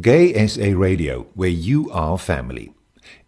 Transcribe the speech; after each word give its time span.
Gay 0.00 0.46
SA 0.46 0.72
Radio, 0.76 1.26
where 1.34 1.48
you 1.48 1.90
are 1.90 2.16
family. 2.16 2.72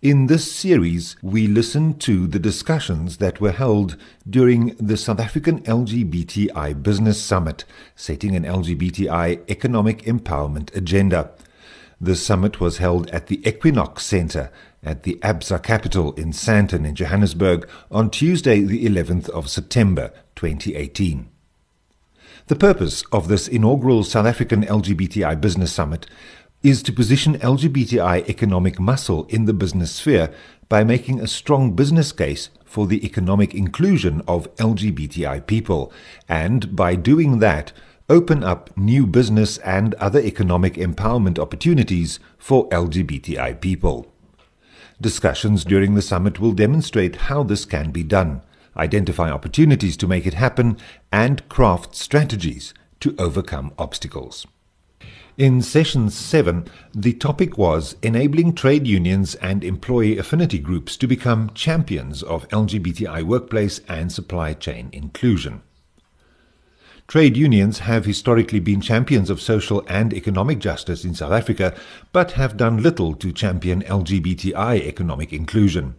In 0.00 0.26
this 0.26 0.52
series, 0.52 1.16
we 1.22 1.46
listen 1.46 1.98
to 1.98 2.26
the 2.26 2.38
discussions 2.38 3.16
that 3.16 3.40
were 3.40 3.52
held 3.52 3.96
during 4.28 4.76
the 4.76 4.96
South 4.96 5.18
African 5.18 5.62
LGBTI 5.62 6.82
Business 6.82 7.20
Summit, 7.22 7.64
setting 7.96 8.36
an 8.36 8.44
LGBTI 8.44 9.48
economic 9.48 10.02
empowerment 10.02 10.74
agenda. 10.76 11.30
The 12.00 12.16
summit 12.16 12.60
was 12.60 12.78
held 12.78 13.10
at 13.10 13.28
the 13.28 13.46
Equinox 13.48 14.04
Centre 14.04 14.50
at 14.82 15.04
the 15.04 15.18
ABSA 15.22 15.62
capital 15.62 16.12
in 16.14 16.32
Sandton 16.32 16.86
in 16.86 16.94
Johannesburg 16.94 17.68
on 17.90 18.10
Tuesday, 18.10 18.60
the 18.60 18.84
11th 18.86 19.28
of 19.30 19.48
September 19.48 20.12
2018. 20.36 21.28
The 22.48 22.56
purpose 22.56 23.04
of 23.12 23.28
this 23.28 23.46
inaugural 23.46 24.02
South 24.02 24.26
African 24.26 24.64
LGBTI 24.64 25.40
Business 25.40 25.72
Summit 25.72 26.06
is 26.62 26.82
to 26.84 26.92
position 26.92 27.38
LGBTI 27.38 28.28
economic 28.28 28.78
muscle 28.78 29.24
in 29.28 29.46
the 29.46 29.52
business 29.52 29.92
sphere 29.92 30.32
by 30.68 30.84
making 30.84 31.20
a 31.20 31.26
strong 31.26 31.74
business 31.74 32.12
case 32.12 32.50
for 32.64 32.86
the 32.86 33.04
economic 33.04 33.54
inclusion 33.54 34.22
of 34.28 34.54
LGBTI 34.56 35.46
people, 35.46 35.92
and 36.28 36.74
by 36.76 36.94
doing 36.94 37.40
that, 37.40 37.72
open 38.08 38.44
up 38.44 38.76
new 38.76 39.06
business 39.06 39.58
and 39.58 39.94
other 39.94 40.20
economic 40.20 40.74
empowerment 40.74 41.38
opportunities 41.38 42.20
for 42.38 42.68
LGBTI 42.68 43.60
people. 43.60 44.06
Discussions 45.00 45.64
during 45.64 45.94
the 45.94 46.02
summit 46.02 46.38
will 46.38 46.52
demonstrate 46.52 47.16
how 47.16 47.42
this 47.42 47.64
can 47.64 47.90
be 47.90 48.04
done, 48.04 48.40
identify 48.76 49.30
opportunities 49.30 49.96
to 49.96 50.06
make 50.06 50.26
it 50.26 50.34
happen, 50.34 50.78
and 51.10 51.48
craft 51.48 51.96
strategies 51.96 52.72
to 53.00 53.14
overcome 53.18 53.72
obstacles. 53.78 54.46
In 55.38 55.62
session 55.62 56.10
7, 56.10 56.66
the 56.94 57.14
topic 57.14 57.56
was 57.56 57.96
enabling 58.02 58.54
trade 58.54 58.86
unions 58.86 59.34
and 59.36 59.64
employee 59.64 60.18
affinity 60.18 60.58
groups 60.58 60.94
to 60.98 61.06
become 61.06 61.50
champions 61.54 62.22
of 62.22 62.46
LGBTI 62.50 63.22
workplace 63.22 63.80
and 63.88 64.12
supply 64.12 64.52
chain 64.52 64.90
inclusion. 64.92 65.62
Trade 67.08 67.38
unions 67.38 67.78
have 67.78 68.04
historically 68.04 68.60
been 68.60 68.82
champions 68.82 69.30
of 69.30 69.40
social 69.40 69.82
and 69.88 70.12
economic 70.12 70.58
justice 70.58 71.02
in 71.02 71.14
South 71.14 71.32
Africa, 71.32 71.74
but 72.12 72.32
have 72.32 72.58
done 72.58 72.82
little 72.82 73.14
to 73.14 73.32
champion 73.32 73.80
LGBTI 73.84 74.82
economic 74.82 75.32
inclusion. 75.32 75.94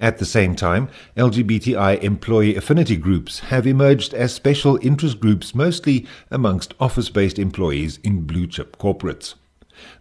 At 0.00 0.16
the 0.16 0.24
same 0.24 0.56
time, 0.56 0.88
LGBTI 1.16 2.02
employee 2.02 2.56
affinity 2.56 2.96
groups 2.96 3.40
have 3.40 3.66
emerged 3.66 4.14
as 4.14 4.32
special 4.32 4.78
interest 4.80 5.20
groups 5.20 5.54
mostly 5.54 6.06
amongst 6.30 6.72
office 6.80 7.10
based 7.10 7.38
employees 7.38 7.98
in 8.02 8.22
blue 8.22 8.46
chip 8.46 8.78
corporates. 8.78 9.34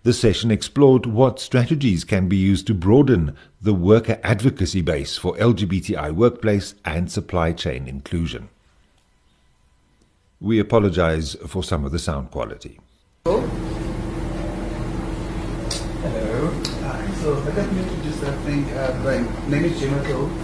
The 0.03 0.13
session 0.13 0.51
explored 0.51 1.05
what 1.05 1.39
strategies 1.39 2.05
can 2.05 2.29
be 2.29 2.37
used 2.37 2.67
to 2.67 2.73
broaden 2.73 3.35
the 3.61 3.73
worker 3.73 4.19
advocacy 4.23 4.81
base 4.81 5.17
for 5.17 5.35
LGBTI 5.35 6.13
workplace 6.13 6.75
and 6.85 7.11
supply 7.11 7.51
chain 7.51 7.87
inclusion. 7.87 8.49
We 10.39 10.59
apologize 10.59 11.35
for 11.45 11.61
some 11.61 11.83
of 11.83 11.91
the 11.91 11.99
sound 11.99 12.31
quality. 12.31 12.79
Hello. 13.25 13.49
Hi. 16.01 16.78
So 17.19 17.35
got 17.35 17.69
me 17.73 17.81
introduced, 17.83 18.23
I 18.23 18.31
think, 18.47 18.71
uh, 18.79 18.95
my 19.03 19.19
name 19.51 19.65
is 19.65 19.77
Jim 19.77 19.91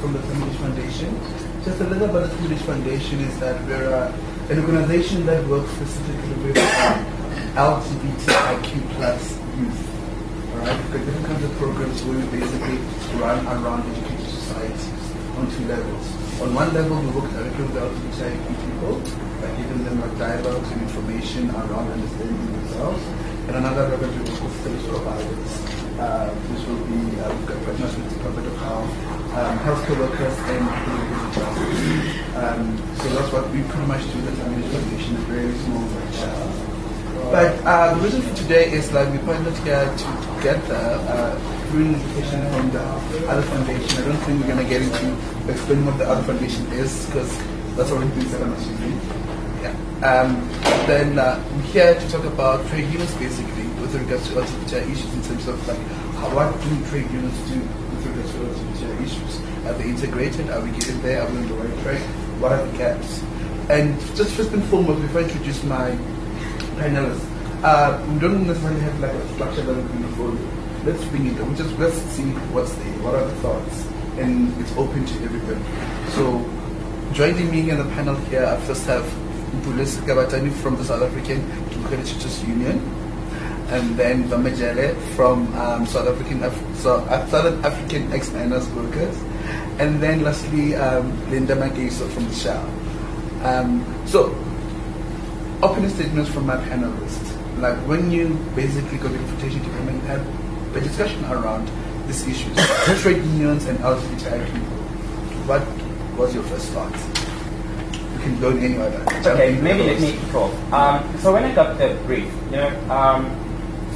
from 0.02 0.12
the 0.12 0.20
Foundation 0.20 0.59
Foundation. 0.59 1.09
Just 1.64 1.80
a 1.80 1.86
little 1.86 2.09
about 2.09 2.28
the 2.28 2.36
Foundation 2.36 2.68
Foundation 2.68 3.20
is 3.22 3.40
that 3.40 3.64
we're 3.64 3.95
uh, 3.95 4.12
an 4.50 4.59
organization 4.59 5.26
that 5.26 5.48
works 5.48 5.72
specifically 5.72 6.36
with 6.44 6.58
uh, 6.59 7.00
LGBTIQ 7.56 8.92
plus 8.92 9.40
youth. 9.56 9.88
Alright, 10.52 10.76
we've 10.76 10.92
got 10.92 11.06
different 11.06 11.26
kinds 11.28 11.44
of 11.46 11.52
programs 11.56 12.03
where 12.03 12.20
we 12.20 12.26
basically 12.44 12.78
run 13.23 13.40
around 13.48 13.88
educated 13.96 14.28
societies 14.36 15.16
on 15.40 15.48
two 15.56 15.64
levels. 15.72 16.06
On 16.44 16.53
one 16.53 16.74
level, 16.74 17.00
we 17.00 17.09
work 17.16 17.31
directly 17.31 17.72
with 17.72 17.80
LGBTIQ 17.88 18.47
people 18.68 19.00
by 19.40 19.47
giving 19.56 19.80
them 19.88 20.03
a 20.03 20.12
dialogue 20.19 20.68
and 20.75 20.81
information 20.81 21.50
around 21.56 21.88
understanding 21.88 22.52
themselves. 22.52 23.02
And 23.47 23.63
another 23.63 23.88
level, 23.96 24.12
we 24.12 24.28
work 24.28 24.44
with 24.44 24.59
service 24.59 24.88
providers 24.92 25.75
uh, 26.00 26.29
which 26.51 26.63
will 26.67 26.83
be 26.85 27.00
we've 27.06 27.47
got 27.47 27.59
partners 27.63 27.95
with 27.95 28.09
the 28.09 28.16
Department 28.16 28.47
of 28.47 28.57
Health, 28.59 28.91
um, 29.35 29.56
healthcare 29.63 30.00
workers, 30.00 30.35
and 30.51 30.63
political 30.83 31.28
justice. 31.31 32.35
Um, 32.35 32.61
so 33.00 33.06
that's 33.16 33.31
what 33.31 33.50
we 33.51 33.63
pretty 33.63 33.88
much 33.88 34.03
do. 34.11 34.22
The 34.22 34.31
Family 34.35 34.67
Foundation, 34.69 35.16
a 35.16 35.23
very 35.31 35.53
small 35.63 35.88
child. 36.11 36.75
But 37.31 37.57
uh, 37.66 37.95
the 37.95 38.01
reason 38.01 38.22
for 38.22 38.35
today 38.35 38.72
is 38.72 38.91
like 38.91 39.11
we 39.11 39.17
partnered 39.19 39.57
here 39.59 39.85
to 39.85 40.07
together 40.38 41.00
uh, 41.09 41.33
through 41.69 41.85
invitation 41.85 42.41
from 42.51 42.72
the 42.72 42.83
other 43.27 43.41
foundation. 43.41 44.03
I 44.03 44.07
don't 44.07 44.17
think 44.27 44.41
we're 44.41 44.47
going 44.53 44.63
to 44.63 44.69
get 44.69 44.81
into 44.81 45.17
explaining 45.50 45.85
what 45.85 45.97
the 45.97 46.07
other 46.07 46.23
foundation 46.23 46.66
is 46.73 47.06
because 47.07 47.31
that's 47.75 47.91
already 47.91 48.12
been 48.12 48.29
said, 48.29 48.41
I'm 48.41 48.53
assuming. 48.53 49.00
Yeah. 49.63 49.73
Um, 50.06 50.47
then 50.85 51.17
uh, 51.17 51.44
we're 51.56 51.62
here 51.73 52.00
to 52.00 52.09
talk 52.09 52.25
about 52.25 52.66
trade 52.67 52.91
unions 52.91 53.13
basically 53.16 53.55
with 53.95 54.09
regards 54.09 54.28
to 54.28 54.35
LGBTI 54.35 54.91
issues 54.91 55.13
in 55.13 55.22
terms 55.23 55.47
of 55.47 55.67
like 55.67 55.78
how, 56.19 56.35
what 56.35 56.51
do 56.61 56.89
trade 56.89 57.09
unions 57.11 57.38
do 57.50 57.59
with 57.59 58.06
regards 58.06 58.31
to 58.31 58.38
LGBTI 58.39 59.03
issues? 59.06 59.39
Are 59.66 59.73
they 59.73 59.89
integrated? 59.89 60.50
Are 60.50 60.61
we 60.61 60.72
getting 60.72 61.01
there? 61.01 61.22
Are 61.22 61.31
we 61.31 61.38
on 61.38 61.47
the 61.47 61.53
right 61.53 61.83
track? 61.83 62.01
What 62.41 62.51
are 62.51 62.66
the 62.66 62.78
gaps? 62.78 63.23
And 63.69 64.00
just 64.16 64.35
first 64.35 64.51
and 64.51 64.63
foremost, 64.66 65.01
before 65.01 65.22
I 65.22 65.23
introduce 65.23 65.63
my 65.63 65.91
panelists, 66.75 67.25
uh, 67.63 68.06
we 68.11 68.19
don't 68.19 68.45
necessarily 68.45 68.81
have 68.81 69.00
like 69.00 69.13
a 69.13 69.33
structure 69.33 69.61
that 69.61 69.73
going 69.73 70.03
to 70.03 70.09
follow. 70.16 70.38
Let's 70.83 71.03
bring 71.06 71.27
it. 71.27 71.39
We 71.41 71.56
just 71.56 71.77
let's 71.79 71.95
see 71.95 72.29
what's 72.51 72.73
there. 72.75 72.94
What 73.00 73.16
are 73.16 73.25
the 73.25 73.35
thoughts? 73.38 73.88
And 74.17 74.56
it's 74.62 74.75
open 74.77 75.06
to 75.06 75.23
everybody. 75.23 75.63
So 76.12 76.44
joining 77.13 77.50
me 77.50 77.69
in 77.69 77.77
the 77.77 77.85
panel 77.95 78.16
here, 78.27 78.45
I 78.45 78.57
first 78.62 78.85
have 78.88 79.03
Mpulis 79.63 79.97
Kabatani 80.03 80.51
from 80.51 80.75
the 80.75 80.83
South 80.83 81.01
African 81.01 81.41
Creditors 81.85 82.44
Union 82.44 83.05
and 83.70 83.98
then 83.98 84.24
Vamajele 84.30 84.96
from 85.16 85.53
um, 85.58 85.86
South 85.86 86.08
African 86.08 86.44
Af- 86.44 86.78
so, 86.78 86.98
uh, 86.98 87.26
Southern 87.28 87.64
African 87.66 88.12
ex-miners 88.14 88.70
workers, 88.70 89.18
and 89.80 90.02
then 90.02 90.24
lastly 90.24 90.76
um, 90.76 91.09
Linda 91.31 91.56
Mageso 91.56 92.09
from 92.09 92.28
the 92.28 92.34
Shell. 92.36 92.66
Um, 93.44 93.86
so, 94.06 94.30
opening 95.62 95.90
statements 95.90 96.30
from 96.30 96.46
my 96.46 96.58
panelists. 96.58 97.31
Like 97.59 97.78
when 97.88 98.12
you 98.12 98.36
basically 98.56 98.98
got 98.98 99.12
the 99.12 99.18
invitation 99.18 99.64
to 99.64 99.70
come 99.70 99.88
and 99.90 100.02
have 100.04 100.75
a 100.75 100.81
discussion 100.81 101.24
around 101.25 101.70
these 102.08 102.28
issues, 102.28 102.56
trade 103.02 103.24
unions 103.24 103.66
and 103.66 103.80
LGBTI 103.80 104.46
people. 104.46 104.78
What 105.48 105.64
was 106.18 106.34
your 106.36 106.44
first 106.44 106.68
thought? 106.70 106.92
You 108.14 108.20
can 108.20 108.40
go 108.40 108.50
in 108.52 108.59
any 108.59 108.78
order. 108.78 109.04
Okay, 109.25 109.59
maybe 109.62 109.84
let 109.84 110.02
me 110.02 110.18
off. 110.34 110.74
Um, 110.74 111.18
so 111.20 111.34
when 111.34 111.44
I 111.44 111.54
got 111.56 111.78
the 111.78 111.98
brief, 112.06 112.31
you 112.52 112.58
know, 112.58 112.70
um, 112.92 113.44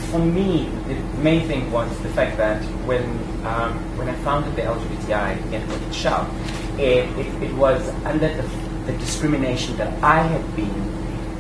for 0.10 0.20
me, 0.20 0.70
the 0.88 0.96
main 1.22 1.48
thing 1.48 1.72
was 1.72 1.90
the 2.00 2.10
fact 2.10 2.38
that 2.38 2.62
when 2.86 3.04
um, 3.46 3.74
when 3.98 4.10
I 4.10 4.16
founded 4.24 4.56
the 4.56 4.64
LGBTI 4.64 5.50
network 5.50 5.82
at 5.82 6.80
it, 6.80 7.10
it, 7.18 7.44
it 7.44 7.54
was 7.56 7.88
under 8.06 8.28
the, 8.28 8.44
the 8.86 8.98
discrimination 8.98 9.78
that 9.78 9.92
I 10.04 10.22
had 10.22 10.56
been 10.56 10.82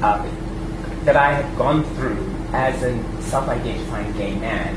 uh, 0.01 0.23
that 1.05 1.15
I 1.15 1.33
had 1.33 1.57
gone 1.57 1.83
through 1.95 2.23
as 2.53 2.81
a 2.83 3.21
self-identifying 3.23 4.11
gay 4.13 4.35
man 4.35 4.75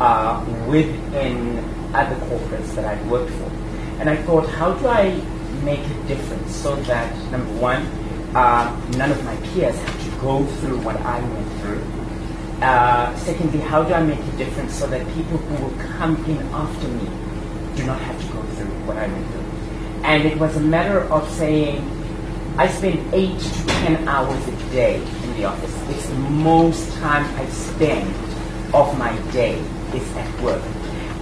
uh, 0.00 0.44
within 0.68 1.58
other 1.94 2.16
corporates 2.26 2.74
that 2.74 2.84
I'd 2.84 3.10
worked 3.10 3.32
for, 3.32 3.50
and 4.00 4.08
I 4.08 4.16
thought, 4.22 4.48
how 4.48 4.72
do 4.74 4.86
I 4.86 5.20
make 5.64 5.80
a 5.80 6.02
difference 6.06 6.54
so 6.54 6.76
that 6.82 7.14
number 7.32 7.52
one, 7.60 7.82
uh, 8.34 8.70
none 8.96 9.10
of 9.10 9.24
my 9.24 9.36
peers 9.48 9.76
have 9.76 10.04
to 10.04 10.20
go 10.20 10.44
through 10.44 10.80
what 10.82 10.96
I 10.98 11.18
went 11.20 11.60
through. 11.60 11.97
Uh, 12.60 13.14
secondly, 13.16 13.60
how 13.60 13.84
do 13.84 13.94
I 13.94 14.02
make 14.02 14.18
a 14.18 14.36
difference 14.36 14.74
so 14.74 14.86
that 14.88 15.06
people 15.14 15.38
who 15.38 15.64
will 15.64 15.78
come 15.96 16.16
in 16.24 16.38
after 16.52 16.88
me 16.88 17.08
do 17.76 17.84
not 17.86 18.00
have 18.00 18.20
to 18.20 18.32
go 18.32 18.42
through 18.42 18.66
what 18.84 18.96
I 18.96 19.06
went 19.06 19.26
through? 19.30 19.44
And 20.02 20.24
it 20.24 20.38
was 20.38 20.56
a 20.56 20.60
matter 20.60 21.00
of 21.12 21.30
saying, 21.34 21.88
I 22.56 22.66
spend 22.66 23.14
eight 23.14 23.38
to 23.38 23.66
ten 23.66 24.08
hours 24.08 24.48
a 24.48 24.56
day 24.72 24.96
in 24.96 25.36
the 25.36 25.44
office. 25.44 25.72
It's 25.90 26.08
the 26.08 26.16
most 26.16 26.92
time 26.98 27.24
I 27.36 27.46
spend 27.46 28.12
of 28.74 28.98
my 28.98 29.16
day 29.30 29.60
is 29.94 30.16
at 30.16 30.40
work. 30.40 30.62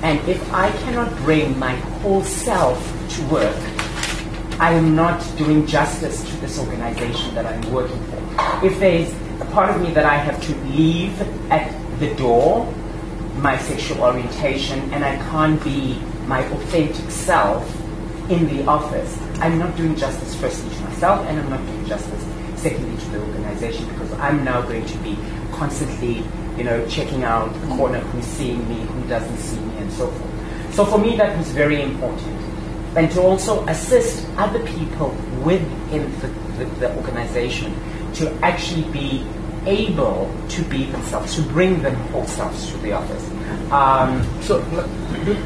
And 0.03 0.19
if 0.27 0.41
I 0.55 0.71
cannot 0.85 1.15
bring 1.19 1.59
my 1.59 1.75
whole 2.01 2.23
self 2.23 2.79
to 3.17 3.23
work, 3.29 3.57
I 4.59 4.73
am 4.73 4.97
not 4.97 5.21
doing 5.37 5.67
justice 5.67 6.25
to 6.25 6.37
this 6.37 6.59
organization 6.59 7.35
that 7.35 7.45
I'm 7.45 7.71
working 7.71 8.03
for. 8.05 8.65
If 8.65 8.79
there's 8.81 9.13
part 9.57 9.75
of 9.75 9.81
me 9.81 9.91
that 9.91 10.05
I 10.05 10.17
have 10.17 10.39
to 10.49 10.55
leave 10.77 11.19
at 11.51 11.73
the 11.99 12.15
door, 12.17 12.71
my 13.37 13.57
sexual 13.57 14.03
orientation, 14.03 14.79
and 14.93 15.03
I 15.03 15.17
can't 15.31 15.65
be 15.65 15.99
my 16.27 16.45
authentic 16.53 17.11
self 17.11 17.65
in 18.29 18.55
the 18.55 18.67
office, 18.67 19.19
I'm 19.41 19.59
not 19.59 19.75
doing 19.75 19.97
justice 19.97 20.35
firstly 20.35 20.69
to 20.77 20.83
myself, 20.83 21.25
and 21.27 21.41
I'm 21.41 21.49
not 21.49 21.65
doing 21.65 21.87
justice 21.87 22.23
secondly 22.57 23.01
to 23.03 23.11
the 23.13 23.21
organization 23.21 23.89
because 23.89 24.13
I'm 24.15 24.45
now 24.45 24.61
going 24.61 24.85
to 24.85 24.99
be 24.99 25.17
constantly 25.53 26.23
you 26.59 26.65
know, 26.65 26.87
checking 26.89 27.25
out 27.25 27.51
the 27.55 27.67
corner 27.77 28.01
who's 28.01 28.27
seeing 28.27 28.69
me, 28.69 28.85
who 28.85 29.09
doesn't 29.09 29.39
see 29.39 29.59
me, 29.59 29.77
and 29.79 29.91
so 29.91 30.11
forth. 30.11 30.75
So 30.75 30.85
for 30.85 30.99
me, 30.99 31.17
that 31.17 31.35
was 31.39 31.51
very 31.53 31.81
important. 31.81 32.37
And 32.95 33.11
to 33.13 33.23
also 33.23 33.65
assist 33.69 34.27
other 34.37 34.63
people 34.67 35.17
within 35.43 36.13
the, 36.21 36.29
the, 36.59 36.65
the 36.81 36.97
organization 36.97 37.75
to 38.17 38.33
actually 38.43 38.85
be 38.91 39.27
able 39.67 40.33
to 40.49 40.63
be 40.65 40.87
themselves, 40.87 41.35
to 41.37 41.43
bring 41.43 41.83
them 41.83 41.95
whole 42.11 42.27
selves 42.27 42.71
to 42.71 42.77
the 42.79 42.93
office. 42.93 43.31
Um, 43.71 44.25
so, 44.43 44.63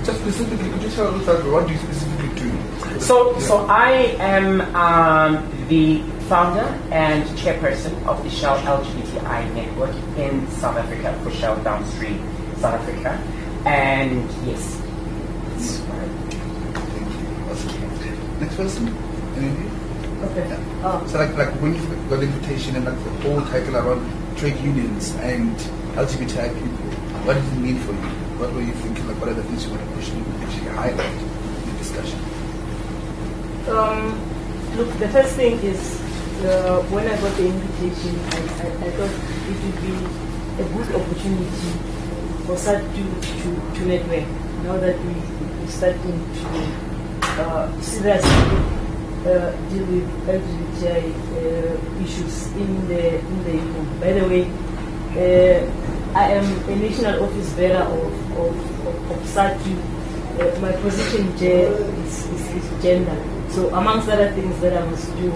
just 0.05 0.21
specifically, 0.21 0.71
could 0.71 0.83
you 0.83 0.91
tell 0.91 1.15
us 1.15 1.45
what 1.45 1.67
do 1.67 1.73
you 1.73 1.79
specifically 1.79 2.29
do? 2.41 3.01
So, 3.01 3.33
yeah. 3.33 3.39
so 3.39 3.67
I 3.67 3.91
am 4.19 4.61
um, 4.75 5.67
the 5.69 6.03
founder 6.29 6.67
and 6.93 7.25
chairperson 7.39 8.07
of 8.07 8.23
the 8.23 8.31
Shell 8.31 8.59
LGBTI 8.59 9.55
network 9.55 9.95
in 10.17 10.49
South 10.51 10.77
Africa 10.77 11.19
for 11.23 11.31
Shell 11.31 11.63
Downstream 11.63 12.19
South 12.57 12.75
Africa. 12.75 13.11
And 13.67 14.31
yes, 14.47 14.81
Next 18.41 18.57
person. 18.57 19.70
Okay. 20.21 20.49
Yeah. 20.49 20.85
Oh. 20.85 21.07
So 21.07 21.19
like 21.19 21.35
like 21.37 21.49
when 21.63 21.75
you 21.75 21.81
got 22.09 22.21
the 22.21 22.29
invitation 22.29 22.77
and 22.77 22.85
like 22.85 23.01
the 23.05 23.11
whole 23.25 23.41
title 23.47 23.77
around 23.77 24.05
trade 24.37 24.57
unions 24.61 25.15
and 25.17 25.57
LGBTI 25.97 26.53
people, 26.55 26.87
what 27.25 27.35
did 27.35 27.45
it 27.45 27.57
mean 27.57 27.79
for 27.81 27.93
you? 27.93 28.11
What 28.37 28.53
were 28.53 28.61
you 28.61 28.73
thinking? 28.85 29.09
Like 29.09 29.19
what 29.21 29.29
are 29.31 29.35
the 29.35 29.43
things 29.45 29.65
you 29.65 29.71
want 29.73 29.83
to 29.89 29.91
push 29.97 30.11
and 30.11 30.21
actually 30.45 30.69
highlight 30.77 31.17
in 31.17 31.73
the 31.73 31.79
discussion? 31.79 32.21
Um, 33.69 34.21
look, 34.77 34.93
the 34.99 35.09
first 35.09 35.37
thing 35.37 35.59
is 35.61 36.01
uh, 36.45 36.83
when 36.91 37.07
I 37.09 37.17
got 37.21 37.37
the 37.37 37.47
invitation, 37.49 38.17
I, 38.29 38.41
I, 38.61 38.69
I, 38.77 38.91
thought 38.97 39.15
it 39.49 39.57
would 39.65 39.79
be 39.81 39.95
a 40.61 40.67
good 40.69 40.89
opportunity 41.01 41.71
for 42.47 42.57
such 42.57 42.83
to, 42.83 43.03
to, 43.21 43.49
to 43.75 43.81
network. 43.87 44.29
Now 44.65 44.77
that 44.77 44.99
we, 45.01 45.13
we're 45.13 45.67
starting 45.69 46.19
to 46.35 46.47
uh, 47.41 47.81
seriously 47.81 48.81
uh, 49.27 49.53
deal 49.69 49.85
with 49.85 50.09
LGBTI 50.27 51.13
uh, 51.13 52.05
issues 52.05 52.47
in 52.57 52.89
the 52.89 53.19
in 53.19 53.45
the 53.45 53.53
EU. 53.53 53.83
By 54.01 54.13
the 54.13 54.25
way, 54.29 54.45
uh, 55.13 56.19
I 56.19 56.33
am 56.41 56.47
a 56.69 56.77
national 56.77 57.25
office 57.25 57.53
bearer 57.53 57.85
of 57.85 58.13
of, 58.39 58.87
of, 58.87 59.11
of 59.11 59.19
SADTU. 59.29 59.77
Uh, 60.41 60.61
my 60.61 60.73
position 60.81 61.37
there 61.37 61.71
is, 62.01 62.27
is, 62.27 62.65
is, 62.65 62.83
gender. 62.83 63.17
So 63.51 63.69
amongst 63.75 64.09
other 64.09 64.31
things 64.33 64.59
that 64.61 64.73
I 64.73 64.87
must 64.89 65.15
do 65.17 65.33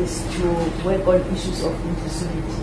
is 0.00 0.24
to 0.36 0.48
work 0.84 1.06
on 1.06 1.20
issues 1.32 1.62
of 1.62 1.72
inclusivity. 1.72 2.58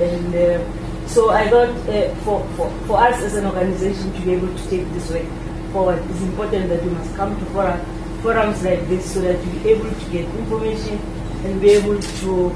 And 0.00 0.34
uh, 0.34 1.06
so 1.06 1.30
I 1.30 1.48
thought 1.48 1.68
uh, 1.88 2.14
for, 2.24 2.42
for, 2.56 2.70
for 2.88 2.98
us 2.98 3.22
as 3.22 3.36
an 3.36 3.46
organization 3.46 4.12
to 4.14 4.20
be 4.22 4.32
able 4.32 4.48
to 4.48 4.68
take 4.68 4.90
this 4.92 5.10
work 5.10 5.26
forward, 5.70 6.02
it's 6.10 6.22
important 6.22 6.70
that 6.70 6.82
we 6.82 6.90
must 6.90 7.14
come 7.14 7.38
to 7.38 7.44
fora 7.52 7.78
forums 8.26 8.60
like 8.64 8.82
this 8.88 9.14
so 9.14 9.20
that 9.20 9.38
we're 9.46 9.76
able 9.76 9.88
to 9.88 10.10
get 10.10 10.26
information 10.34 10.98
and 11.44 11.60
be 11.60 11.70
able 11.70 12.00
to 12.02 12.50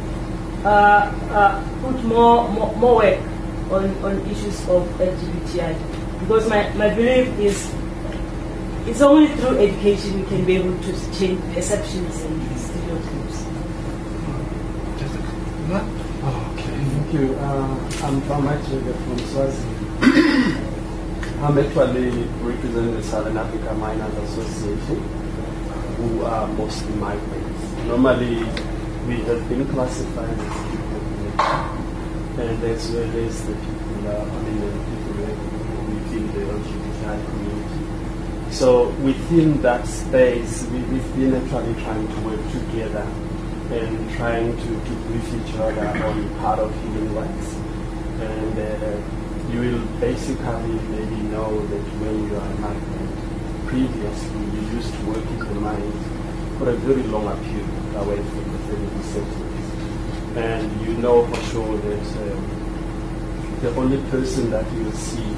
uh, 0.65 1.07
uh, 1.31 1.63
put 1.81 2.03
more, 2.03 2.49
more, 2.51 2.75
more 2.75 2.97
work 2.97 3.21
on, 3.71 3.87
on 4.03 4.19
issues 4.27 4.59
of 4.69 4.83
LGBTI. 4.99 5.79
Because 6.19 6.49
my, 6.49 6.69
my 6.75 6.93
belief 6.93 7.29
is 7.39 7.73
it's 8.89 9.01
only 9.01 9.29
through 9.37 9.59
education 9.59 10.23
we 10.23 10.27
can 10.27 10.45
be 10.45 10.57
able 10.57 10.77
to 10.83 10.93
change 11.17 11.39
perceptions 11.55 12.21
and 12.25 12.59
stereotypes. 12.59 13.47
Oh, 15.71 16.55
okay, 16.59 16.67
thank 16.67 17.15
you. 17.15 17.35
Uh, 17.35 17.79
I'm 18.03 18.21
from 18.23 18.49
actually 18.49 18.93
from 18.93 19.19
Swaziland. 19.31 19.87
I'm 21.45 21.57
actually 21.57 22.11
representing 22.43 22.97
the 22.97 23.03
Southern 23.05 23.37
Africa 23.37 23.73
Miners 23.75 24.19
Association 24.19 25.20
who 26.01 26.25
are 26.25 26.47
mostly 26.49 26.95
migrants. 26.95 27.63
Normally, 27.87 28.37
we 29.07 29.21
have 29.29 29.49
been 29.49 29.69
classified 29.69 30.39
as 30.39 30.71
people 30.71 31.01
and 32.41 32.65
as 32.65 32.91
well 32.91 33.17
as 33.27 33.47
the 33.47 33.53
people, 33.53 34.09
uh, 34.09 34.25
I 34.25 34.41
the 34.49 34.81
people 34.89 35.15
within 35.93 36.27
the 36.33 36.41
LGBTI 36.57 37.17
community. 37.27 38.53
So 38.53 38.89
within 39.05 39.61
that 39.63 39.87
space, 39.87 40.65
we, 40.69 40.79
have 40.79 41.17
been 41.17 41.35
actually 41.35 41.75
trying 41.83 42.09
to 42.09 42.21
work 42.21 42.43
together 42.51 43.07
and 43.71 44.11
trying 44.17 44.57
to, 44.57 44.69
to 44.69 44.93
brief 45.07 45.29
each 45.35 45.55
other 45.57 45.87
on 45.87 46.35
part 46.41 46.59
of 46.59 46.75
human 46.83 47.15
rights. 47.15 47.55
And 48.21 48.59
uh, 48.59 49.53
you 49.53 49.61
will 49.61 49.87
basically 50.01 50.75
maybe 50.91 51.23
know 51.29 51.67
that 51.67 51.85
when 52.01 52.29
you 52.29 52.37
are 52.37 52.55
migrant, 52.59 53.00
previously 53.71 54.41
we 54.51 54.61
used 54.75 54.93
to 54.93 55.01
work 55.07 55.25
in 55.31 55.39
the 55.39 55.55
mines 55.55 56.03
for 56.59 56.71
a 56.71 56.77
very 56.83 57.05
long 57.05 57.31
period 57.39 57.71
away 58.03 58.17
from 58.17 58.45
the 58.51 58.59
family 58.67 59.03
settlements. 59.15 60.37
And 60.37 60.67
you 60.85 60.95
know 60.95 61.25
for 61.29 61.41
sure 61.51 61.77
that 61.79 62.07
um, 62.19 63.59
the 63.63 63.71
only 63.77 64.03
person 64.11 64.51
that 64.51 64.67
you 64.73 64.85
will 64.85 64.93
see 64.93 65.31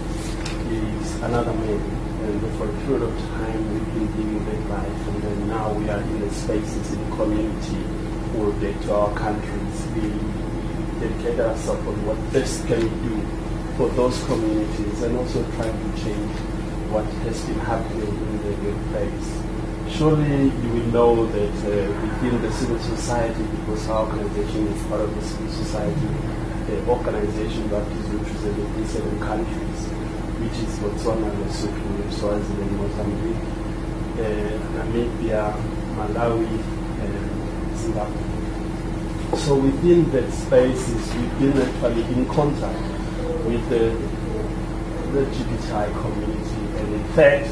is 0.72 1.14
another 1.20 1.52
man. 1.52 1.80
And 2.24 2.40
for 2.56 2.70
a 2.70 2.74
period 2.86 3.02
of 3.02 3.18
time 3.36 3.60
we've 3.74 3.92
been 3.92 4.08
living 4.16 4.44
that 4.46 4.80
life 4.80 5.08
and 5.08 5.22
then 5.22 5.48
now 5.48 5.70
we 5.74 5.90
are 5.90 6.00
in 6.00 6.20
the 6.20 6.30
spaces 6.30 6.92
in 6.94 7.10
the 7.10 7.16
community 7.16 7.84
or 8.38 8.50
back 8.64 8.80
to 8.84 8.94
our 8.94 9.12
countries. 9.14 9.76
We 9.92 10.08
dedicate 11.00 11.38
ourselves 11.38 11.86
on 11.86 12.06
what 12.06 12.16
best 12.32 12.66
can 12.66 12.80
we 12.80 13.08
do 13.08 13.20
for 13.76 13.88
those 13.90 14.24
communities 14.24 15.02
and 15.02 15.18
also 15.18 15.44
try 15.52 15.68
to 15.68 16.02
change 16.02 16.32
what 16.92 17.06
has 17.24 17.40
been 17.46 17.58
happening 17.60 18.21
the. 18.62 19.52
Surely 19.90 20.44
you 20.44 20.68
will 20.72 20.86
know 20.88 21.26
that 21.26 21.54
uh, 21.66 21.92
within 22.00 22.40
the 22.40 22.52
civil 22.52 22.78
society, 22.78 23.42
because 23.42 23.88
our 23.88 24.06
organization 24.06 24.66
is 24.68 24.82
part 24.86 25.00
of 25.02 25.14
the 25.14 25.22
civil 25.22 25.52
society, 25.52 26.08
the 26.66 26.86
organization 26.88 27.68
that 27.68 27.86
is 27.92 28.06
represented 28.08 28.76
in 28.76 28.86
seven 28.86 29.20
countries, 29.20 29.86
which 30.40 30.56
is 30.64 30.78
Botswana, 30.78 31.28
Lesotho, 31.36 32.12
Swaziland, 32.12 32.72
Mozambique, 32.78 33.36
uh, 34.16 34.58
Namibia, 34.78 35.52
Malawi, 35.96 36.58
and 37.02 37.76
Zimbabwe. 37.76 38.32
So 39.38 39.56
within 39.56 40.10
that 40.12 40.32
space, 40.32 40.88
we've 40.88 41.38
been 41.38 41.62
actually 41.62 42.02
in 42.14 42.26
contact 42.28 42.80
with 43.44 43.68
the, 43.68 43.90
the 45.12 45.26
LGBTI 45.26 45.92
community 46.00 46.78
and 46.78 46.94
in 46.94 47.04
fact, 47.14 47.46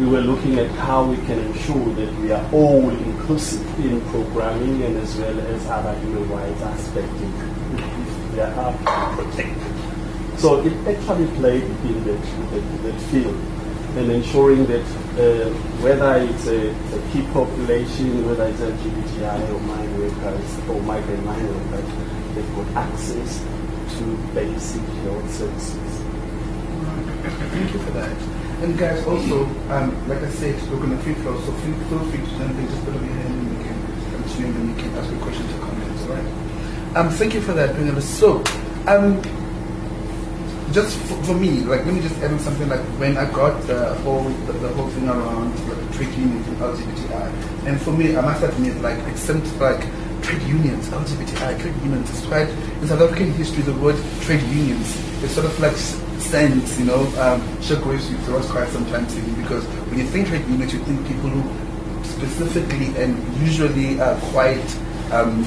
we 0.00 0.06
were 0.06 0.20
looking 0.22 0.58
at 0.58 0.70
how 0.70 1.04
we 1.04 1.16
can 1.26 1.38
ensure 1.38 1.92
that 1.94 2.14
we 2.20 2.32
are 2.32 2.52
all 2.52 2.88
inclusive 2.88 3.60
in 3.84 4.00
programming 4.08 4.82
and 4.82 4.96
as 4.96 5.14
well 5.16 5.38
as 5.38 5.66
other 5.66 5.98
human 6.00 6.26
rights 6.30 6.62
aspects 6.62 7.20
if 7.20 8.34
they 8.34 8.40
are 8.40 8.72
protected. 9.14 10.38
So 10.38 10.64
it 10.64 10.72
actually 10.88 11.26
played 11.36 11.64
in 11.64 12.04
that, 12.04 12.22
that, 12.50 12.82
that 12.84 13.00
field 13.10 13.36
and 13.98 14.10
ensuring 14.10 14.64
that 14.66 14.86
uh, 15.20 15.50
whether 15.82 16.16
it's 16.16 16.46
a, 16.46 16.70
a, 16.70 17.12
key 17.12 17.22
population, 17.32 18.24
whether 18.26 18.44
it's 18.46 18.60
LGBTI 18.60 19.52
or 19.52 19.60
mine 19.60 19.98
workers 19.98 20.68
or 20.70 20.80
migrant 20.82 21.24
mine 21.26 21.46
workers, 21.46 22.34
they've 22.34 22.54
got 22.54 22.84
access 22.88 23.40
to 23.98 24.16
basic 24.32 24.82
health 25.02 25.30
services. 25.34 26.00
Thank 27.50 27.72
you 27.74 27.80
for 27.80 27.90
that. 27.90 28.39
And 28.60 28.76
guys, 28.78 29.02
also, 29.06 29.46
um, 29.70 29.88
like 30.06 30.20
I 30.20 30.28
said, 30.28 30.54
we're 30.70 30.76
going 30.76 30.90
to 30.90 31.02
free 31.02 31.14
flow, 31.14 31.34
so 31.40 31.50
feel, 31.50 31.98
free 32.10 32.18
to 32.18 32.26
send 32.36 32.58
in, 32.58 32.68
just 32.68 32.84
put 32.84 32.92
your 32.92 33.04
hand 33.04 33.34
and 33.34 33.56
you 33.56 33.64
can 33.64 34.22
continue 34.22 34.54
and 34.54 34.68
you 34.68 34.76
can 34.76 34.94
ask 34.98 35.10
your 35.10 35.20
questions 35.20 35.50
or 35.54 35.58
comments, 35.60 36.02
all 36.02 36.08
right? 36.10 36.96
Um, 36.96 37.08
thank 37.08 37.32
you 37.32 37.40
for 37.40 37.54
that, 37.54 37.74
Pingala. 37.74 38.02
So, 38.02 38.44
um, 38.86 39.16
just 40.72 40.98
for, 41.24 41.32
me, 41.32 41.60
like, 41.60 41.86
let 41.86 41.94
me 41.94 42.02
just 42.02 42.20
add 42.20 42.38
something 42.38 42.68
like 42.68 42.80
when 43.00 43.16
I 43.16 43.32
got 43.32 43.62
the 43.62 43.94
whole, 44.04 44.24
the, 44.24 44.52
the 44.52 44.68
whole 44.74 44.88
thing 44.88 45.08
around 45.08 45.56
like, 45.66 45.94
trade 45.96 46.12
unions 46.18 46.46
and 46.48 46.58
LGBTI, 46.58 47.66
and 47.66 47.80
for 47.80 47.92
me, 47.92 48.14
I 48.14 48.20
must 48.20 48.42
admit, 48.42 48.76
like, 48.82 49.16
seemed 49.16 49.46
like 49.56 49.80
trade 50.20 50.42
unions, 50.42 50.86
LGBTI, 50.88 51.58
trade 51.62 51.76
unions, 51.82 52.10
it's 52.10 52.26
quite, 52.26 52.50
in 52.50 52.88
South 52.88 53.00
African 53.00 53.32
history, 53.32 53.62
the 53.62 53.74
word 53.74 53.96
trade 54.20 54.42
unions 54.42 54.94
is 55.24 55.30
sort 55.30 55.46
of 55.46 55.58
like 55.60 55.76
sense, 56.20 56.78
you 56.78 56.84
know, 56.86 57.00
um, 57.20 57.40
shockwaves 57.60 58.10
you 58.10 58.16
throw 58.18 58.38
us 58.38 58.50
quite 58.50 58.68
sometimes 58.68 59.16
even 59.16 59.34
because 59.42 59.64
when 59.88 59.98
you 59.98 60.06
think 60.06 60.28
trade 60.28 60.46
unions, 60.46 60.72
you 60.72 60.80
think 60.80 61.06
people 61.06 61.30
who 61.30 62.04
specifically 62.04 62.94
and 62.96 63.16
usually 63.38 64.00
are 64.00 64.16
quite, 64.32 64.78
um, 65.12 65.44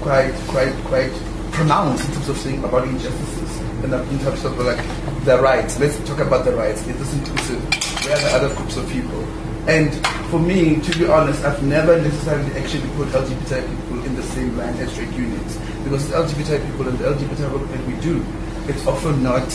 quite, 0.00 0.34
quite, 0.48 0.74
quite 0.84 1.12
pronounced 1.52 2.06
in 2.08 2.14
terms 2.14 2.28
of 2.28 2.36
saying 2.38 2.64
about 2.64 2.86
injustices 2.86 3.60
and 3.82 3.92
in 3.94 4.18
terms 4.20 4.44
of 4.44 4.58
like 4.58 4.78
the 5.24 5.38
rights. 5.40 5.78
Let's 5.78 5.98
talk 6.08 6.18
about 6.18 6.44
the 6.44 6.54
rights. 6.54 6.86
It 6.86 6.96
is 6.96 7.14
inclusive. 7.14 7.62
Where 8.04 8.16
are 8.16 8.20
the 8.20 8.30
other 8.36 8.54
groups 8.54 8.76
of 8.76 8.88
people? 8.90 9.22
And 9.68 9.92
for 10.30 10.38
me, 10.40 10.80
to 10.80 10.98
be 10.98 11.06
honest, 11.06 11.44
I've 11.44 11.62
never 11.62 12.00
necessarily 12.00 12.50
actually 12.56 12.88
put 12.96 13.08
LGBT 13.08 13.68
people 13.68 14.04
in 14.04 14.14
the 14.16 14.22
same 14.22 14.56
line 14.56 14.74
as 14.78 14.94
trade 14.94 15.12
unions 15.12 15.58
because 15.84 16.08
LGBTI 16.10 16.64
people 16.70 16.88
and 16.88 16.98
the 16.98 17.04
LGBT 17.04 17.52
work 17.52 17.68
that 17.70 17.86
we 17.86 17.94
do 18.00 18.24
it's 18.68 18.86
often 18.86 19.22
not, 19.22 19.48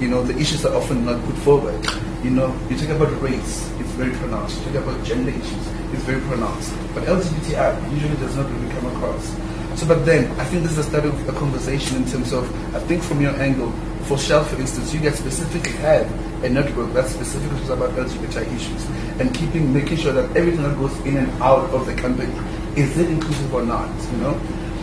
you 0.00 0.08
know, 0.08 0.22
the 0.22 0.36
issues 0.38 0.64
are 0.64 0.74
often 0.74 1.04
not 1.04 1.22
put 1.24 1.36
forward. 1.38 1.86
You 2.22 2.30
know, 2.30 2.54
you 2.68 2.76
talk 2.76 2.90
about 2.90 3.20
race, 3.20 3.70
it's 3.80 3.90
very 3.92 4.12
pronounced. 4.16 4.58
You 4.58 4.72
talk 4.72 4.84
about 4.84 5.04
gender 5.04 5.30
issues, 5.30 5.66
it's 5.92 6.02
very 6.04 6.20
pronounced. 6.22 6.72
But 6.94 7.04
LGBTI 7.04 7.92
usually 7.92 8.16
does 8.16 8.36
not 8.36 8.50
really 8.50 8.70
come 8.72 8.86
across. 8.94 9.34
So, 9.78 9.86
but 9.86 10.04
then, 10.04 10.30
I 10.38 10.44
think 10.44 10.62
this 10.62 10.72
is 10.72 10.78
a 10.78 10.82
start 10.82 11.04
of 11.06 11.28
a 11.28 11.32
conversation 11.32 11.96
in 11.96 12.04
terms 12.04 12.32
of, 12.32 12.44
I 12.74 12.80
think 12.80 13.02
from 13.02 13.20
your 13.20 13.34
angle, 13.36 13.72
for 14.04 14.18
Shell, 14.18 14.44
for 14.44 14.60
instance, 14.60 14.92
you 14.92 15.00
guys 15.00 15.18
specifically 15.18 15.72
have 15.78 16.06
a 16.44 16.48
network 16.48 16.92
that's 16.92 17.12
specifically 17.12 17.62
about 17.72 17.90
LGBTI 17.90 18.54
issues 18.54 18.84
and 19.20 19.34
keeping, 19.34 19.72
making 19.72 19.96
sure 19.96 20.12
that 20.12 20.36
everything 20.36 20.62
that 20.62 20.76
goes 20.76 20.96
in 21.06 21.16
and 21.16 21.42
out 21.42 21.70
of 21.70 21.86
the 21.86 21.94
company, 21.94 22.32
is 22.76 22.98
it 22.98 23.08
inclusive 23.08 23.54
or 23.54 23.62
not, 23.62 23.88
you 24.12 24.18
know? 24.18 24.34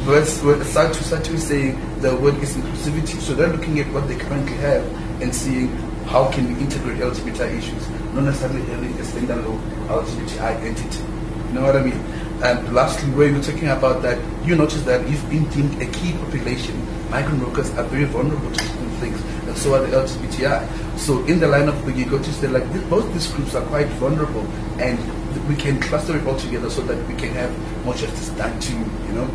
Whereas, 0.06 0.40
SADTU, 0.40 1.04
SADTU 1.04 1.34
is 1.34 1.48
saying 1.48 1.76
the 2.02 2.16
word 2.16 2.36
is 2.36 2.56
inclusivity, 2.56 3.20
so 3.20 3.34
they're 3.34 3.48
looking 3.48 3.80
at 3.80 3.92
what 3.92 4.08
they 4.08 4.16
currently 4.16 4.56
have 4.58 4.86
and 5.22 5.34
seeing 5.34 5.70
how 6.06 6.32
can 6.32 6.54
we 6.54 6.60
integrate 6.62 7.00
LGBTI 7.00 7.58
issues, 7.58 7.90
not 8.14 8.24
necessarily 8.24 8.62
having 8.66 8.94
a 8.94 9.04
standalone 9.04 9.60
LGBTI 9.88 10.62
entity. 10.64 11.04
You 11.48 11.54
know 11.54 11.64
what 11.64 11.76
I 11.76 11.84
mean? 11.84 12.00
And 12.44 12.74
lastly, 12.74 13.10
where 13.14 13.30
you're 13.30 13.42
talking 13.42 13.68
about 13.70 14.04
that, 14.04 14.20
you 14.46 14.56
notice 14.56 14.84
that 14.84 15.10
you've 15.10 15.28
been 15.30 15.50
deemed 15.50 15.82
a 15.82 15.88
key 15.88 16.14
population. 16.14 16.76
Migrant 17.10 17.42
workers 17.42 17.72
are 17.72 17.84
very 17.86 18.06
vulnerable 18.06 18.52
to 18.52 18.64
certain 18.64 18.90
things, 19.00 19.22
and 19.48 19.58
so 19.58 19.74
are 19.74 19.82
the 19.82 19.98
LGBTI. 19.98 21.00
So 21.00 21.26
in 21.26 21.40
the 21.40 21.48
line 21.48 21.68
of 21.68 21.84
the 21.84 21.94
you 21.94 22.06
to 22.06 22.24
say 22.34 22.48
like 22.48 22.64
both 22.90 23.12
these 23.14 23.28
groups 23.32 23.56
are 23.56 23.66
quite 23.66 23.88
vulnerable, 23.98 24.46
and 24.80 25.00
we 25.48 25.56
can 25.56 25.80
cluster 25.80 26.18
it 26.18 26.28
all 26.28 26.38
together 26.38 26.70
so 26.70 26.82
that 26.82 27.08
we 27.08 27.16
can 27.16 27.34
have 27.34 27.52
more 27.86 27.96
justice 27.96 28.30
done 28.30 28.60
to 28.60 28.74
you 28.74 29.14
know 29.14 29.28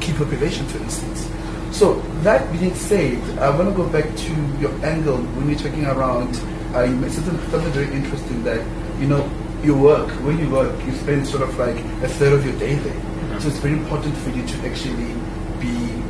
key 0.00 0.12
population, 0.12 0.66
for 0.66 0.78
instance. 0.78 1.30
So 1.72 1.94
that 2.22 2.50
being 2.52 2.74
said, 2.74 3.38
I 3.38 3.50
want 3.56 3.68
to 3.68 3.74
go 3.74 3.88
back 3.88 4.04
to 4.04 4.32
your 4.58 4.72
angle 4.84 5.18
when 5.18 5.48
you're 5.48 5.58
talking 5.58 5.86
around. 5.86 6.36
Uh, 6.74 6.82
you 6.82 6.96
made 6.96 7.12
something, 7.12 7.38
something 7.50 7.72
very 7.72 7.92
interesting 7.92 8.42
that 8.44 8.60
you 9.00 9.06
know 9.06 9.28
you 9.62 9.76
work, 9.76 10.10
when 10.24 10.38
you 10.38 10.50
work, 10.50 10.72
you 10.84 10.92
spend 10.92 11.26
sort 11.26 11.42
of 11.42 11.56
like 11.58 11.76
a 12.02 12.08
third 12.08 12.32
of 12.32 12.44
your 12.44 12.58
day 12.58 12.74
there. 12.74 13.40
So 13.40 13.48
it's 13.48 13.58
very 13.58 13.74
important 13.74 14.16
for 14.18 14.30
you 14.30 14.46
to 14.46 14.56
actually 14.68 15.14
be. 15.60 16.02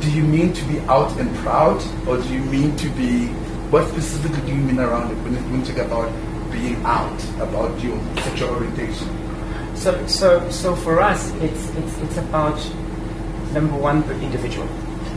Do 0.00 0.10
you 0.10 0.24
mean 0.24 0.52
to 0.52 0.64
be 0.64 0.80
out 0.80 1.16
and 1.18 1.34
proud, 1.36 1.82
or 2.06 2.18
do 2.18 2.28
you 2.32 2.40
mean 2.40 2.76
to 2.76 2.88
be? 2.90 3.28
What 3.70 3.88
specifically 3.88 4.40
do 4.42 4.48
you 4.48 4.62
mean 4.62 4.78
around 4.78 5.10
it 5.10 5.16
when 5.22 5.34
you, 5.34 5.64
talk 5.64 5.78
about 5.78 6.12
being 6.52 6.76
out 6.84 7.20
about 7.40 7.82
your 7.82 8.00
sexual 8.22 8.50
orientation? 8.50 9.08
So, 9.76 10.06
so, 10.06 10.48
so 10.50 10.76
for 10.76 11.00
us, 11.00 11.32
it's 11.34 11.70
it's 11.76 11.98
it's 11.98 12.16
about 12.18 12.58
number 13.52 13.76
one, 13.76 14.06
the 14.06 14.14
individual. 14.20 14.68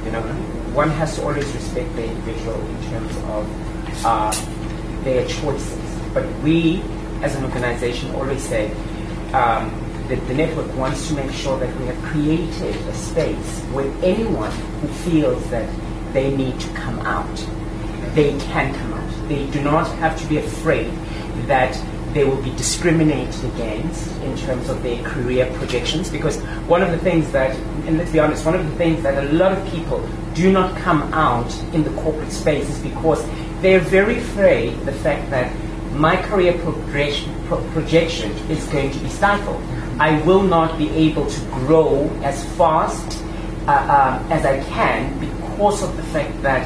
You 0.05 0.11
know, 0.11 0.21
one 0.73 0.89
has 0.91 1.15
to 1.15 1.23
always 1.23 1.45
respect 1.53 1.93
the 1.95 2.05
individual 2.05 2.55
in 2.55 2.89
terms 2.89 3.15
of 3.17 4.05
uh, 4.05 4.31
their 5.03 5.27
choices. 5.27 5.99
But 6.13 6.25
we, 6.39 6.81
as 7.21 7.35
an 7.35 7.43
organization, 7.43 8.13
always 8.15 8.41
say 8.41 8.71
um, 9.33 9.69
that 10.07 10.25
the 10.27 10.33
network 10.33 10.73
wants 10.75 11.07
to 11.07 11.15
make 11.15 11.31
sure 11.31 11.59
that 11.59 11.75
we 11.79 11.85
have 11.85 12.01
created 12.03 12.75
a 12.75 12.93
space 12.93 13.61
where 13.73 13.91
anyone 14.03 14.51
who 14.51 14.87
feels 15.09 15.47
that 15.49 15.69
they 16.13 16.35
need 16.35 16.59
to 16.59 16.69
come 16.73 16.99
out, 17.01 17.35
they 18.15 18.37
can 18.39 18.73
come 18.73 18.93
out. 18.93 19.29
They 19.29 19.47
do 19.51 19.61
not 19.61 19.87
have 19.97 20.19
to 20.19 20.27
be 20.27 20.37
afraid 20.37 20.91
that 21.47 21.75
they 22.13 22.23
will 22.23 22.41
be 22.41 22.51
discriminated 22.55 23.43
against 23.53 24.09
in 24.21 24.35
terms 24.37 24.69
of 24.69 24.81
their 24.83 25.01
career 25.03 25.51
projections 25.55 26.09
because 26.09 26.37
one 26.67 26.81
of 26.81 26.91
the 26.91 26.97
things 26.97 27.31
that, 27.31 27.55
and 27.85 27.97
let's 27.97 28.11
be 28.11 28.19
honest, 28.19 28.45
one 28.45 28.55
of 28.55 28.67
the 28.67 28.75
things 28.77 29.03
that 29.03 29.23
a 29.23 29.31
lot 29.33 29.51
of 29.51 29.71
people 29.71 30.07
do 30.33 30.51
not 30.51 30.75
come 30.77 31.01
out 31.13 31.53
in 31.73 31.83
the 31.83 31.89
corporate 32.01 32.31
space 32.31 32.67
is 32.69 32.79
because 32.79 33.23
they're 33.61 33.79
very 33.79 34.17
afraid 34.17 34.79
the 34.81 34.91
fact 34.91 35.29
that 35.29 35.53
my 35.93 36.15
career 36.15 36.57
progression, 36.59 37.33
pro- 37.47 37.63
projection 37.71 38.31
is 38.49 38.65
going 38.67 38.91
to 38.91 38.99
be 38.99 39.09
stifled. 39.09 39.61
I 39.99 40.21
will 40.21 40.43
not 40.43 40.77
be 40.77 40.89
able 40.91 41.29
to 41.29 41.39
grow 41.51 42.09
as 42.23 42.43
fast 42.55 43.21
uh, 43.67 43.71
uh, 43.71 44.27
as 44.29 44.45
I 44.45 44.63
can 44.63 45.19
because 45.19 45.83
of 45.83 45.95
the 45.97 46.03
fact 46.03 46.41
that 46.41 46.58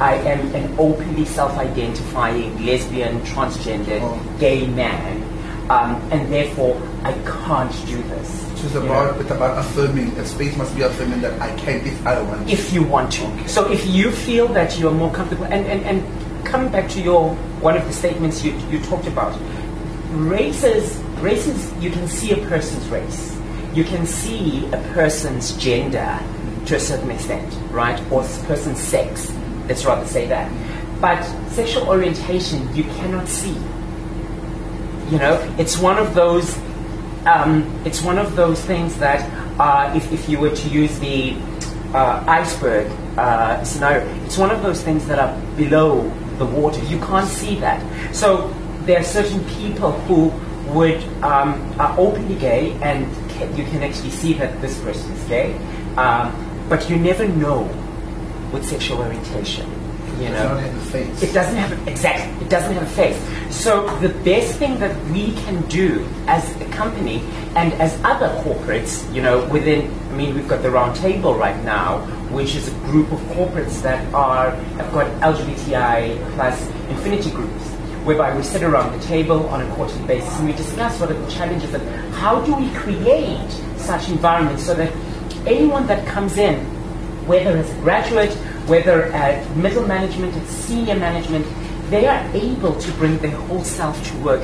I 0.00 0.14
am 0.14 0.54
an 0.54 0.74
openly 0.78 1.26
self-identifying 1.26 2.64
lesbian, 2.64 3.20
transgender, 3.20 4.00
Oh. 4.00 4.18
gay 4.38 4.66
man, 4.66 5.22
um, 5.68 6.00
and 6.10 6.32
therefore 6.32 6.80
I 7.04 7.12
can't 7.12 7.72
do 7.86 8.02
this. 8.04 8.28
So 8.56 8.66
it's 8.66 8.74
about 8.76 9.16
know, 9.16 9.20
it's 9.20 9.30
about 9.30 9.58
affirming. 9.58 10.08
A 10.18 10.24
space 10.24 10.56
must 10.56 10.74
be 10.74 10.82
affirming 10.82 11.20
that 11.20 11.40
I 11.40 11.54
can 11.56 11.86
if 11.86 12.06
I 12.06 12.20
want. 12.22 12.46
to. 12.46 12.52
if 12.52 12.72
you 12.72 12.82
want 12.82 13.12
to. 13.12 13.48
So 13.48 13.70
if 13.70 13.86
you 13.86 14.10
feel 14.10 14.48
that 14.48 14.78
you 14.78 14.88
are 14.88 14.94
more 14.94 15.12
comfortable, 15.12 15.44
and, 15.44 15.66
and, 15.66 15.84
and 15.84 16.46
coming 16.46 16.70
back 16.72 16.88
to 16.90 17.00
your 17.00 17.34
one 17.60 17.76
of 17.76 17.84
the 17.84 17.92
statements 17.92 18.42
you, 18.42 18.52
you 18.70 18.80
talked 18.80 19.06
about, 19.06 19.38
races, 20.12 20.96
races, 21.20 21.72
you 21.80 21.90
can 21.90 22.08
see 22.08 22.32
a 22.32 22.46
person's 22.48 22.86
race, 22.88 23.36
you 23.74 23.84
can 23.84 24.06
see 24.06 24.66
a 24.72 24.78
person's 24.94 25.52
gender 25.56 26.18
to 26.66 26.76
a 26.76 26.80
certain 26.80 27.10
extent, 27.10 27.52
right, 27.70 28.00
or 28.10 28.22
a 28.22 28.28
person's 28.46 28.80
sex. 28.80 29.30
Let's 29.70 29.84
rather 29.84 30.04
say 30.04 30.26
that. 30.26 30.50
But 31.00 31.22
sexual 31.50 31.86
orientation, 31.86 32.74
you 32.74 32.82
cannot 32.82 33.28
see. 33.28 33.54
You 35.12 35.18
know, 35.18 35.38
it's 35.58 35.78
one 35.78 35.96
of 35.96 36.12
those. 36.12 36.58
Um, 37.24 37.70
it's 37.84 38.02
one 38.02 38.18
of 38.18 38.34
those 38.34 38.60
things 38.64 38.98
that, 38.98 39.20
uh, 39.60 39.92
if, 39.94 40.10
if 40.10 40.28
you 40.28 40.40
were 40.40 40.50
to 40.50 40.68
use 40.68 40.98
the 40.98 41.36
uh, 41.94 42.24
iceberg 42.26 42.90
uh, 43.16 43.62
scenario, 43.62 44.08
it's 44.24 44.36
one 44.36 44.50
of 44.50 44.60
those 44.62 44.82
things 44.82 45.06
that 45.06 45.20
are 45.20 45.40
below 45.56 46.10
the 46.38 46.46
water. 46.46 46.82
You 46.86 46.98
can't 46.98 47.28
see 47.28 47.54
that. 47.60 47.80
So 48.12 48.52
there 48.86 48.98
are 48.98 49.04
certain 49.04 49.44
people 49.50 49.92
who 50.08 50.32
would 50.74 51.00
um, 51.22 51.62
are 51.78 51.94
openly 51.96 52.34
gay, 52.34 52.72
and 52.82 53.06
ca- 53.30 53.54
you 53.54 53.64
can 53.70 53.84
actually 53.84 54.10
see 54.10 54.32
that 54.34 54.60
this 54.60 54.80
person 54.80 55.12
is 55.12 55.24
gay, 55.28 55.54
um, 55.96 56.34
but 56.68 56.90
you 56.90 56.96
never 56.96 57.28
know 57.28 57.68
with 58.52 58.64
sexual 58.64 58.98
orientation. 58.98 59.66
You 60.18 60.26
It 60.26 60.32
know, 60.32 60.58
a 60.58 60.80
face. 60.92 61.22
it 61.22 61.32
doesn't 61.32 61.56
have 61.56 61.88
exactly. 61.88 62.44
It 62.44 62.50
doesn't 62.50 62.74
have 62.74 62.82
a 62.82 62.90
face. 62.90 63.16
So 63.50 63.86
the 64.00 64.10
best 64.22 64.56
thing 64.58 64.78
that 64.80 64.94
we 65.06 65.32
can 65.44 65.62
do 65.68 66.06
as 66.26 66.44
a 66.60 66.64
company 66.66 67.22
and 67.56 67.72
as 67.80 67.98
other 68.04 68.28
corporates, 68.44 68.92
you 69.14 69.22
know, 69.22 69.46
within. 69.46 69.90
I 70.12 70.16
mean, 70.16 70.34
we've 70.34 70.48
got 70.48 70.60
the 70.62 70.70
round 70.70 70.94
table 70.96 71.34
right 71.34 71.56
now, 71.64 72.00
which 72.36 72.54
is 72.54 72.68
a 72.68 72.74
group 72.90 73.10
of 73.12 73.18
corporates 73.32 73.80
that 73.82 74.12
are 74.12 74.50
have 74.76 74.92
got 74.92 75.06
LGBTI 75.22 76.34
plus 76.34 76.68
affinity 76.90 77.30
groups, 77.30 77.64
whereby 78.04 78.36
we 78.36 78.42
sit 78.42 78.62
around 78.62 78.92
the 78.92 79.02
table 79.06 79.48
on 79.48 79.62
a 79.62 79.74
quarterly 79.74 80.04
basis 80.06 80.36
and 80.38 80.46
we 80.48 80.52
discuss 80.52 81.00
what 81.00 81.10
are 81.10 81.14
the 81.14 81.30
challenges 81.30 81.72
and 81.72 82.14
how 82.16 82.40
do 82.44 82.54
we 82.54 82.68
create 82.74 83.50
such 83.78 84.10
environments 84.10 84.66
so 84.66 84.74
that 84.74 84.92
anyone 85.46 85.86
that 85.86 86.06
comes 86.06 86.36
in 86.36 86.56
whether 87.26 87.56
as 87.56 87.70
a 87.70 87.80
graduate, 87.80 88.32
whether 88.66 89.04
at 89.12 89.56
middle 89.56 89.86
management, 89.86 90.36
at 90.36 90.46
senior 90.46 90.96
management, 90.96 91.46
they 91.90 92.06
are 92.06 92.24
able 92.34 92.78
to 92.80 92.92
bring 92.92 93.18
their 93.18 93.32
whole 93.32 93.64
self 93.64 93.96
to 94.10 94.16
work 94.18 94.42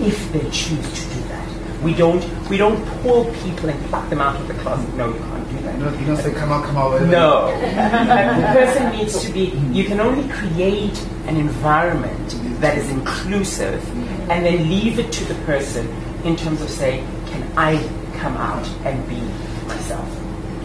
if 0.00 0.32
they 0.32 0.42
choose 0.50 0.92
to 0.92 1.14
do 1.14 1.20
that. 1.28 1.82
We 1.82 1.94
don't 1.94 2.24
we 2.48 2.56
don't 2.56 2.84
pull 3.02 3.26
people 3.44 3.68
and 3.68 3.80
pluck 3.86 4.08
them 4.10 4.20
out 4.20 4.40
of 4.40 4.48
the 4.48 4.54
closet. 4.54 4.92
No, 4.94 5.08
you 5.08 5.20
can't 5.20 5.50
do 5.50 5.58
that. 5.58 5.78
No, 5.78 5.92
you 5.98 6.06
don't 6.06 6.16
say 6.16 6.32
come 6.32 6.50
out, 6.50 6.64
come 6.64 6.76
out. 6.76 7.02
No. 7.02 7.46
the 7.60 8.46
person 8.52 8.90
needs 8.96 9.22
to 9.22 9.32
be, 9.32 9.50
you 9.72 9.84
can 9.84 10.00
only 10.00 10.28
create 10.32 10.98
an 11.26 11.36
environment 11.36 12.36
that 12.60 12.76
is 12.76 12.90
inclusive 12.90 13.86
and 14.30 14.44
then 14.44 14.68
leave 14.68 14.98
it 14.98 15.12
to 15.12 15.24
the 15.26 15.34
person 15.44 15.86
in 16.24 16.36
terms 16.36 16.60
of 16.62 16.68
saying, 16.68 17.06
can 17.26 17.48
I 17.56 17.76
come 18.18 18.36
out 18.36 18.66
and 18.84 19.06
be 19.08 19.20
myself? 19.68 20.17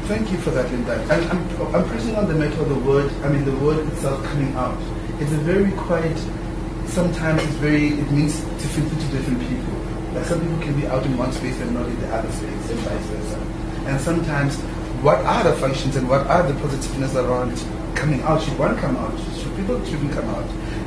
Thank 0.06 0.34
you 0.34 0.38
for 0.40 0.52
that, 0.52 0.70
Linda. 0.70 1.00
And 1.00 1.12
I'm, 1.32 1.74
I'm 1.74 1.88
pressing 1.88 2.16
on 2.18 2.28
the 2.28 2.36
matter 2.36 2.60
of 2.62 2.68
the 2.68 2.76
word, 2.76 3.10
I 3.24 3.30
mean, 3.30 3.46
the 3.46 3.56
word 3.64 3.88
itself 3.88 4.22
coming 4.26 4.54
out. 4.56 4.78
It's 5.22 5.32
a 5.32 5.38
very 5.38 5.72
quite, 5.72 6.18
sometimes 6.88 7.42
it's 7.42 7.56
very, 7.64 7.88
it 7.88 8.12
means 8.12 8.42
different 8.60 8.90
to 8.92 9.08
different 9.16 9.40
people. 9.40 9.74
Like 10.14 10.26
some 10.26 10.42
people 10.42 10.60
can 10.60 10.80
be 10.80 10.88
out 10.88 11.06
in 11.06 11.18
one 11.18 11.32
space 11.32 11.58
and 11.62 11.74
not 11.74 11.88
in 11.88 11.98
the 12.02 12.14
other 12.14 12.30
space, 12.34 12.70
and 12.70 12.80
vice 12.80 13.06
versa. 13.06 13.38
And 13.88 14.02
sometimes, 14.02 14.58
what 15.02 15.20
are 15.20 15.46
the 15.46 15.54
functions 15.54 15.96
and 15.96 16.10
what 16.10 16.28
are 16.28 16.44
the 16.44 16.60
positiveness 16.60 17.16
around 17.16 17.56
coming 17.96 18.22
out? 18.24 18.42
Should 18.44 18.60
one 18.60 18.78
come 18.78 18.98
out? 18.98 19.18
Should 19.40 19.56
people 19.56 19.84
shouldn't 19.86 20.12
come 20.12 20.28
out? 20.30 20.44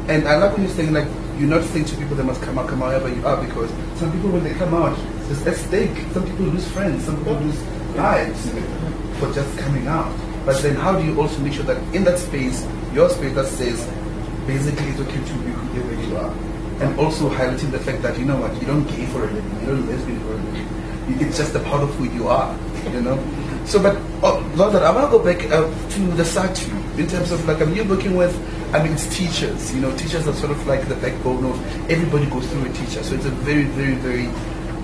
And 0.09 0.29
I 0.29 0.37
like 0.37 0.53
when 0.53 0.67
you're 0.67 0.77
saying, 0.77 0.93
like, 0.93 1.09
you're 1.39 1.49
not 1.49 1.65
saying 1.65 1.87
to 1.87 1.97
people 1.97 2.17
they 2.17 2.23
must 2.23 2.43
come 2.43 2.59
out, 2.59 2.69
come 2.69 2.83
out 2.83 2.89
wherever 2.89 3.09
you 3.09 3.27
are, 3.27 3.43
because 3.43 3.71
some 3.99 4.13
people, 4.13 4.29
when 4.29 4.45
they 4.45 4.53
come 4.53 4.75
out, 4.75 4.95
there's 5.25 5.47
at 5.47 5.57
stake. 5.57 5.97
Some 6.13 6.25
people 6.27 6.53
lose 6.53 6.69
friends, 6.71 7.05
some 7.05 7.17
people 7.17 7.33
lose 7.41 7.63
lives 7.97 8.47
for 9.19 9.33
just 9.33 9.59
coming 9.59 9.87
out. 9.87 10.15
But 10.45 10.63
then 10.63 10.77
how 10.77 10.99
do 10.99 11.05
you 11.05 11.21
also 11.21 11.39
make 11.41 11.55
sure 11.55 11.65
that 11.65 11.77
in 11.95 12.05
that 12.05 12.19
space, 12.19 12.67
your 12.93 13.09
space 13.09 13.35
that 13.35 13.47
says 13.47 13.85
basically 14.47 14.87
it's 14.89 15.01
okay 15.01 15.25
to 15.25 15.35
be 15.45 15.51
whoever 15.51 16.03
you 16.03 16.17
are. 16.17 16.33
And 16.81 16.99
also 17.01 17.29
highlighting 17.31 17.71
the 17.71 17.81
fact 17.81 18.03
that 18.03 18.19
you 18.19 18.25
know 18.25 18.37
what, 18.37 18.55
you 18.61 18.67
don't 18.67 18.85
gay 18.85 19.07
for 19.07 19.25
a 19.25 19.33
living, 19.33 19.61
you 19.61 19.67
don't 19.67 19.87
lesbian 19.87 20.21
for 20.21 20.33
a 20.33 20.37
living. 20.37 21.27
It's 21.27 21.37
just 21.39 21.55
a 21.55 21.61
part 21.61 21.83
of 21.83 21.95
who 21.95 22.05
you 22.05 22.29
are, 22.29 22.57
you 22.93 23.01
know. 23.01 23.17
So, 23.65 23.83
but 23.83 23.97
oh, 24.23 24.39
I 24.59 24.91
want 24.91 25.11
to 25.11 25.19
go 25.19 25.25
back 25.25 25.45
uh, 25.51 25.67
to 25.67 26.01
the 26.13 26.23
SADTU. 26.23 26.99
in 26.99 27.07
terms 27.07 27.31
of 27.31 27.47
like, 27.47 27.61
I 27.61 27.65
mean, 27.65 27.77
you're 27.77 27.85
working 27.89 28.17
with, 28.17 28.35
I 28.75 28.83
mean, 28.83 28.93
it's 28.93 29.15
teachers. 29.15 29.75
You 29.75 29.81
know, 29.81 29.97
teachers 29.97 30.27
are 30.27 30.35
sort 30.35 30.51
of 30.51 30.67
like 30.67 30.89
the 30.89 30.97
backbone 30.97 31.45
of 31.45 31.91
everybody 31.91 32.27
goes 32.27 32.47
through 32.49 32.67
a 32.67 32.73
teacher. 32.73 33.03
So 33.03 33.15
it's 33.15 33.27
a 33.27 33.31
very, 33.31 33.65
very, 33.65 33.95
very 33.95 34.27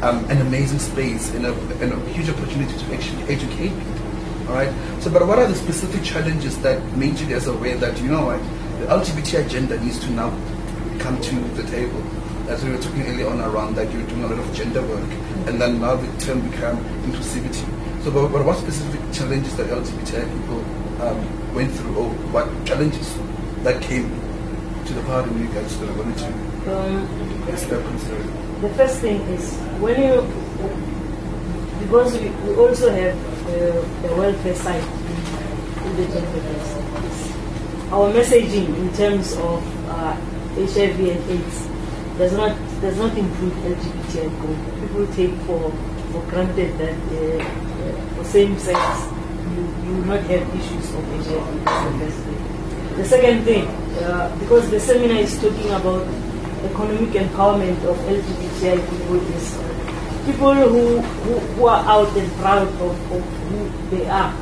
um, 0.02 0.24
an 0.30 0.40
amazing 0.40 0.78
space 0.78 1.32
and 1.34 1.46
a, 1.46 1.52
and 1.80 1.92
a 1.92 2.00
huge 2.10 2.28
opportunity 2.28 2.76
to 2.76 2.94
actually 2.94 3.22
educate 3.24 3.70
people. 3.70 3.91
All 4.52 4.58
right. 4.58 5.02
So, 5.02 5.10
but 5.10 5.26
what 5.26 5.38
are 5.38 5.46
the 5.46 5.54
specific 5.54 6.04
challenges 6.04 6.58
that 6.58 6.78
made 6.94 7.18
you 7.18 7.26
guys 7.26 7.46
aware 7.46 7.74
that 7.78 7.98
you 8.02 8.08
know 8.08 8.26
what 8.26 8.38
the 8.80 8.86
LGBT 8.86 9.46
agenda 9.46 9.80
needs 9.80 9.98
to 10.00 10.10
now 10.10 10.28
come 10.98 11.18
to 11.22 11.34
the 11.56 11.62
table? 11.70 12.02
As 12.50 12.62
we 12.62 12.70
were 12.70 12.76
talking 12.76 13.00
earlier 13.06 13.28
on 13.28 13.40
around 13.40 13.76
that 13.76 13.90
you're 13.90 14.06
doing 14.08 14.24
a 14.24 14.26
lot 14.26 14.38
of 14.38 14.54
gender 14.54 14.82
work, 14.82 15.08
and 15.48 15.58
then 15.58 15.80
now 15.80 15.96
the 15.96 16.06
term 16.20 16.46
become 16.50 16.76
inclusivity. 17.08 17.64
So, 18.04 18.10
but, 18.10 18.28
but 18.28 18.44
what 18.44 18.58
specific 18.58 19.00
challenges 19.10 19.56
that 19.56 19.68
LGBTI 19.68 20.28
people 20.28 20.60
um, 21.00 21.54
went 21.54 21.72
through, 21.72 21.96
or 21.96 22.10
what 22.28 22.44
challenges 22.66 23.16
that 23.64 23.80
came 23.80 24.10
to 24.84 24.92
the 24.92 25.02
party 25.04 25.30
when 25.30 25.48
you 25.48 25.54
guys 25.54 25.74
sort 25.76 25.88
of 25.88 25.96
wanted 25.96 26.18
to 26.18 26.26
um, 26.76 27.88
concern? 27.88 28.60
The 28.60 28.68
first 28.76 29.00
thing 29.00 29.18
is 29.32 29.56
when 29.80 29.96
you, 29.96 30.20
because 31.86 32.20
we, 32.20 32.28
we 32.28 32.54
also 32.54 32.90
have 32.90 33.31
uh, 33.52 33.84
the 34.02 34.14
welfare 34.16 34.54
side 34.54 34.82
in 35.86 35.96
the 35.96 36.06
gender 36.08 36.42
Our 37.92 38.12
messaging 38.12 38.68
in 38.76 38.92
terms 38.94 39.32
of 39.36 39.60
uh, 39.88 40.16
HIV 40.56 40.98
and 41.00 41.22
AIDS 41.30 41.68
does 42.18 42.32
not 42.32 42.56
does 42.80 42.96
not 42.98 43.16
include 43.16 43.52
LGBTI 43.72 44.28
People 44.40 44.56
People 44.80 45.06
take 45.14 45.34
for 45.46 45.70
for 46.12 46.22
granted 46.30 46.78
that 46.78 46.96
uh, 47.12 47.44
uh, 47.44 48.14
for 48.16 48.24
same 48.24 48.58
sex 48.58 48.78
you, 49.52 49.62
you 49.84 49.90
will 49.96 50.06
not 50.16 50.20
have 50.32 50.42
issues 50.56 50.94
of 50.94 51.04
HIV. 51.26 52.42
The 52.96 53.04
second 53.04 53.44
thing, 53.44 53.66
uh, 54.04 54.34
because 54.38 54.70
the 54.70 54.78
seminar 54.78 55.16
is 55.16 55.40
talking 55.40 55.70
about 55.70 56.06
economic 56.64 57.10
empowerment 57.10 57.80
of 57.84 57.96
LGBTI 58.04 58.76
people, 58.90 59.16
is 59.32 59.72
people 60.26 60.54
who, 60.54 61.00
who, 61.00 61.38
who, 61.54 61.66
are 61.66 61.84
out 61.84 62.16
and 62.16 62.32
proud 62.32 62.68
of, 62.68 63.12
of 63.12 63.22
who 63.22 63.96
they 63.96 64.08
are 64.08 64.34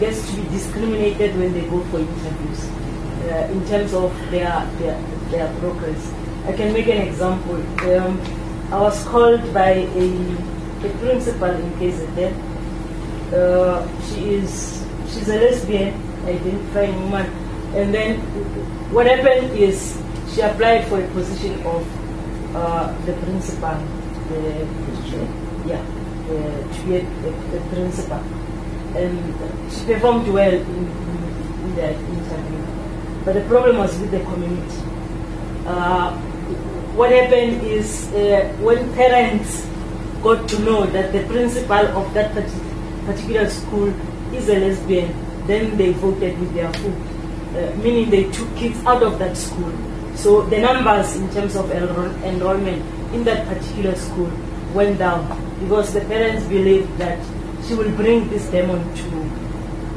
gets 0.00 0.28
to 0.30 0.36
be 0.36 0.48
discriminated 0.48 1.36
when 1.36 1.52
they 1.52 1.62
go 1.68 1.80
for 1.84 2.00
interviews 2.00 2.68
uh, 3.30 3.48
in 3.52 3.66
terms 3.66 3.94
of 3.94 4.12
their, 4.30 4.66
their, 4.78 5.00
their 5.30 5.60
progress. 5.60 6.12
I 6.46 6.52
can 6.52 6.72
make 6.72 6.88
an 6.88 7.06
example. 7.08 7.56
Um, 7.96 8.20
I 8.72 8.80
was 8.80 9.02
called 9.04 9.54
by 9.54 9.70
a, 9.70 10.36
a 10.84 10.90
principal 11.00 11.50
in 11.50 11.70
KZN. 11.72 13.32
Uh, 13.32 13.86
she 14.02 14.34
is 14.34 14.84
she's 15.08 15.28
a 15.28 15.36
lesbian, 15.36 15.94
identifying 16.26 17.00
woman, 17.02 17.26
and 17.74 17.94
then 17.94 18.20
what 18.92 19.06
happened 19.06 19.56
is 19.58 20.00
she 20.34 20.40
applied 20.40 20.86
for 20.88 21.00
a 21.00 21.08
position 21.08 21.60
of 21.62 21.86
uh, 22.56 22.92
the 23.06 23.12
principal, 23.14 23.78
the, 24.28 24.66
yeah, 25.66 25.82
uh, 26.24 26.74
to 26.74 26.82
be 26.86 26.96
a, 26.96 27.00
a, 27.00 27.56
a, 27.56 27.60
principal, 27.68 28.22
and 28.96 29.72
she 29.72 29.84
performed 29.84 30.28
well 30.28 30.52
in, 30.52 30.60
in, 30.64 31.74
that 31.76 31.94
interview. 31.94 33.24
But 33.24 33.34
the 33.34 33.42
problem 33.42 33.78
was 33.78 33.98
with 33.98 34.10
the 34.10 34.20
community. 34.20 34.82
Uh, 35.66 36.16
what 36.96 37.10
happened 37.10 37.62
is 37.62 38.12
uh, 38.12 38.54
when 38.60 38.92
parents 38.94 39.66
got 40.22 40.48
to 40.48 40.58
know 40.60 40.86
that 40.86 41.12
the 41.12 41.24
principal 41.24 41.86
of 41.98 42.14
that 42.14 42.32
particular 43.04 43.50
school 43.50 43.88
is 44.32 44.48
a 44.48 44.58
lesbian, 44.58 45.12
then 45.46 45.76
they 45.76 45.92
voted 45.92 46.38
with 46.38 46.54
their 46.54 46.72
foot, 46.72 46.94
uh, 47.56 47.76
meaning 47.76 48.08
they 48.10 48.30
took 48.30 48.48
kids 48.56 48.78
out 48.86 49.02
of 49.02 49.18
that 49.18 49.36
school. 49.36 49.72
So 50.14 50.42
the 50.46 50.58
numbers 50.58 51.16
in 51.16 51.28
terms 51.32 51.56
of 51.56 51.70
enroll 51.70 52.10
enrollment 52.24 52.82
in 53.12 53.24
that 53.24 53.46
particular 53.46 53.94
school 53.96 54.30
went 54.72 54.98
down 54.98 55.28
because 55.64 55.92
the 55.94 56.00
parents 56.02 56.46
believe 56.46 56.86
that 56.98 57.18
she 57.66 57.74
will 57.74 57.90
bring 57.96 58.28
this 58.28 58.46
demon 58.50 58.80
to, 58.94 59.08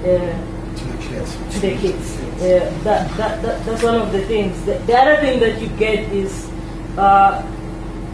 uh, 0.08 0.34
to 0.78 0.84
the 0.86 0.98
kids. 1.04 1.36
To 1.52 1.60
the 1.60 1.78
kids. 1.78 2.18
Uh, 2.18 2.72
that, 2.84 3.10
that, 3.18 3.42
that, 3.42 3.66
that's 3.66 3.84
one 3.84 3.96
of 3.96 4.12
the 4.12 4.22
things. 4.26 4.64
The, 4.66 4.78
the 4.88 4.96
other 4.98 5.18
thing 5.18 5.40
that 5.42 5.62
you 5.62 5.68
get 5.78 6.12
is 6.14 6.50
uh, 6.98 7.44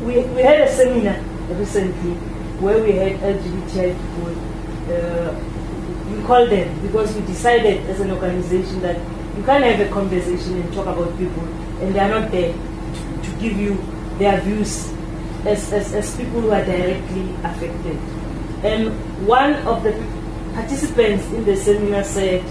we, 0.02 0.20
we 0.34 0.42
had 0.42 0.62
a 0.62 0.72
seminar 0.72 1.20
recently 1.56 2.14
where 2.60 2.82
we 2.84 2.94
had 2.94 3.14
LGBTI 3.20 3.94
people. 4.02 4.34
Uh, 4.92 5.36
we 6.10 6.24
called 6.24 6.50
them 6.50 6.82
because 6.82 7.16
we 7.16 7.22
decided 7.22 7.88
as 7.90 8.00
an 8.00 8.12
organization 8.12 8.82
that 8.82 8.98
you 9.38 9.44
can't 9.44 9.64
have 9.64 9.80
a 9.80 9.90
conversation 9.92 10.62
and 10.62 10.74
talk 10.74 10.86
about 10.86 11.18
people 11.18 11.44
and 11.82 11.96
they 11.96 12.00
are 12.00 12.10
not 12.10 12.32
there 12.32 12.54
to, 12.54 13.22
to 13.24 13.40
give 13.40 13.58
you 13.58 13.78
their 14.20 14.40
views 14.42 14.93
as, 15.46 15.72
as, 15.74 15.94
as 15.94 16.16
people 16.16 16.42
who 16.42 16.52
are 16.52 16.66
directly 16.66 17.36
affected. 17.44 17.98
And 18.64 18.90
one 19.28 19.54
of 19.68 19.84
the 19.84 19.92
participants 20.54 21.26
in 21.34 21.46
the 21.46 21.56
seminar 21.56 22.04
said, 22.04 22.44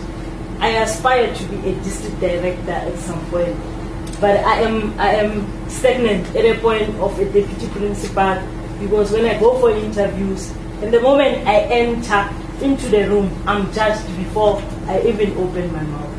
I 0.61 0.69
aspire 0.83 1.35
to 1.35 1.45
be 1.47 1.71
a 1.71 1.75
district 1.83 2.21
director 2.21 2.71
at 2.71 2.99
some 2.99 3.25
point 3.31 3.57
but 4.23 4.39
I 4.47 4.63
am 4.63 4.95
I 5.01 5.19
am 5.19 5.43
stagnant 5.69 6.31
at 6.39 6.47
a 6.47 6.55
point 6.63 6.89
of 7.03 7.19
a 7.19 7.25
deputy 7.27 7.67
principal 7.75 8.39
because 8.79 9.11
when 9.11 9.27
I 9.27 9.35
go 9.39 9.59
for 9.59 9.75
interviews, 9.75 10.55
and 10.79 10.95
the 10.95 11.01
moment 11.01 11.43
I 11.43 11.67
enter 11.67 12.31
into 12.63 12.87
the 12.87 13.11
room, 13.11 13.27
I'm 13.47 13.67
judged 13.75 14.07
before 14.17 14.63
I 14.87 15.03
even 15.03 15.35
open 15.37 15.73
my 15.73 15.83
mouth. 15.83 16.15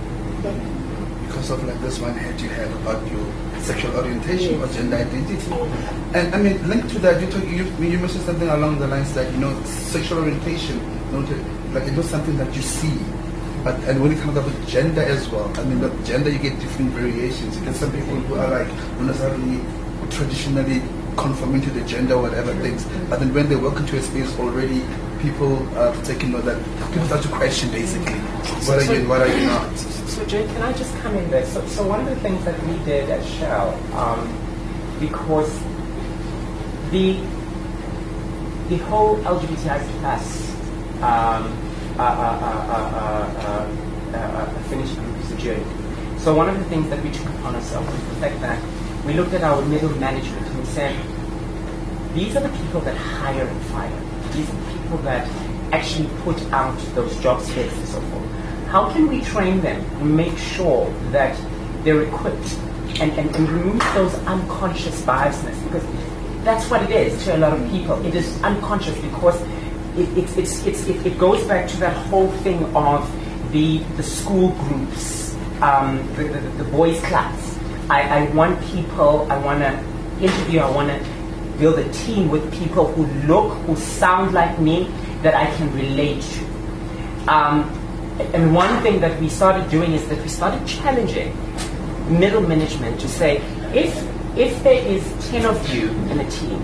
Because 1.27 1.49
of 1.51 1.63
like 1.63 1.79
this 1.79 1.99
one 1.99 2.13
head 2.13 2.35
you 2.41 2.49
had 2.49 2.67
about 2.83 2.99
your 3.07 3.23
sexual 3.63 3.95
orientation 3.95 4.61
or 4.61 4.67
gender 4.67 4.97
identity. 4.97 5.51
And 6.13 6.35
I 6.35 6.37
mean, 6.41 6.67
linked 6.67 6.89
to 6.91 6.99
that, 6.99 7.21
you, 7.21 7.27
talk, 7.27 7.43
you, 7.43 7.65
you 7.85 7.97
mentioned 7.99 8.23
something 8.23 8.49
along 8.49 8.79
the 8.79 8.87
lines 8.87 9.13
that, 9.13 9.31
you 9.31 9.39
know, 9.39 9.53
sexual 9.63 10.19
orientation, 10.19 10.77
know, 11.11 11.19
like 11.73 11.83
it's 11.83 11.95
not 11.95 12.05
something 12.05 12.37
that 12.37 12.53
you 12.55 12.61
see 12.61 12.99
but 13.63 13.79
and 13.85 14.01
when 14.01 14.11
it 14.11 14.19
comes 14.19 14.37
up 14.37 14.43
with 14.43 14.67
gender 14.67 15.01
as 15.01 15.29
well, 15.29 15.49
I 15.57 15.63
mean, 15.63 15.79
look, 15.79 15.93
gender 16.03 16.29
you 16.29 16.37
get 16.37 16.59
different 16.59 16.91
variations. 16.91 17.57
You 17.57 17.63
get 17.63 17.75
some 17.75 17.91
people 17.93 18.15
who 18.15 18.35
are 18.35 18.49
like 18.49 18.67
not 18.99 19.15
necessarily 19.15 19.61
traditionally 20.11 20.81
conforming 21.15 21.61
to 21.61 21.69
the 21.69 21.81
gender 21.85 22.19
whatever 22.19 22.53
things, 22.55 22.83
but 23.09 23.21
then 23.21 23.33
when 23.33 23.47
they 23.47 23.55
walk 23.55 23.77
into 23.77 23.97
a 23.97 24.01
space 24.01 24.37
already, 24.37 24.83
people 25.23 25.55
uh, 25.77 25.95
are 25.95 26.03
taking 26.03 26.31
note 26.31 26.43
that 26.43 26.59
people 26.91 27.07
start 27.07 27.23
to 27.23 27.29
question 27.29 27.71
basically 27.71 28.19
what 28.67 28.77
are 28.77 28.93
you 28.93 29.07
what 29.07 29.21
are 29.21 29.39
you 29.39 29.47
not. 29.47 29.77
So 30.13 30.25
Jay, 30.25 30.45
can 30.45 30.61
I 30.61 30.73
just 30.73 30.95
come 30.99 31.15
in 31.15 31.31
there? 31.31 31.45
So, 31.45 31.65
so 31.67 31.87
one 31.87 32.01
of 32.01 32.05
the 32.05 32.17
things 32.17 32.43
that 32.45 32.61
we 32.67 32.77
did 32.83 33.09
at 33.09 33.25
Shell, 33.25 33.73
um, 33.95 34.27
because 34.99 35.51
the 36.91 37.17
the 38.69 38.77
whole 38.89 39.17
LGBTI 39.17 39.79
plus 39.99 40.51
um, 41.01 41.51
affinity 44.67 44.95
group 44.95 45.17
is 45.23 45.31
a 45.31 45.37
journey. 45.37 45.65
So 46.19 46.33
one 46.35 46.49
of 46.49 46.57
the 46.57 46.65
things 46.65 46.89
that 46.89 47.03
we 47.03 47.11
took 47.11 47.27
upon 47.39 47.55
ourselves 47.55 47.87
was 47.87 48.07
the 48.09 48.15
fact 48.15 48.39
that 48.41 48.61
we 49.05 49.13
looked 49.13 49.33
at 49.33 49.43
our 49.43 49.61
middle 49.65 49.89
management 49.97 50.47
and 50.47 50.59
we 50.59 50.65
said, 50.65 50.95
these 52.13 52.35
are 52.35 52.41
the 52.41 52.55
people 52.57 52.81
that 52.81 52.95
hire 52.95 53.45
and 53.45 53.61
fire. 53.67 54.01
These 54.31 54.49
are 54.49 54.55
the 54.55 54.72
people 54.93 55.05
that 55.05 55.27
actually 55.73 56.07
put 56.21 56.39
out 56.51 56.77
those 56.93 57.17
job 57.19 57.41
specs 57.41 57.73
and 57.73 57.87
so 57.87 58.01
forth. 58.01 58.31
How 58.67 58.91
can 58.91 59.07
we 59.07 59.21
train 59.21 59.61
them 59.61 59.81
and 60.01 60.15
make 60.15 60.37
sure 60.37 60.89
that 61.11 61.37
they're 61.83 62.03
equipped 62.03 62.53
and, 62.99 63.11
and, 63.13 63.35
and 63.35 63.49
remove 63.49 63.81
those 63.93 64.13
unconscious 64.25 65.01
biasness? 65.01 65.61
Because 65.63 65.83
that's 66.43 66.69
what 66.69 66.83
it 66.83 66.91
is 66.91 67.23
to 67.25 67.35
a 67.35 67.39
lot 67.39 67.53
of 67.53 67.71
people. 67.71 68.03
It 68.05 68.15
is 68.15 68.41
unconscious 68.43 68.97
because 68.99 69.41
it, 69.97 70.17
it, 70.17 70.37
it's, 70.37 70.65
it's, 70.65 70.87
it, 70.87 71.05
it 71.05 71.17
goes 71.17 71.43
back 71.45 71.67
to 71.69 71.77
that 71.77 71.95
whole 72.07 72.29
thing 72.43 72.63
of 72.75 73.09
the, 73.51 73.79
the 73.97 74.03
school 74.03 74.49
groups, 74.49 75.35
um, 75.61 75.97
the, 76.15 76.25
the, 76.25 76.39
the, 76.63 76.63
boys' 76.65 76.99
class. 77.01 77.57
I, 77.89 78.01
I 78.01 78.29
want 78.31 78.59
people, 78.65 79.31
I 79.31 79.37
want 79.37 79.59
to 79.61 80.23
interview, 80.23 80.59
I 80.59 80.69
want 80.71 80.89
to 80.89 81.12
build 81.63 81.79
a 81.79 81.89
team 81.93 82.29
with 82.29 82.43
people 82.53 82.91
who 82.91 83.05
look, 83.25 83.53
who 83.65 83.73
sound 83.77 84.33
like 84.33 84.59
me, 84.59 84.91
that 85.21 85.33
I 85.33 85.45
can 85.55 85.73
relate 85.73 86.21
to. 86.21 86.43
Um, 87.31 87.57
and 88.33 88.53
one 88.53 88.83
thing 88.83 88.99
that 88.99 89.17
we 89.21 89.29
started 89.29 89.69
doing 89.69 89.93
is 89.93 90.05
that 90.09 90.21
we 90.21 90.27
started 90.27 90.67
challenging 90.67 91.31
middle 92.09 92.41
management 92.41 92.99
to 92.99 93.07
say, 93.07 93.37
if, 93.73 93.95
if 94.37 94.61
there 94.63 94.85
is 94.85 95.03
10 95.29 95.45
of 95.45 95.73
you 95.73 95.87
in 96.11 96.19
a 96.19 96.29
team, 96.29 96.61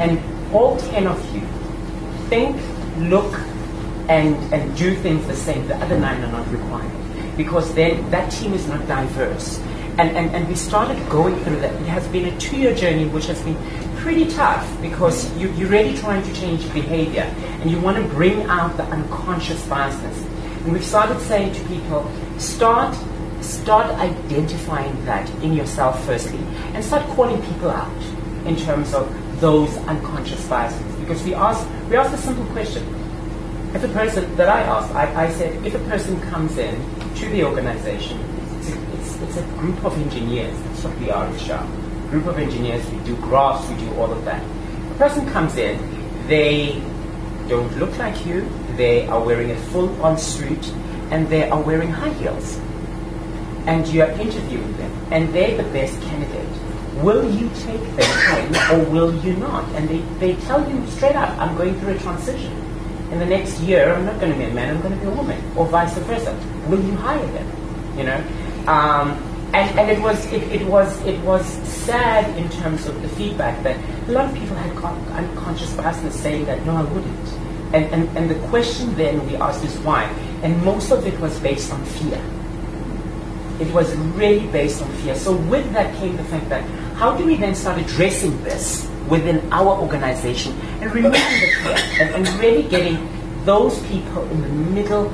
and 0.00 0.18
all 0.54 0.78
10 0.78 1.06
of 1.06 1.20
you 1.34 1.42
think, 2.30 2.56
look, 3.10 3.30
and, 4.08 4.36
and 4.54 4.74
do 4.74 4.96
things 4.96 5.26
the 5.26 5.36
same. 5.36 5.68
The 5.68 5.76
other 5.76 5.98
nine 5.98 6.24
are 6.24 6.32
not 6.32 6.50
required. 6.50 6.90
Because 7.36 7.74
then 7.74 8.10
that 8.10 8.32
team 8.32 8.54
is 8.54 8.66
not 8.68 8.88
diverse. 8.88 9.60
And, 9.96 10.16
and, 10.16 10.34
and 10.34 10.48
we 10.48 10.56
started 10.56 10.98
going 11.08 11.36
through 11.44 11.60
that. 11.60 11.72
It 11.72 11.86
has 11.86 12.06
been 12.08 12.24
a 12.26 12.38
two 12.40 12.56
year 12.56 12.74
journey 12.74 13.06
which 13.06 13.26
has 13.26 13.40
been 13.42 13.56
pretty 13.98 14.28
tough 14.28 14.66
because 14.82 15.32
you, 15.38 15.50
you're 15.52 15.68
really 15.68 15.96
trying 15.96 16.22
to 16.22 16.34
change 16.34 16.70
behavior 16.72 17.22
and 17.60 17.70
you 17.70 17.80
want 17.80 17.96
to 17.96 18.02
bring 18.12 18.42
out 18.44 18.76
the 18.76 18.82
unconscious 18.84 19.64
biases. 19.68 20.22
And 20.64 20.72
we've 20.72 20.84
started 20.84 21.20
saying 21.20 21.54
to 21.54 21.64
people, 21.66 22.10
start 22.38 22.96
start 23.40 23.86
identifying 24.00 25.04
that 25.04 25.28
in 25.42 25.52
yourself 25.52 26.02
firstly 26.06 26.38
and 26.72 26.82
start 26.82 27.06
calling 27.14 27.40
people 27.42 27.70
out 27.70 28.02
in 28.46 28.56
terms 28.56 28.94
of 28.94 29.06
those 29.40 29.76
unconscious 29.86 30.46
biases. 30.48 30.94
Because 30.96 31.22
we 31.22 31.34
ask 31.34 31.66
we 31.88 31.96
ask 31.96 32.12
a 32.12 32.18
simple 32.18 32.46
question. 32.46 32.82
If 33.74 33.84
a 33.84 33.88
person 33.88 34.34
that 34.36 34.48
I 34.48 34.62
asked, 34.62 34.94
I, 34.94 35.26
I 35.26 35.32
said, 35.32 35.64
if 35.66 35.74
a 35.74 35.80
person 35.90 36.20
comes 36.30 36.58
in 36.58 36.74
to 37.16 37.28
the 37.28 37.44
organization, 37.44 38.18
it's 39.24 39.36
a, 39.36 39.42
group 39.58 39.82
of 39.84 39.96
engineers. 39.98 40.58
That's 40.62 40.84
what 40.84 40.98
we 40.98 41.10
are 41.10 41.26
in 41.26 41.38
Shell. 41.38 41.66
Group 42.10 42.26
of 42.26 42.38
engineers, 42.38 42.88
we 42.90 42.98
do 42.98 43.16
graphs, 43.16 43.68
we 43.68 43.76
do 43.76 43.94
all 43.94 44.12
of 44.12 44.24
that. 44.24 44.42
A 44.90 44.94
person 44.98 45.26
comes 45.30 45.56
in, 45.56 45.78
they 46.28 46.80
don't 47.48 47.74
look 47.78 47.96
like 47.98 48.26
you, 48.26 48.48
they 48.76 49.06
are 49.08 49.22
wearing 49.22 49.50
a 49.50 49.56
full-on 49.72 50.18
suit, 50.18 50.72
and 51.10 51.28
they 51.28 51.48
are 51.48 51.60
wearing 51.60 51.90
high 51.90 52.12
heels. 52.14 52.58
And 53.66 53.86
you 53.88 54.02
are 54.02 54.10
interviewing 54.10 54.76
them, 54.76 54.92
and 55.10 55.32
they're 55.34 55.56
the 55.56 55.68
best 55.70 56.00
candidate. 56.02 56.48
Will 57.02 57.28
you 57.30 57.48
take 57.60 57.80
them 57.96 58.46
in 58.46 58.56
or 58.70 58.90
will 58.90 59.14
you 59.24 59.34
not? 59.34 59.64
And 59.74 59.88
they, 59.88 60.00
they 60.20 60.40
tell 60.42 60.68
you 60.70 60.86
straight 60.88 61.16
up, 61.16 61.36
I'm 61.38 61.56
going 61.56 61.78
through 61.80 61.94
a 61.94 61.98
transition. 61.98 62.52
In 63.10 63.18
the 63.18 63.26
next 63.26 63.58
year, 63.60 63.92
I'm 63.92 64.04
not 64.04 64.20
going 64.20 64.32
to 64.32 64.38
be 64.38 64.44
a 64.44 64.54
man, 64.54 64.76
I'm 64.76 64.82
going 64.82 64.94
to 64.94 65.00
be 65.00 65.06
a 65.06 65.14
woman, 65.14 65.42
or 65.56 65.66
vice 65.66 65.96
versa. 65.98 66.38
Will 66.68 66.82
you 66.82 66.94
hire 66.96 67.26
them? 67.26 67.98
You 67.98 68.04
know? 68.04 68.24
Um, 68.66 69.18
and, 69.54 69.78
and 69.78 69.90
it 69.90 70.00
was 70.00 70.26
it, 70.32 70.42
it 70.50 70.66
was 70.66 71.00
it 71.06 71.20
was 71.20 71.46
sad 71.62 72.26
in 72.36 72.48
terms 72.50 72.86
of 72.86 73.00
the 73.02 73.08
feedback 73.10 73.62
that 73.62 73.78
a 74.08 74.12
lot 74.12 74.28
of 74.28 74.34
people 74.34 74.56
had 74.56 74.74
con- 74.76 74.98
unconscious 75.12 75.72
biasness 75.74 76.12
saying 76.12 76.46
that 76.46 76.64
no, 76.66 76.76
I 76.76 76.82
wouldn't. 76.82 77.28
And, 77.72 77.84
and 77.94 78.18
and 78.18 78.30
the 78.30 78.48
question 78.48 78.94
then 78.96 79.24
we 79.26 79.36
asked 79.36 79.64
is 79.64 79.76
why, 79.78 80.04
and 80.42 80.60
most 80.64 80.90
of 80.90 81.06
it 81.06 81.18
was 81.20 81.38
based 81.40 81.72
on 81.72 81.84
fear. 81.84 82.20
It 83.60 83.72
was 83.72 83.94
really 84.18 84.48
based 84.48 84.82
on 84.82 84.90
fear. 84.94 85.14
So 85.14 85.36
with 85.36 85.72
that 85.72 85.94
came 85.96 86.16
the 86.16 86.24
fact 86.24 86.48
that 86.48 86.64
how 86.96 87.16
do 87.16 87.24
we 87.24 87.36
then 87.36 87.54
start 87.54 87.78
addressing 87.78 88.42
this 88.42 88.90
within 89.08 89.40
our 89.52 89.78
organization 89.78 90.52
and 90.80 90.92
removing 90.92 91.20
the 91.20 91.50
fear 91.62 91.78
and, 92.00 92.26
and 92.26 92.40
really 92.40 92.64
getting 92.64 92.98
those 93.44 93.78
people 93.86 94.24
in 94.30 94.40
the 94.42 94.48
middle 94.48 95.10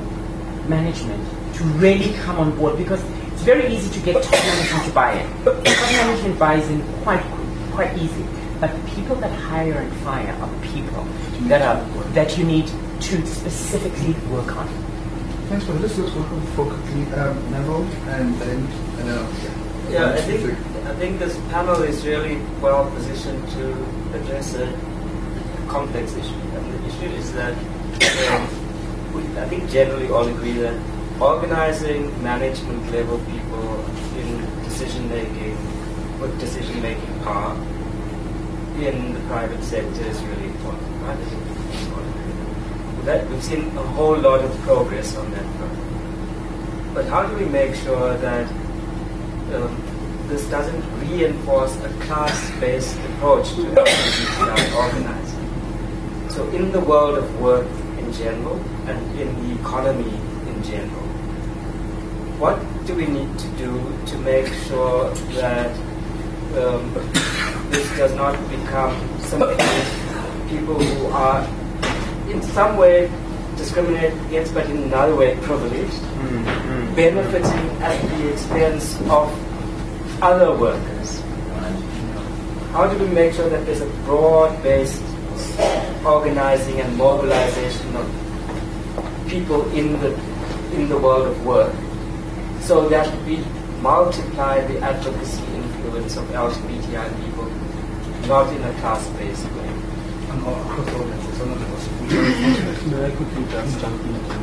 management 0.67 1.21
to 1.55 1.63
really 1.77 2.13
come 2.19 2.39
on 2.39 2.57
board 2.57 2.77
because 2.77 3.03
it's 3.41 3.47
very 3.47 3.73
easy 3.73 3.89
to 3.89 4.05
get 4.05 4.21
top 4.21 4.33
management 4.33 4.85
to 4.85 4.91
buy 4.91 5.13
in. 5.13 5.43
Top 5.43 5.63
management 5.65 6.37
buys 6.37 6.67
in 6.69 6.83
quite 7.01 7.23
quite 7.71 7.97
easy. 7.97 8.23
But 8.59 8.69
people 8.85 9.15
that 9.15 9.31
hire 9.31 9.73
and 9.73 9.91
fire 10.05 10.31
are 10.31 10.61
people 10.61 11.03
that 11.49 11.63
are 11.63 11.83
that 12.13 12.37
you 12.37 12.43
need 12.43 12.67
to 12.67 13.25
specifically 13.25 14.13
work 14.29 14.55
on. 14.55 14.67
Thanks 15.49 15.65
for 15.65 15.73
this. 15.73 15.97
Let's 15.97 16.11
go 16.13 16.21
for 16.55 16.65
quickly 16.69 17.01
um, 17.19 17.51
Neville 17.51 17.83
and 18.13 18.35
then 18.35 18.67
uh, 19.09 19.25
Yeah, 19.89 20.13
I 20.13 20.21
think 20.21 20.59
I 20.85 20.93
think 21.01 21.17
this 21.17 21.35
panel 21.49 21.81
is 21.81 22.05
really 22.05 22.37
well 22.61 22.91
positioned 22.91 23.49
to 23.57 23.73
address 24.19 24.53
a 24.53 24.67
complex 25.67 26.13
issue. 26.13 26.29
And 26.29 26.73
the 26.73 26.87
issue 26.89 27.09
is 27.17 27.33
that 27.33 27.57
um, 27.57 29.13
we, 29.15 29.21
I 29.39 29.49
think 29.49 29.67
generally 29.71 30.09
all 30.09 30.27
agree 30.27 30.61
that 30.61 30.77
organizing 31.21 32.01
management 32.23 32.91
level 32.91 33.19
people 33.19 33.85
in 34.17 34.63
decision 34.63 35.07
making 35.09 35.55
with 36.19 36.39
decision 36.39 36.81
making 36.81 37.19
power 37.23 37.53
in 38.79 39.13
the 39.13 39.19
private 39.27 39.63
sector 39.63 40.03
is 40.05 40.21
really 40.23 40.47
important. 40.47 40.87
Right? 41.03 41.17
That. 43.05 43.29
We've 43.29 43.43
seen 43.43 43.67
a 43.77 43.83
whole 43.97 44.17
lot 44.17 44.41
of 44.41 44.51
progress 44.61 45.15
on 45.15 45.31
that 45.31 45.45
front. 45.57 46.93
But 46.93 47.05
how 47.05 47.25
do 47.25 47.35
we 47.35 47.45
make 47.45 47.75
sure 47.75 48.17
that 48.17 48.47
um, 49.53 49.91
this 50.31 50.45
doesn't 50.49 50.83
reinforce 51.01 51.75
a 51.83 51.89
class-based 52.05 52.97
approach 52.99 53.49
to 53.55 53.63
LGBTI 53.63 54.75
organizing. 54.75 56.29
So 56.29 56.47
in 56.51 56.71
the 56.71 56.79
world 56.79 57.17
of 57.17 57.41
work 57.41 57.67
in 57.97 58.13
general 58.13 58.55
and 58.87 59.19
in 59.19 59.27
the 59.43 59.59
economy 59.59 60.13
in 60.47 60.63
general, 60.63 61.00
what 62.41 62.57
do 62.87 62.95
we 62.95 63.05
need 63.05 63.37
to 63.37 63.47
do 63.49 63.71
to 64.07 64.17
make 64.17 64.47
sure 64.65 65.13
that 65.37 65.69
um, 66.57 66.91
this 67.69 67.87
does 67.95 68.15
not 68.15 68.33
become 68.49 68.97
something 69.19 69.59
people 70.49 70.73
who 70.73 71.05
are 71.13 71.45
in 72.31 72.41
some 72.41 72.77
way 72.77 73.11
discriminated 73.57 74.17
against 74.25 74.55
but 74.55 74.67
in 74.71 74.77
another 74.77 75.15
way 75.15 75.37
privileged, 75.43 76.01
benefiting 76.95 77.67
at 77.83 78.01
the 78.09 78.33
expense 78.33 78.99
of 79.01 79.29
other 80.23 80.57
workers? 80.57 81.21
How 82.71 82.87
do 82.91 82.97
we 82.97 83.07
make 83.13 83.35
sure 83.35 83.49
that 83.49 83.67
there's 83.67 83.81
a 83.81 83.91
broad-based 84.09 85.03
organizing 86.03 86.81
and 86.81 86.97
mobilization 86.97 87.95
of 87.95 88.09
people 89.27 89.69
in 89.77 89.93
the 90.01 90.11
in 90.73 90.89
the 90.89 90.97
world 90.97 91.27
of 91.27 91.45
work, 91.45 91.75
so 92.61 92.87
that 92.89 93.07
we 93.25 93.43
multiply 93.81 94.65
the 94.67 94.79
advocacy 94.79 95.43
influence 95.53 96.17
of 96.17 96.25
LGBTI 96.29 97.25
people, 97.25 97.49
not 98.27 98.53
in 98.53 98.63
a 98.63 98.73
class-based 98.79 99.45
way? 99.53 99.71
and 100.31 100.45
all 100.45 100.61
across 100.61 100.85
the 100.85 100.95
audience. 100.95 101.37
So 101.37 101.45
not 101.45 101.59
just 101.59 102.85
May 102.87 103.05
I 103.05 103.11
quickly 103.11 103.43
just 103.51 103.79
jump 103.79 104.01
into 104.01 104.35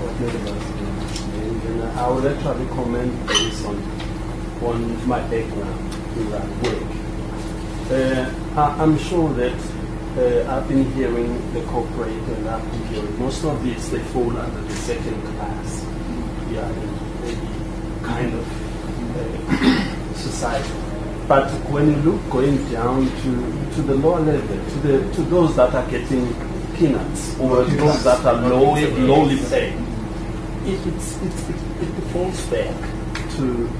what 0.00 0.20
Neville 0.20 0.54
was 0.54 0.64
saying? 0.64 1.60
And 1.66 1.98
I 1.98 2.10
would 2.10 2.26
actually 2.26 2.66
comment 2.68 3.26
based 3.26 3.64
on, 3.66 3.76
on 4.62 5.08
my 5.08 5.20
background 5.28 5.94
in 6.16 6.30
that 6.30 6.48
work. 6.62 6.88
Uh, 7.90 8.60
I, 8.60 8.82
I'm 8.82 8.98
sure 8.98 9.32
that 9.34 9.58
uh, 10.16 10.56
I've 10.56 10.68
been 10.68 10.90
hearing 10.92 11.52
the 11.52 11.62
corporate 11.64 12.12
and 12.12 12.48
I've 12.48 12.70
been 12.70 12.86
hearing 12.88 13.18
most 13.18 13.44
of 13.44 13.62
these, 13.62 13.90
they 13.90 14.00
fall 14.14 14.36
under 14.36 14.60
the 14.60 14.74
second 14.74 15.22
class. 15.36 15.84
Yeah, 16.50 16.68
maybe 16.72 16.99
kind 18.10 18.34
of 18.34 18.44
uh, 19.16 20.14
society. 20.14 20.74
But 21.28 21.48
when 21.70 21.90
you 21.90 21.96
look 21.96 22.30
going 22.30 22.58
down 22.72 23.06
to, 23.06 23.74
to 23.76 23.82
the 23.82 23.94
lower 23.94 24.20
level, 24.20 24.56
to 24.70 24.76
the 24.86 25.14
to 25.14 25.22
those 25.22 25.54
that 25.56 25.74
are 25.74 25.88
getting 25.90 26.34
peanuts 26.74 27.38
or 27.38 27.62
those 27.64 28.04
that 28.04 28.24
are 28.24 28.48
low, 28.48 28.74
lowly 29.06 29.38
paid, 29.48 29.74
it, 30.66 30.80
it's, 30.86 31.16
it, 31.22 31.34
it 31.82 32.02
falls 32.12 32.40
back 32.46 32.74
to 33.36 33.70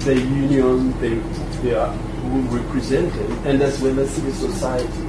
the 0.00 0.14
union 0.14 0.92
they, 1.00 1.14
they 1.62 1.74
are 1.74 1.92
who 2.26 2.40
represent 2.56 3.12
them 3.14 3.32
and 3.46 3.62
as 3.62 3.80
well 3.80 3.98
as 4.00 4.10
civil 4.10 4.32
society. 4.32 5.02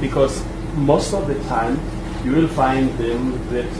Because 0.00 0.42
most 0.74 1.12
of 1.12 1.26
the 1.28 1.38
time 1.44 1.78
you 2.24 2.32
will 2.32 2.48
find 2.48 2.88
them 2.98 3.32
that 3.50 3.70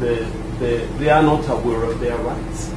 the, 0.00 0.26
the, 0.58 0.86
they 0.98 1.10
are 1.10 1.22
not 1.22 1.48
aware 1.48 1.84
of 1.84 2.00
their 2.00 2.16
rights. 2.18 2.72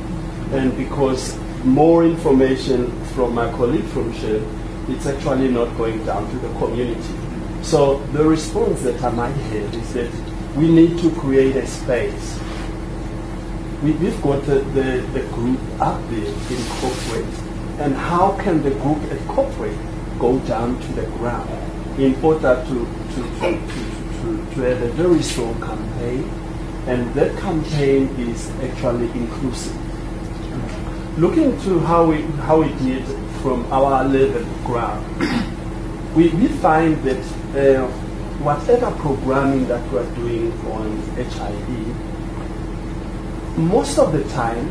And 0.51 0.75
because 0.75 1.37
more 1.63 2.03
information 2.03 2.91
from 3.13 3.35
my 3.35 3.51
colleague 3.51 3.85
from 3.85 4.11
Shell, 4.13 4.41
it's 4.89 5.05
actually 5.05 5.49
not 5.49 5.77
going 5.77 6.03
down 6.05 6.29
to 6.29 6.37
the 6.39 6.47
community. 6.57 7.13
So 7.61 7.99
the 8.13 8.23
response 8.23 8.81
that 8.81 9.01
I 9.03 9.11
might 9.11 9.31
have 9.31 9.75
is 9.75 9.93
that 9.93 10.11
we 10.55 10.67
need 10.67 10.97
to 10.99 11.11
create 11.11 11.55
a 11.55 11.67
space. 11.67 12.39
We, 13.83 13.91
we've 13.93 14.21
got 14.23 14.43
the, 14.45 14.59
the, 14.59 15.05
the 15.13 15.21
group 15.33 15.59
up 15.79 16.01
there 16.09 16.25
in 16.25 16.65
corporate, 16.81 17.39
and 17.79 17.95
how 17.95 18.37
can 18.41 18.63
the 18.63 18.71
group 18.71 19.01
at 19.11 19.27
corporate 19.27 19.77
go 20.17 20.39
down 20.39 20.81
to 20.81 20.87
the 20.93 21.05
ground 21.17 21.49
in 21.99 22.15
order 22.23 22.55
to, 22.67 22.73
to, 22.73 23.23
to, 23.39 23.51
to, 23.51 24.55
to 24.55 24.61
have 24.61 24.81
a 24.81 24.89
very 24.93 25.21
strong 25.21 25.53
campaign, 25.61 26.23
and 26.87 27.13
that 27.13 27.37
campaign 27.37 28.07
is 28.17 28.49
actually 28.61 29.09
inclusive 29.11 29.88
looking 31.19 31.59
to 31.63 31.79
how 31.81 32.05
we 32.05 32.21
how 32.47 32.61
we 32.61 32.69
did 32.79 33.03
from 33.41 33.69
our 33.73 34.05
level 34.05 34.43
ground, 34.63 35.05
we, 36.15 36.29
we 36.29 36.47
find 36.63 36.95
that 37.03 37.21
uh, 37.59 37.87
whatever 38.39 38.89
programming 39.01 39.67
that 39.67 39.83
we 39.91 39.97
are 39.99 40.15
doing 40.15 40.51
on 40.71 40.97
HIV, 41.17 41.67
most 43.57 43.99
of 43.99 44.13
the 44.13 44.23
time, 44.29 44.65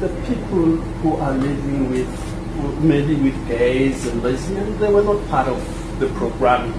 the 0.00 0.08
people 0.28 0.76
who 1.00 1.16
are 1.16 1.32
living 1.32 1.90
with 1.90 2.08
maybe 2.82 3.14
with 3.14 3.48
gays 3.48 4.06
and 4.06 4.22
lesbians, 4.22 4.78
they 4.80 4.92
were 4.92 5.02
not 5.02 5.26
part 5.28 5.48
of 5.48 5.98
the 5.98 6.08
programming, 6.08 6.74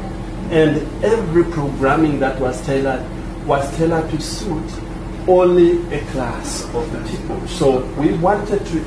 and 0.51 0.77
every 1.03 1.43
programming 1.45 2.19
that 2.19 2.39
was 2.39 2.61
tailored 2.67 3.03
was 3.47 3.65
tailored 3.77 4.07
to 4.11 4.21
suit 4.21 4.90
only 5.27 5.81
a 5.93 6.01
class 6.11 6.63
of 6.73 6.91
the 6.91 6.99
people. 7.09 7.47
So 7.47 7.85
we 7.95 8.13
wanted 8.13 8.65
to 8.65 8.77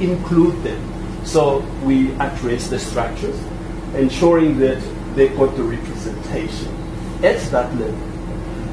include 0.00 0.62
them. 0.62 1.24
So 1.24 1.60
we 1.84 2.12
address 2.14 2.68
the 2.68 2.78
structures, 2.78 3.38
ensuring 3.94 4.58
that 4.58 4.82
they 5.14 5.28
got 5.28 5.56
the 5.56 5.62
representation 5.62 6.68
at 7.24 7.40
that 7.50 7.74
level. 7.76 8.12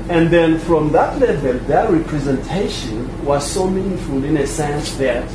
And 0.09 0.31
then 0.31 0.57
from 0.57 0.91
that 0.93 1.19
level, 1.19 1.59
their 1.67 1.91
representation 1.91 3.23
was 3.23 3.49
so 3.49 3.67
meaningful 3.69 4.23
in 4.23 4.37
a 4.37 4.47
sense 4.47 4.95
that 4.97 5.29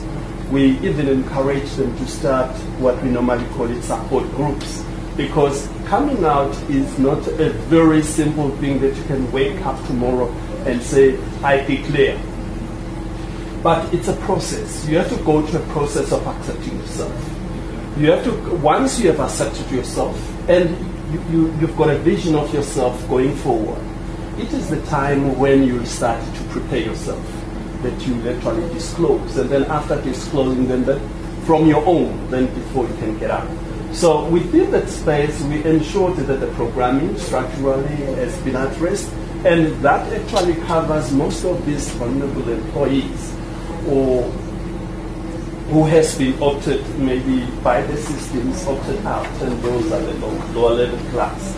we 0.50 0.78
even 0.80 1.08
encouraged 1.08 1.76
them 1.76 1.96
to 1.96 2.06
start 2.08 2.50
what 2.80 3.00
we 3.02 3.08
normally 3.08 3.46
call 3.54 3.70
it 3.70 3.82
support 3.82 4.28
groups. 4.32 4.84
Because 5.16 5.68
coming 5.84 6.24
out 6.24 6.52
is 6.68 6.98
not 6.98 7.24
a 7.28 7.50
very 7.70 8.02
simple 8.02 8.50
thing 8.56 8.80
that 8.80 8.96
you 8.96 9.04
can 9.04 9.30
wake 9.30 9.64
up 9.64 9.78
tomorrow 9.86 10.26
and 10.66 10.82
say, 10.82 11.18
I 11.42 11.64
declare. 11.64 12.20
But 13.62 13.92
it's 13.94 14.08
a 14.08 14.16
process. 14.16 14.86
You 14.86 14.98
have 14.98 15.08
to 15.08 15.16
go 15.24 15.46
through 15.46 15.62
a 15.62 15.66
process 15.68 16.12
of 16.12 16.26
accepting 16.26 16.78
yourself. 16.78 17.30
You 17.96 18.10
have 18.10 18.24
to, 18.24 18.56
once 18.56 18.98
you 19.00 19.10
have 19.10 19.20
accepted 19.20 19.70
yourself 19.70 20.16
and 20.48 20.70
you, 21.12 21.22
you, 21.30 21.54
you've 21.60 21.76
got 21.76 21.90
a 21.90 21.98
vision 21.98 22.34
of 22.34 22.52
yourself 22.52 23.08
going 23.08 23.34
forward, 23.36 23.80
it 24.38 24.52
is 24.52 24.68
the 24.68 24.82
time 24.86 25.38
when 25.38 25.62
you 25.62 25.84
start 25.86 26.20
to 26.34 26.42
prepare 26.44 26.80
yourself 26.80 27.24
that 27.82 28.06
you 28.06 28.14
actually 28.28 28.68
disclose. 28.74 29.36
And 29.36 29.48
then 29.48 29.64
after 29.64 30.00
disclosing, 30.02 30.66
then 30.66 30.84
that 30.84 31.00
from 31.46 31.68
your 31.68 31.84
own, 31.86 32.30
then 32.30 32.46
before 32.54 32.86
you 32.88 32.94
can 32.94 33.18
get 33.18 33.30
out. 33.30 33.48
So 33.94 34.28
within 34.28 34.72
that 34.72 34.88
space, 34.88 35.40
we 35.42 35.62
ensured 35.64 36.16
that 36.16 36.40
the 36.40 36.48
programming 36.54 37.16
structurally 37.16 37.86
has 38.16 38.36
been 38.38 38.56
addressed, 38.56 39.08
and 39.44 39.74
that 39.82 40.10
actually 40.12 40.54
covers 40.66 41.12
most 41.12 41.44
of 41.44 41.64
these 41.66 41.88
vulnerable 41.90 42.48
employees 42.48 43.34
or 43.88 44.22
who 45.70 45.84
has 45.84 46.16
been 46.16 46.40
opted 46.42 46.82
maybe 46.98 47.44
by 47.62 47.80
the 47.82 47.96
systems 47.96 48.66
opted 48.66 49.04
out, 49.06 49.26
and 49.42 49.60
those 49.62 49.90
are 49.92 50.00
the 50.00 50.26
lower 50.58 50.74
level 50.74 50.98
class. 51.10 51.56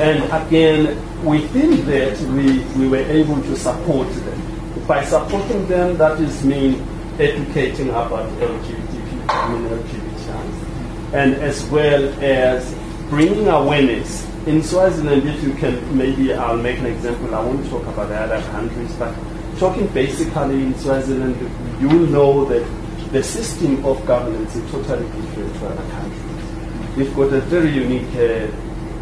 And 0.00 0.24
again, 0.32 0.96
within 1.24 1.84
that, 1.86 2.18
we, 2.32 2.64
we 2.80 2.88
were 2.88 3.04
able 3.04 3.40
to 3.42 3.56
support 3.56 4.08
them. 4.08 4.86
By 4.86 5.04
supporting 5.04 5.66
them, 5.68 5.96
that 5.98 6.18
is 6.20 6.44
mean 6.44 6.82
educating 7.18 7.90
about 7.90 8.28
LGBT 8.40 9.10
people, 9.10 9.30
I 9.30 9.52
mean 9.52 9.68
LGBTIs, 9.68 11.14
and 11.14 11.34
as 11.34 11.64
well 11.66 12.08
as 12.22 12.74
bringing 13.10 13.48
awareness. 13.48 14.26
In 14.46 14.60
Swaziland, 14.60 15.28
if 15.28 15.40
you 15.44 15.54
can, 15.54 15.96
maybe 15.96 16.34
I'll 16.34 16.56
make 16.56 16.78
an 16.80 16.86
example. 16.86 17.32
I 17.32 17.40
won't 17.44 17.64
talk 17.70 17.86
about 17.86 18.08
the 18.08 18.16
other 18.16 18.42
countries, 18.50 18.92
but 18.96 19.14
talking 19.58 19.86
basically 19.88 20.62
in 20.62 20.74
Swaziland, 20.74 21.36
you 21.80 22.06
know 22.08 22.44
that 22.46 22.66
the 23.12 23.22
system 23.22 23.84
of 23.86 24.04
governance 24.04 24.56
is 24.56 24.68
totally 24.72 25.06
different 25.06 25.54
to 25.54 25.66
other 25.68 25.90
countries. 25.92 26.96
We've 26.96 27.14
got 27.14 27.32
a 27.32 27.40
very 27.42 27.70
unique 27.70 28.12
uh, 28.16 28.50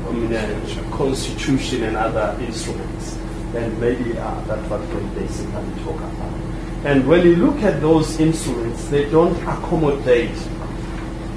I 0.08 0.12
mean, 0.12 0.32
uh, 0.34 0.96
constitution 0.96 1.84
and 1.84 1.96
other 1.96 2.36
instruments. 2.42 3.16
And 3.54 3.80
maybe 3.80 4.18
uh, 4.18 4.40
that's 4.42 4.68
what 4.68 4.80
we 4.88 5.20
basically 5.20 5.84
talk 5.84 5.96
about. 5.96 6.34
And 6.84 7.06
when 7.08 7.24
you 7.24 7.36
look 7.36 7.62
at 7.62 7.80
those 7.80 8.20
instruments, 8.20 8.88
they 8.88 9.08
don't 9.08 9.36
accommodate 9.44 10.36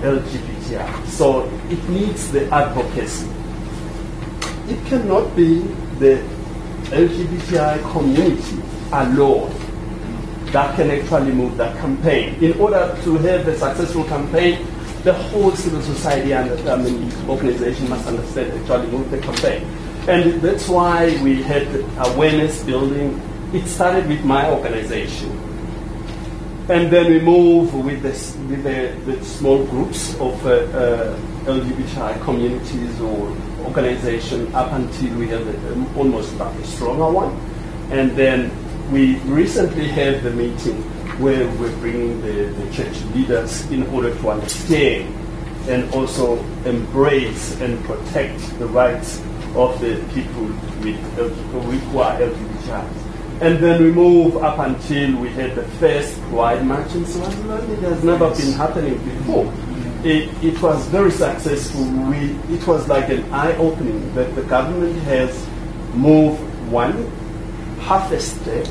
LGBTI. 0.02 1.08
So 1.08 1.50
it 1.70 1.88
needs 1.88 2.32
the 2.34 2.54
advocacy. 2.54 3.30
It 4.68 4.86
cannot 4.86 5.36
be 5.36 5.60
the 6.00 6.24
LGBTI 6.92 7.92
community 7.92 8.62
alone 8.92 9.52
that 10.54 10.76
can 10.76 10.92
actually 10.92 11.32
move 11.32 11.58
that 11.58 11.76
campaign. 11.78 12.42
In 12.44 12.60
order 12.60 12.96
to 13.04 13.18
have 13.18 13.48
a 13.48 13.58
successful 13.58 14.04
campaign, 14.06 14.66
the 15.04 15.14
whole 15.14 15.52
civil 15.52 15.82
society 15.82 16.32
and 16.32 16.70
I 16.70 16.78
mean, 16.78 17.12
organization 17.28 17.90
must 17.90 18.08
understand 18.08 18.54
actually 18.54 18.88
move 18.92 19.10
the 19.12 19.18
campaign. 19.18 19.66
And 20.08 20.42
that's 20.42 20.70
why 20.70 21.20
we 21.24 21.42
had 21.42 21.68
awareness 21.98 22.64
building. 22.64 23.20
It 23.54 23.68
started 23.68 24.08
with 24.08 24.24
my 24.24 24.50
organization. 24.50 25.32
And 26.70 26.92
then 26.92 27.12
we 27.12 27.20
move 27.20 27.74
with, 27.74 28.04
with 28.04 28.64
the 28.64 29.26
small 29.26 29.66
groups 29.66 30.14
of 30.20 30.46
uh, 30.46 30.52
uh, 30.52 31.20
LGBTI 31.46 32.24
communities 32.24 33.02
or 33.02 33.36
organization 33.66 34.54
up 34.56 34.72
until 34.74 35.18
we 35.18 35.28
have 35.30 35.46
a, 35.48 35.74
um, 35.74 35.98
almost 35.98 36.36
like 36.36 36.56
a 36.56 36.66
stronger 36.66 37.12
one. 37.12 37.36
And 37.92 38.12
then 38.12 38.52
we 38.92 39.18
recently 39.20 39.88
had 39.88 40.24
the 40.24 40.32
meeting 40.32 40.82
where 41.20 41.48
we're 41.58 41.76
bringing 41.78 42.22
the, 42.22 42.46
the 42.46 42.74
church 42.74 43.02
leaders 43.14 43.70
in 43.72 43.86
order 43.88 44.14
to 44.16 44.30
understand 44.30 45.14
and 45.70 45.92
also 45.94 46.38
embrace 46.66 47.60
and 47.62 47.84
protect 47.86 48.40
the 48.60 48.66
rights 48.68 49.20
of 49.56 49.80
the 49.80 50.04
people 50.14 50.46
with, 50.82 51.00
who 51.12 52.00
are 52.00 52.20
LGBTI. 52.20 53.04
And 53.42 53.60
then 53.60 53.84
we 53.84 53.92
move 53.92 54.38
up 54.38 54.60
until 54.60 55.18
we 55.18 55.30
had 55.30 55.56
the 55.56 55.64
first 55.64 56.20
Pride 56.24 56.66
March 56.66 56.94
in 56.96 57.06
Swaziland. 57.06 57.72
It 57.72 57.80
has 57.80 58.04
never 58.04 58.30
been 58.36 58.54
happening 58.54 58.98
before. 59.04 59.52
It, 60.04 60.30
it 60.44 60.62
was 60.62 60.86
very 60.88 61.12
successful. 61.12 61.84
We, 61.84 62.32
it 62.54 62.68
was 62.68 62.88
like 62.90 63.10
an 63.10 63.24
eye-opening 63.32 64.14
that 64.16 64.36
the 64.36 64.44
government 64.44 64.98
has 65.04 65.48
moved 65.94 66.42
one 66.70 67.10
half 67.82 68.12
a 68.12 68.20
step 68.20 68.66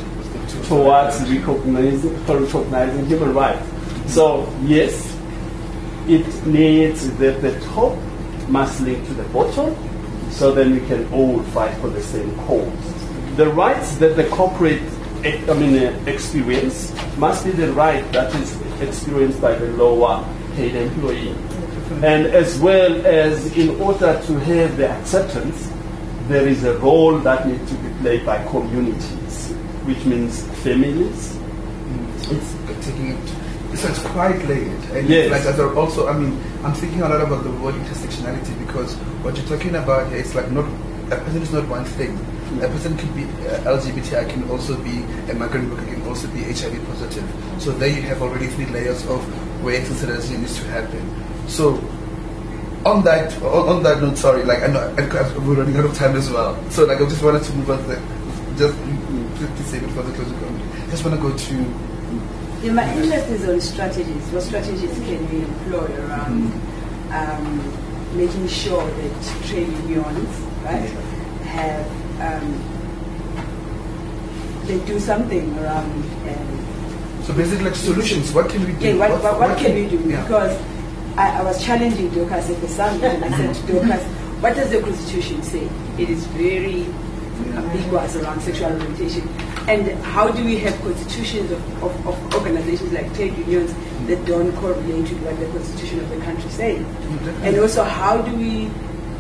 towards 0.65 1.21
recognizing, 1.23 2.15
recognizing 2.27 3.07
human 3.07 3.33
rights. 3.35 3.67
So 4.13 4.53
yes, 4.63 5.17
it 6.07 6.47
needs 6.47 7.11
that 7.17 7.41
the 7.41 7.59
top 7.73 7.97
must 8.49 8.81
link 8.81 9.07
to 9.07 9.15
the 9.15 9.25
bottom, 9.25 9.75
so 10.31 10.53
then 10.53 10.73
we 10.73 10.87
can 10.87 11.11
all 11.13 11.43
fight 11.55 11.75
for 11.79 11.89
the 11.89 12.03
same 12.03 12.35
cause. 12.47 13.37
The 13.37 13.49
rights 13.49 13.97
that 13.97 14.17
the 14.17 14.29
corporate 14.29 14.83
I 15.25 15.55
mean, 15.55 15.79
uh, 15.79 15.97
experience 16.07 16.93
must 17.17 17.45
be 17.45 17.53
the 17.53 17.73
right 17.73 18.03
that 18.13 18.35
is 18.35 18.61
experienced 18.83 19.41
by 19.41 19.55
the 19.55 19.69
lower 19.69 20.27
paid 20.55 20.75
employee. 20.75 21.35
And 22.03 22.27
as 22.27 22.59
well 22.59 23.05
as 23.07 23.57
in 23.57 23.81
order 23.81 24.21
to 24.27 24.39
have 24.41 24.77
the 24.77 24.91
acceptance, 24.91 25.71
there 26.29 26.47
is 26.47 26.65
a 26.65 26.79
role 26.79 27.19
that 27.19 27.47
needs 27.47 27.71
to 27.71 27.77
be 27.79 27.89
played 28.01 28.25
by 28.25 28.43
communities, 28.49 29.51
which 29.85 30.05
means 30.05 30.43
families. 30.63 31.37
It's 32.31 32.55
taking 32.87 33.09
it. 33.11 33.77
So 33.77 33.89
it's 33.89 34.03
quite 34.15 34.39
layered. 34.47 34.83
And 34.93 35.09
Yes. 35.09 35.31
like 35.31 35.45
as 35.47 35.59
also, 35.61 36.09
I 36.09 36.17
mean, 36.17 36.39
I'm 36.63 36.75
thinking 36.75 37.03
a 37.03 37.09
lot 37.09 37.21
about 37.21 37.43
the 37.45 37.51
word 37.51 37.75
intersectionality 37.75 38.57
because 38.67 38.95
what 39.25 39.37
you're 39.37 39.47
talking 39.47 39.75
about 39.75 40.09
here 40.09 40.19
is 40.19 40.35
like 40.35 40.51
not 40.51 40.67
a 41.11 41.17
person 41.17 41.43
is 41.43 41.53
not 41.53 41.69
one 41.69 41.85
thing. 41.85 42.19
A 42.63 42.69
person 42.69 42.97
could 42.97 43.15
be 43.17 43.25
uh, 43.25 43.77
LGBTI, 43.77 44.29
can 44.29 44.49
also 44.51 44.77
be 44.83 45.05
a 45.31 45.35
migrant 45.35 45.71
worker, 45.71 45.85
can 45.85 46.03
also 46.07 46.29
be 46.29 46.41
HIV 46.43 46.85
positive. 46.87 47.25
So 47.59 47.73
there 47.73 47.89
you 47.89 48.03
have 48.03 48.23
already 48.23 48.47
three 48.49 48.67
layers 48.67 49.05
of 49.07 49.21
where 49.63 49.85
sensitivity 49.85 50.37
needs 50.37 50.59
to 50.61 50.65
happen. 50.69 51.49
So 51.49 51.77
on 52.85 53.05
that 53.05 53.41
on, 53.43 53.83
that 53.83 54.01
note, 54.01 54.19
sorry, 54.19 54.45
like 54.45 54.63
I 54.63 54.67
know 54.67 54.95
we're 55.41 55.55
running 55.55 55.77
out 55.77 55.85
of 55.85 55.95
time 55.95 56.17
as 56.17 56.31
well. 56.31 56.59
So 56.71 56.85
like 56.85 57.01
I 57.01 57.09
just 57.09 57.23
wanted 57.23 57.43
to 57.45 57.53
move 57.55 57.71
on 57.71 57.79
to 57.79 57.85
the, 57.85 57.97
just 58.57 58.77
mm, 58.79 59.57
to 59.57 59.63
save 59.65 59.83
it 59.83 59.91
for 59.91 60.03
the 60.03 60.13
closing 60.15 60.39
comment. 60.39 60.91
Just 60.91 61.05
want 61.05 61.17
to 61.17 61.23
go 61.23 61.37
to 61.37 61.55
Yeah, 62.65 62.73
my 62.73 62.93
interest 62.95 63.29
is 63.29 63.49
on 63.49 63.61
strategies. 63.61 64.25
What 64.31 64.43
strategies 64.43 64.95
can 65.07 65.31
we 65.31 65.45
employ 65.45 65.87
around 66.07 66.53
um, 67.13 68.17
making 68.17 68.49
sure 68.49 68.85
that 68.85 69.47
trade 69.47 69.73
unions, 69.89 70.39
right, 70.65 70.91
have 71.47 71.87
um, 72.21 72.73
they 74.67 74.79
do 74.87 74.99
something 74.99 75.59
around. 75.59 76.03
Um, 76.29 76.62
So 77.25 77.35
basically, 77.35 77.67
like 77.67 77.75
solutions. 77.75 78.33
What 78.33 78.51
can 78.51 78.67
we 78.67 78.73
do? 78.73 78.87
yeah, 78.87 78.97
what, 78.97 79.23
what, 79.23 79.39
what 79.41 79.59
can 79.59 79.75
we 79.75 79.89
do? 79.89 79.99
Yeah. 80.09 80.23
Because 80.23 80.61
I, 81.17 81.41
I 81.41 81.43
was 81.43 81.63
challenging 81.65 82.09
Dorcas 82.11 82.51
at 82.51 82.61
the 82.61 82.69
summit, 82.69 83.05
and 83.05 83.25
I 83.25 83.31
said 83.37 83.55
to 83.55 83.73
Dorcas, 83.73 84.03
"What 84.43 84.57
does 84.57 84.71
the 84.71 84.81
constitution 84.81 85.43
say? 85.43 85.69
It 85.99 86.11
is 86.11 86.25
very 86.27 86.87
ambiguous 87.51 88.17
around 88.17 88.41
sexual 88.41 88.73
orientation. 88.73 89.29
And 89.69 89.89
how 90.05 90.31
do 90.31 90.45
we 90.45 90.59
have 90.59 90.79
constitutions 90.81 91.51
of, 91.51 91.83
of, 91.83 92.07
of 92.07 92.35
organizations 92.35 92.93
like 92.93 93.15
trade 93.15 93.37
unions 93.39 93.73
that 94.07 94.25
don't 94.27 94.53
correlate 94.57 95.09
with 95.09 95.23
what 95.23 95.39
the 95.39 95.47
constitution 95.47 96.01
of 96.01 96.11
the 96.11 96.19
country 96.19 96.51
says? 96.51 96.85
And 97.43 97.59
also, 97.59 97.85
how 97.85 98.21
do 98.23 98.35
we 98.37 98.71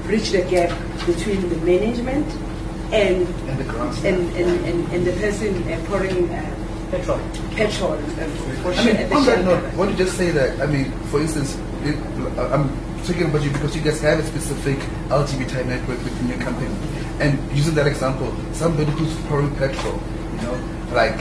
bridge 0.05 0.31
the 0.31 0.43
gap 0.43 0.71
between 1.07 1.49
the 1.49 1.57
management 1.59 2.27
and 2.93 3.27
And 3.27 3.59
the 3.59 4.09
and, 4.09 4.37
and, 4.37 4.65
and, 4.67 4.93
and 4.93 5.07
the 5.07 5.13
person 5.13 5.73
uh, 5.73 5.83
pouring 5.87 6.29
uh, 6.29 6.62
Petrol. 6.93 7.19
petrol 7.57 7.93
I 7.95 8.85
mean, 8.85 8.97
at 8.97 9.09
the 9.09 9.17
on 9.17 9.25
that 9.25 9.37
shelter? 9.37 9.43
note, 9.45 9.65
why 9.73 9.87
don't 9.87 9.97
you 9.97 10.05
just 10.05 10.15
say 10.19 10.31
that? 10.31 10.61
I 10.61 10.67
mean, 10.67 10.93
for 11.09 11.23
instance, 11.23 11.57
it, 11.85 11.97
I'm 12.37 12.69
talking 13.05 13.31
about 13.31 13.43
you 13.43 13.51
because 13.51 13.75
you 13.75 13.81
guys 13.81 13.99
have 14.03 14.19
a 14.19 14.23
specific 14.23 14.77
LGBT 15.09 15.65
network 15.65 16.05
within 16.05 16.29
your 16.29 16.39
company. 16.41 16.69
And 17.19 17.41
using 17.57 17.75
that 17.77 17.87
example, 17.87 18.31
somebody 18.53 18.91
who's 18.91 19.15
pouring 19.25 19.57
petrol, 19.57 19.99
you 20.37 20.43
know, 20.43 20.53
like, 20.93 21.17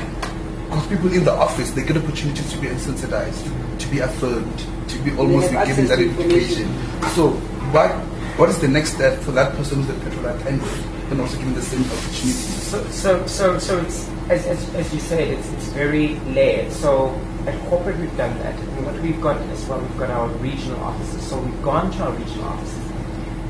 because 0.68 0.88
people 0.88 1.14
in 1.14 1.24
the 1.24 1.32
office, 1.32 1.72
they 1.72 1.84
get 1.84 1.96
opportunities 1.96 2.52
to 2.52 2.60
be 2.60 2.68
sensitized, 2.76 3.46
to 3.80 3.88
be 3.88 4.00
affirmed, 4.00 4.60
to 4.90 5.00
be 5.00 5.16
almost 5.16 5.52
be 5.52 5.66
given 5.68 5.88
that 5.88 6.00
education. 6.00 6.68
So, 7.16 7.32
what 7.72 7.92
what 8.36 8.50
is 8.50 8.60
the 8.60 8.68
next 8.68 8.96
step 8.96 9.22
for 9.22 9.32
that 9.32 9.56
person 9.56 9.84
who's 9.84 9.88
the 9.88 10.04
petrol 10.04 10.26
attendant? 10.36 10.92
them 11.12 11.22
also 11.22 11.38
given 11.38 11.54
the 11.54 11.62
same 11.62 11.84
opportunities? 11.84 12.64
So, 12.72 12.84
so, 12.86 13.28
so, 13.28 13.60
so 13.60 13.80
it's 13.82 14.08
as, 14.30 14.46
as, 14.48 14.76
as 14.76 14.94
you 14.94 15.00
said, 15.00 15.28
it's, 15.28 15.52
it's 15.52 15.61
very 15.72 16.20
layered. 16.36 16.72
So 16.72 17.20
at 17.48 17.60
corporate, 17.70 17.98
we've 17.98 18.16
done 18.18 18.38
that. 18.40 18.58
And 18.60 18.86
what 18.86 19.00
we've 19.02 19.22
got 19.22 19.38
as 19.42 19.66
well, 19.66 19.80
we've 19.80 19.98
got 19.98 20.10
our 20.10 20.28
regional 20.40 20.80
offices. 20.82 21.24
So 21.28 21.40
we've 21.40 21.64
gone 21.64 21.92
to 21.92 22.04
our 22.04 22.12
regional 22.12 22.46
offices, 22.46 22.92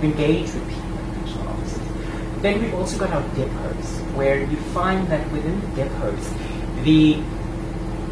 engaged 0.02 0.54
with 0.54 0.68
people 0.70 0.98
in 0.98 1.24
regional 1.24 1.48
offices. 1.50 2.42
Then 2.42 2.62
we've 2.62 2.74
also 2.74 2.98
got 2.98 3.12
our 3.12 3.24
depots, 3.36 4.00
where 4.16 4.40
you 4.40 4.58
find 4.74 5.08
that 5.10 5.30
within 5.32 5.60
the 5.62 5.84
depots, 5.84 6.34
the 6.84 7.22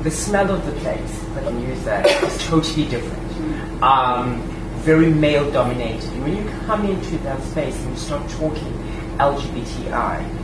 the 0.04 0.12
smell 0.12 0.50
of 0.50 0.66
the 0.66 0.72
place, 0.80 1.24
if 1.24 1.38
I 1.38 1.42
can 1.42 1.62
use 1.62 1.84
that, 1.84 2.06
is 2.24 2.48
totally 2.48 2.88
different. 2.88 3.84
Um, 3.84 4.42
very 4.80 5.10
male 5.10 5.52
dominated. 5.52 6.10
And 6.14 6.24
when 6.24 6.38
you 6.38 6.50
come 6.66 6.86
into 6.86 7.18
that 7.20 7.42
space 7.44 7.78
and 7.82 7.92
you 7.92 7.98
start 7.98 8.30
talking 8.30 8.74
LGBTI, 9.18 10.39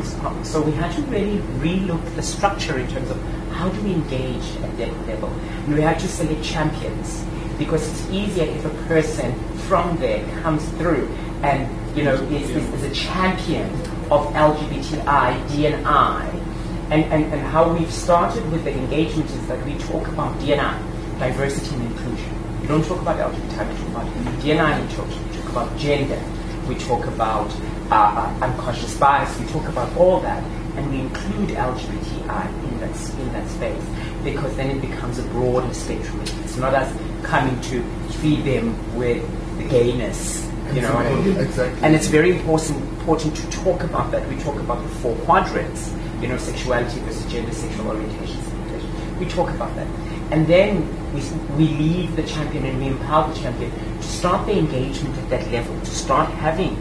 it 0.00 0.14
becomes. 0.14 0.50
So 0.50 0.62
we 0.62 0.72
had 0.72 0.92
to 0.96 1.02
really 1.02 1.38
relook 1.58 2.14
the 2.14 2.22
structure 2.22 2.78
in 2.78 2.88
terms 2.88 3.10
of 3.10 3.20
how 3.52 3.68
do 3.68 3.80
we 3.82 3.92
engage 3.92 4.56
at 4.62 4.76
that 4.78 5.06
level. 5.06 5.28
And 5.30 5.74
we 5.74 5.80
had 5.80 5.98
to 6.00 6.08
select 6.08 6.42
champions 6.42 7.24
because 7.58 7.88
it's 7.88 8.10
easier 8.10 8.44
if 8.44 8.64
a 8.64 8.70
person 8.86 9.32
from 9.68 9.96
there 9.98 10.24
comes 10.42 10.68
through 10.72 11.08
and 11.42 11.68
you 11.96 12.04
know 12.04 12.14
is, 12.14 12.50
is, 12.50 12.68
is 12.74 12.82
a 12.84 12.94
champion 12.94 13.68
of 14.10 14.26
LGBTI, 14.34 15.46
DNI, 15.48 16.42
and, 16.90 17.04
and, 17.04 17.24
and 17.32 17.40
how 17.48 17.72
we've 17.72 17.92
started 17.92 18.48
with 18.52 18.64
the 18.64 18.72
engagement 18.72 19.28
is 19.30 19.46
that 19.48 19.64
we 19.64 19.76
talk 19.78 20.06
about 20.08 20.38
DNI, 20.38 21.18
diversity 21.18 21.74
and 21.74 21.90
inclusion. 21.90 22.60
We 22.60 22.68
don't 22.68 22.84
talk 22.84 23.00
about 23.00 23.18
LGBTI, 23.18 23.68
we 23.68 23.76
talk 23.78 23.88
about 23.88 24.06
DNI, 24.40 24.88
we 24.88 24.94
talk, 24.94 25.08
we 25.08 25.36
talk 25.36 25.50
about 25.50 25.78
gender, 25.78 26.22
we 26.68 26.74
talk 26.76 27.06
about 27.06 27.50
uh, 27.90 28.38
unconscious 28.42 28.96
bias, 28.98 29.38
we 29.38 29.46
talk 29.46 29.66
about 29.68 29.94
all 29.96 30.20
that, 30.20 30.42
and 30.76 30.90
we 30.90 31.00
include 31.00 31.50
LGBTI 31.50 32.70
in 32.70 32.80
that, 32.80 33.10
in 33.20 33.32
that 33.32 33.48
space 33.48 33.84
because 34.24 34.54
then 34.56 34.70
it 34.70 34.80
becomes 34.80 35.18
a 35.18 35.22
broader 35.28 35.72
spectrum. 35.72 36.20
It's 36.20 36.56
not 36.56 36.74
us 36.74 36.92
coming 37.22 37.58
to 37.62 37.82
feed 38.20 38.44
them 38.44 38.96
with 38.96 39.22
the 39.58 39.64
gayness, 39.68 40.46
you 40.72 40.80
know 40.82 40.92
I 40.92 41.14
mean? 41.14 41.36
Exactly. 41.38 41.82
And 41.82 41.94
it's 41.94 42.08
very 42.08 42.32
important, 42.32 42.82
important 42.98 43.36
to 43.36 43.50
talk 43.50 43.82
about 43.82 44.10
that. 44.10 44.28
We 44.28 44.36
talk 44.40 44.56
about 44.56 44.82
the 44.82 44.88
four 44.96 45.14
quadrants, 45.24 45.92
you 46.20 46.28
know, 46.28 46.36
sexuality 46.38 47.00
versus 47.00 47.30
gender, 47.30 47.52
sexual 47.52 47.88
orientation, 47.88 48.36
orientation. 48.36 49.18
We 49.18 49.26
talk 49.26 49.50
about 49.50 49.74
that. 49.76 49.86
And 50.32 50.46
then 50.46 50.82
we, 51.14 51.20
we 51.56 51.72
leave 51.74 52.16
the 52.16 52.24
champion 52.24 52.64
and 52.66 52.78
we 52.80 52.88
empower 52.88 53.32
the 53.32 53.40
champion 53.40 53.70
to 53.70 54.02
start 54.02 54.46
the 54.46 54.58
engagement 54.58 55.16
at 55.18 55.30
that 55.30 55.50
level, 55.52 55.78
to 55.78 55.86
start 55.86 56.28
having 56.30 56.76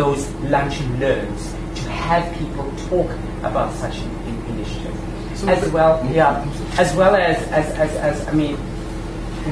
those 0.00 0.30
lunch 0.54 0.80
and 0.80 0.98
learns, 0.98 1.52
to 1.82 1.90
have 1.90 2.24
people 2.38 2.64
talk 2.88 3.10
about 3.44 3.70
such 3.74 3.98
an 3.98 4.10
in, 4.28 4.36
initiative. 4.54 4.96
So 5.34 5.46
as 5.48 5.68
well, 5.70 5.94
yeah, 6.10 6.40
as 6.78 6.94
well 6.96 7.14
as, 7.14 7.36
as, 7.48 7.66
as, 7.74 7.96
as 7.96 8.28
I 8.28 8.32
mean, 8.32 8.56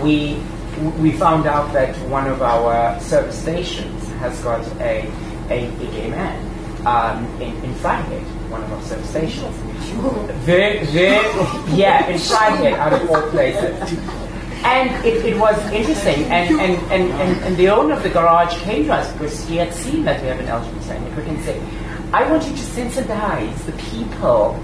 we 0.02 0.40
we 1.02 1.12
found 1.12 1.46
out 1.46 1.72
that 1.74 1.94
one 2.08 2.26
of 2.26 2.40
our 2.40 2.98
service 2.98 3.38
stations 3.38 4.08
has 4.22 4.40
got 4.42 4.66
a 4.80 5.04
a, 5.50 5.68
a 5.68 5.86
gay 5.92 6.08
man 6.08 6.38
um, 6.86 7.26
in, 7.42 7.52
in 7.64 7.72
Vryheid, 7.84 8.24
one 8.48 8.62
of 8.64 8.72
our 8.72 8.82
service 8.82 9.10
stations. 9.10 9.54
Very, 10.48 10.84
very, 10.86 11.16
yeah, 11.76 12.06
in 12.08 12.16
Vryheid, 12.16 12.74
out 12.74 12.92
of 12.92 13.10
all 13.10 13.30
places. 13.30 13.98
And 14.64 14.90
it, 15.04 15.24
it 15.24 15.38
was 15.38 15.56
interesting, 15.72 16.24
and, 16.24 16.60
and, 16.60 16.92
and, 16.92 17.12
and, 17.12 17.44
and 17.44 17.56
the 17.56 17.68
owner 17.68 17.94
of 17.94 18.02
the 18.02 18.08
garage 18.08 18.56
came 18.62 18.84
to 18.86 18.94
us 18.94 19.12
because 19.12 19.46
he 19.46 19.56
had 19.56 19.72
seen 19.72 20.04
that 20.04 20.20
we 20.20 20.28
have 20.28 20.40
an 20.40 20.46
LGBT 20.46 21.00
network 21.00 21.28
and 21.28 21.44
said, 21.44 21.62
I 22.12 22.28
want 22.30 22.44
you 22.44 22.50
to 22.50 22.62
sensitize 22.62 23.64
the 23.66 23.72
people 23.90 24.58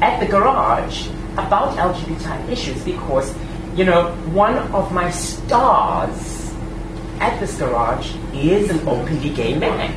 at 0.00 0.18
the 0.20 0.26
garage 0.26 1.08
about 1.32 1.76
LGBT 1.76 2.48
issues 2.48 2.82
because, 2.84 3.34
you 3.74 3.84
know, 3.84 4.12
one 4.32 4.56
of 4.72 4.92
my 4.92 5.10
stars 5.10 6.54
at 7.20 7.38
this 7.40 7.58
garage 7.58 8.14
is 8.34 8.70
an 8.70 8.80
openly 8.88 9.30
gay 9.30 9.58
man. 9.58 9.94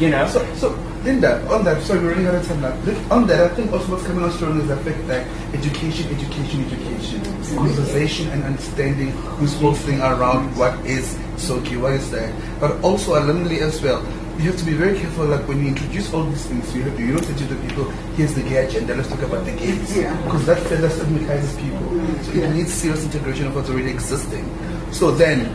You 0.00 0.10
know? 0.10 0.26
So, 0.28 0.54
so 0.54 0.70
Linda, 1.04 1.44
on 1.50 1.64
that, 1.64 1.82
sorry, 1.82 2.00
we're 2.00 2.10
running 2.12 2.26
out 2.26 2.36
of 2.36 2.46
time 2.46 2.60
now. 2.60 2.74
Li- 2.84 2.96
On 3.10 3.26
that, 3.26 3.40
I 3.50 3.54
think 3.54 3.72
also 3.72 3.90
what's 3.92 4.06
coming 4.06 4.22
on 4.22 4.30
strong 4.30 4.60
is 4.60 4.68
the 4.68 4.76
fact 4.76 5.06
that 5.08 5.26
education, 5.52 6.06
education, 6.14 6.64
education, 6.66 7.56
conversation 7.56 8.28
and 8.30 8.44
understanding 8.44 9.10
who's 9.38 9.54
whole 9.58 9.74
around 10.00 10.56
what 10.56 10.78
is 10.86 11.14
SOGI, 11.36 11.80
what 11.80 11.92
is 11.94 12.08
that, 12.12 12.32
but 12.60 12.80
also 12.82 13.18
alumni 13.18 13.56
as 13.56 13.82
well. 13.82 14.00
You 14.38 14.50
have 14.50 14.56
to 14.58 14.64
be 14.64 14.72
very 14.74 14.98
careful, 14.98 15.26
like 15.26 15.46
when 15.48 15.60
you 15.62 15.68
introduce 15.68 16.12
all 16.14 16.22
these 16.24 16.46
things, 16.46 16.74
you 16.74 16.82
have 16.82 16.96
to, 16.96 17.02
you 17.02 17.12
don't 17.14 17.24
say 17.24 17.34
to 17.36 17.44
the 17.54 17.68
people, 17.68 17.84
here's 18.16 18.34
the 18.34 18.42
gay 18.42 18.64
agenda, 18.66 18.94
let's 18.94 19.08
talk 19.08 19.22
about 19.22 19.44
the 19.44 19.52
gays. 19.52 19.96
Because 20.24 20.46
that 20.46 20.58
further 20.60 20.88
stigmatizes 20.88 21.54
people. 21.56 21.80
So 22.22 22.30
it 22.32 22.54
needs 22.54 22.72
serious 22.72 23.04
integration 23.04 23.48
of 23.48 23.56
what's 23.56 23.68
already 23.68 23.90
existing. 23.90 24.46
So 24.92 25.10
then, 25.10 25.52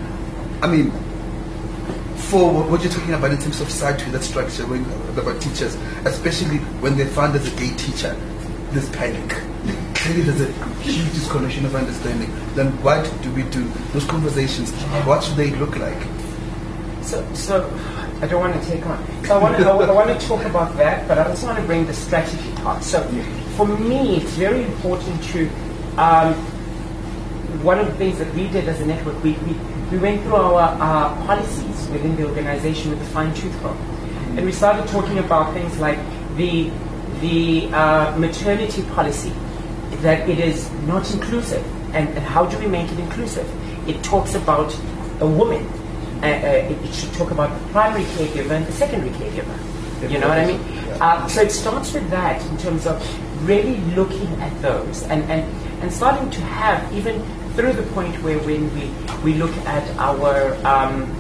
I 0.62 0.68
mean, 0.68 0.92
for 2.18 2.52
what 2.52 2.82
you're 2.82 2.92
talking 2.92 3.14
about 3.14 3.32
in 3.32 3.38
terms 3.38 3.62
of 3.62 3.68
SADTU 3.68 4.12
that 4.12 4.24
structure 4.24 4.66
when, 4.66 4.84
about 5.18 5.42
teachers, 5.42 5.76
especially 6.06 6.58
when 6.82 6.98
they 6.98 7.06
find 7.06 7.34
there's 7.34 7.52
a 7.52 7.56
gay 7.58 7.74
teacher, 7.76 8.14
there's 8.72 8.90
panic. 8.90 9.30
Clearly, 9.96 10.24
there's 10.24 10.42
a 10.42 10.52
huge 10.82 11.12
disconnection 11.14 11.66
of 11.66 11.76
understanding. 11.76 12.32
Then, 12.56 12.72
what 12.84 13.04
do 13.22 13.32
we 13.34 13.44
do? 13.44 13.68
Those 13.94 14.06
conversations, 14.06 14.72
what 15.06 15.24
should 15.24 15.36
they 15.36 15.52
look 15.52 15.78
like? 15.78 16.02
So, 17.02 17.26
so 17.34 17.70
I 18.22 18.28
don't 18.28 18.42
want 18.42 18.62
to 18.62 18.70
take 18.70 18.86
on. 18.86 19.26
So 19.26 19.38
I 19.38 19.42
want 19.42 19.58
to, 19.58 19.70
I 19.70 19.92
want 19.92 20.20
to 20.20 20.28
talk 20.28 20.44
about 20.46 20.76
that, 20.78 21.08
but 21.08 21.18
I 21.18 21.28
also 21.28 21.48
want 21.48 21.60
to 21.60 21.66
bring 21.66 21.86
the 21.86 21.94
strategy 21.94 22.52
part. 22.56 22.84
So, 22.84 23.02
for 23.56 23.66
me, 23.66 24.18
it's 24.18 24.32
very 24.32 24.64
important 24.64 25.24
to. 25.32 25.50
Um, 25.98 26.36
one 27.64 27.80
of 27.80 27.88
the 27.88 27.94
things 27.94 28.20
that 28.20 28.32
we 28.34 28.48
did 28.50 28.68
as 28.68 28.80
a 28.82 28.86
network, 28.86 29.22
we, 29.24 29.32
we, 29.32 29.54
we 29.92 29.98
went 29.98 30.22
through 30.24 30.36
our, 30.36 30.70
our 30.82 31.26
policies 31.26 31.90
within 31.90 32.16
the 32.16 32.26
organization 32.28 32.92
with 32.92 33.02
a 33.02 33.06
fine 33.06 33.34
tooth 33.34 33.58
comb, 33.62 33.78
and 34.38 34.46
we 34.46 34.52
started 34.52 34.88
talking 34.88 35.20
about 35.20 35.54
things 35.54 35.78
like 35.80 36.00
the 36.36 36.72
the 37.22 37.68
uh, 37.74 38.16
maternity 38.18 38.84
policy, 38.94 39.34
that 40.02 40.30
it 40.30 40.40
is 40.40 40.70
not 40.86 41.12
inclusive, 41.14 41.66
and, 41.96 42.08
and 42.10 42.20
how 42.20 42.46
do 42.46 42.58
we 42.60 42.68
make 42.68 42.92
it 42.92 43.00
inclusive? 43.00 43.48
It 43.90 44.04
talks 44.04 44.36
about 44.36 44.78
a 45.20 45.26
woman 45.26 45.66
uh, 46.18 46.26
uh, 46.26 46.48
it, 46.72 46.78
it 46.84 46.94
should 46.94 47.14
talk 47.14 47.30
about 47.30 47.48
the 47.60 47.68
primary 47.70 48.04
caregiver 48.04 48.52
and 48.52 48.66
the 48.66 48.72
secondary 48.72 49.12
caregiver. 49.12 50.12
You 50.12 50.20
know 50.20 50.28
what 50.28 50.40
I 50.40 50.46
mean? 50.46 50.60
Uh, 51.00 51.28
so 51.28 51.42
it 51.42 51.52
starts 51.52 51.94
with 51.94 52.10
that 52.10 52.44
in 52.50 52.58
terms 52.58 52.88
of 52.88 52.98
really 53.48 53.78
looking 53.94 54.28
at 54.42 54.62
those 54.62 55.04
and, 55.04 55.24
and, 55.30 55.44
and 55.82 55.94
starting 55.94 56.30
to 56.32 56.42
have, 56.42 56.92
even 56.94 57.22
through 57.58 57.74
the 57.74 57.84
point 57.94 58.14
where 58.22 58.38
when 58.46 58.72
we, 58.76 58.86
we 59.24 59.34
look 59.34 59.52
at 59.66 59.84
our 59.98 60.54
um, 60.64 61.12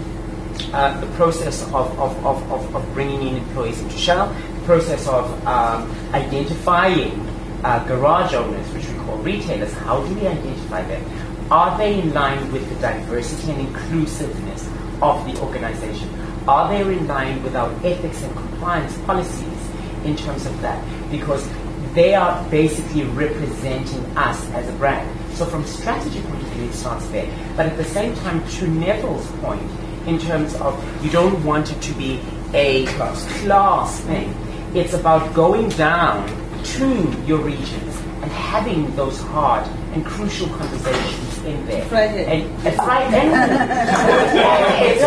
uh, 0.71 0.99
the 1.01 1.07
process 1.15 1.63
of, 1.73 1.99
of, 1.99 2.25
of, 2.25 2.75
of, 2.75 2.93
bringing 2.93 3.27
in 3.27 3.37
employees 3.37 3.81
into 3.81 3.97
Shell, 3.97 4.29
the 4.29 4.65
process 4.65 5.07
of 5.07 5.25
um, 5.47 5.89
identifying 6.13 7.19
uh, 7.63 7.83
garage 7.87 8.35
owners, 8.35 8.67
which 8.71 8.87
we 8.87 8.93
call 8.99 9.17
retailers, 9.17 9.73
how 9.73 10.05
do 10.05 10.13
we 10.13 10.27
identify 10.27 10.83
them? 10.83 11.03
Are 11.51 11.75
they 11.75 11.99
in 11.99 12.13
line 12.13 12.51
with 12.51 12.69
the 12.69 12.75
diversity 12.81 13.53
and 13.53 13.61
inclusiveness 13.61 14.67
of 15.01 15.25
the 15.25 15.39
organization? 15.41 16.07
Are 16.47 16.69
they 16.69 16.81
in 16.81 17.07
line 17.07 17.41
with 17.41 17.55
our 17.55 17.71
ethics 17.83 18.21
and 18.21 18.35
compliance 18.35 18.95
policies 18.99 19.69
in 20.05 20.15
terms 20.15 20.45
of 20.45 20.61
that? 20.61 20.83
Because 21.09 21.49
they 21.95 22.13
are 22.13 22.47
basically 22.49 23.05
representing 23.05 24.05
us 24.17 24.45
as 24.51 24.69
a 24.69 24.73
brand. 24.73 25.16
So 25.37 25.45
from 25.45 25.63
a 25.63 25.67
strategy 25.67 26.19
point 26.21 26.41
of 26.41 26.49
view, 26.49 26.65
it 26.65 26.73
starts 26.73 27.05
there. 27.09 27.29
But 27.55 27.67
at 27.67 27.77
the 27.77 27.83
same 27.83 28.15
time, 28.15 28.43
to 28.57 28.67
Neville's 28.67 29.27
point, 29.33 29.61
in 30.07 30.17
terms 30.17 30.55
of 30.55 30.73
you 31.05 31.11
don't 31.11 31.43
want 31.45 31.71
it 31.71 31.79
to 31.79 31.93
be 31.93 32.19
a 32.55 32.87
class, 32.87 33.23
class 33.41 33.99
thing. 34.01 34.33
It's 34.73 34.93
about 34.95 35.31
going 35.35 35.69
down 35.69 36.25
to 36.63 37.23
your 37.27 37.37
regions 37.37 37.95
and 38.23 38.31
having 38.31 38.95
those 38.95 39.21
hard 39.21 39.67
and 39.93 40.03
crucial 40.03 40.47
conversations 40.47 41.37
in 41.45 41.65
there. 41.67 41.85
Vryheid. 41.85 42.25
And, 42.25 42.65
and 42.67 42.75
Vryheid. 42.75 43.29
it's 44.89 45.03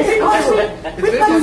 It's 0.00 0.20
because 0.20 0.96
we- 0.96 1.02
we've 1.10 1.18
got 1.20 1.40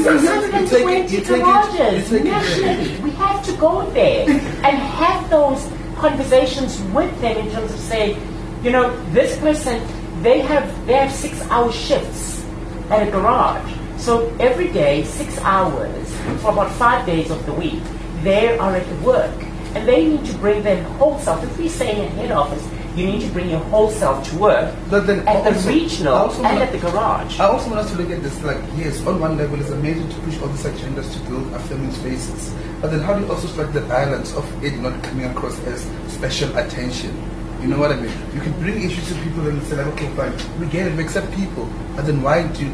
very 0.52 0.68
take 0.68 0.86
it- 0.86 1.12
you 1.12 1.22
take 1.22 1.30
it- 1.30 1.38
you 1.38 1.44
garages 1.46 2.10
take 2.10 2.20
it 2.20 2.24
nationally. 2.26 3.00
We 3.04 3.12
have 3.12 3.42
to 3.46 3.54
go 3.54 3.90
there 3.92 4.30
and 4.30 4.78
have 5.00 5.30
those 5.30 5.66
conversations 6.02 6.82
with 6.94 7.14
them 7.22 7.38
in 7.38 7.52
terms 7.52 7.72
of 7.72 7.80
saying, 7.80 8.20
you 8.64 8.72
know, 8.72 8.90
this 9.12 9.38
person, 9.40 9.82
they 10.22 10.40
have 10.42 10.66
they 10.86 10.94
have 10.94 11.12
six 11.12 11.42
hour 11.50 11.72
shifts 11.72 12.44
at 12.90 13.08
a 13.08 13.12
garage. 13.12 13.74
So 13.98 14.36
every 14.40 14.72
day, 14.72 15.04
six 15.06 15.38
hours 15.40 16.10
for 16.42 16.52
about 16.52 16.72
five 16.74 17.06
days 17.06 17.32
of 17.32 17.46
the 17.46 17.54
week, 17.54 17.82
they 18.24 18.58
are 18.58 18.76
at 18.76 19.02
work. 19.02 19.34
And 19.74 19.88
they 19.88 20.06
need 20.06 20.26
to 20.26 20.34
bring 20.40 20.64
their 20.64 20.84
whole 21.00 21.18
self. 21.20 21.44
If 21.44 21.58
we 21.58 21.70
say 21.70 22.06
in 22.06 22.12
head 22.12 22.32
office, 22.32 22.68
you 22.96 23.06
need 23.06 23.22
to 23.22 23.30
bring 23.30 23.50
your 23.50 23.60
whole 23.72 23.90
self 23.90 24.28
to 24.30 24.38
work 24.38 24.74
But 24.90 25.08
then 25.08 25.28
at 25.28 25.44
the 25.44 25.70
regional 25.70 26.14
also 26.14 26.38
and 26.44 26.44
wanna- 26.44 26.66
at 26.66 26.72
the 26.72 26.78
garage. 26.80 27.40
I 27.40 27.46
also 27.46 27.70
want 27.70 27.80
us 27.82 27.92
to 27.92 27.98
look 27.98 28.12
at 28.12 28.22
this 28.24 28.42
like, 28.44 28.58
yes, 28.78 29.06
on 29.06 29.20
one 29.20 29.38
level, 29.38 29.60
it's 29.60 29.70
amazing 29.70 30.10
to 30.10 30.16
push 30.22 30.40
all 30.42 30.48
the 30.48 30.58
these 30.62 30.66
agendas 30.82 31.12
to 31.14 31.20
build 31.30 31.54
affirming 31.54 31.92
spaces. 31.92 32.54
But 32.82 32.92
then 32.92 33.00
how 33.02 33.14
do 33.14 33.24
you 33.26 33.32
also 33.32 33.48
strike 33.48 33.72
the 33.74 33.82
balance 33.82 34.34
of 34.36 34.46
it 34.64 34.78
not 34.80 35.02
coming 35.04 35.26
across 35.26 35.58
as 35.66 35.86
special 36.08 36.56
attention? 36.58 37.16
You 37.62 37.68
know 37.68 37.78
what 37.78 37.92
I 37.92 37.96
mean? 37.96 38.12
You 38.34 38.42
can 38.42 38.52
bring 38.60 38.82
issues 38.84 39.08
to 39.10 39.16
people 39.22 39.48
and 39.48 39.62
say, 39.64 39.76
like, 39.78 39.88
okay, 39.94 40.08
fine, 40.18 40.34
we 40.60 40.66
get 40.68 40.88
it, 40.88 40.98
we 40.98 41.04
accept 41.04 41.32
people. 41.36 41.70
But 41.96 42.08
then 42.08 42.22
why 42.22 42.48
do 42.48 42.66
you, 42.66 42.74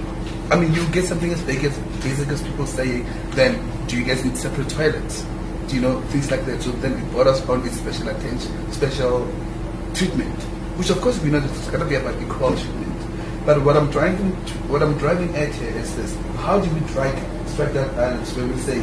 I 0.50 0.56
mean, 0.56 0.74
you 0.74 0.88
get 0.90 1.06
something 1.06 1.32
as 1.32 1.42
big 1.44 1.64
as 1.66 1.78
basic 2.02 2.30
as 2.30 2.42
people 2.42 2.66
saying, 2.66 3.06
then 3.32 3.60
do 3.88 3.98
you 3.98 4.06
guys 4.06 4.24
need 4.24 4.38
separate 4.38 4.70
toilets? 4.70 5.26
Do 5.68 5.76
you 5.76 5.82
know, 5.82 6.00
things 6.04 6.32
like 6.32 6.46
that. 6.46 6.62
So 6.64 6.72
then 6.72 6.94
it 6.94 7.12
brought 7.12 7.28
us 7.28 7.44
on 7.50 7.62
with 7.62 7.76
special 7.76 8.08
attention, 8.08 8.72
special 8.72 9.28
treatment, 9.98 10.40
which 10.78 10.90
of 10.92 11.02
course 11.02 11.20
we 11.22 11.30
know 11.30 11.40
that 11.40 11.50
it's 11.50 11.68
going 11.68 11.80
to 11.80 11.90
be 11.90 11.96
about 11.96 12.22
equal 12.22 12.56
treatment. 12.56 13.46
But 13.46 13.64
what 13.64 13.76
I'm 13.76 13.90
driving, 13.90 14.32
what 14.70 14.84
I'm 14.84 14.98
driving 14.98 15.36
at 15.36 15.54
here 15.56 15.70
is 15.70 15.96
this: 15.96 16.16
How 16.38 16.60
do 16.60 16.70
we 16.70 16.86
strike 16.88 17.18
strike 17.48 17.74
that 17.74 17.96
balance 17.96 18.36
where 18.36 18.46
we 18.46 18.58
say, 18.58 18.78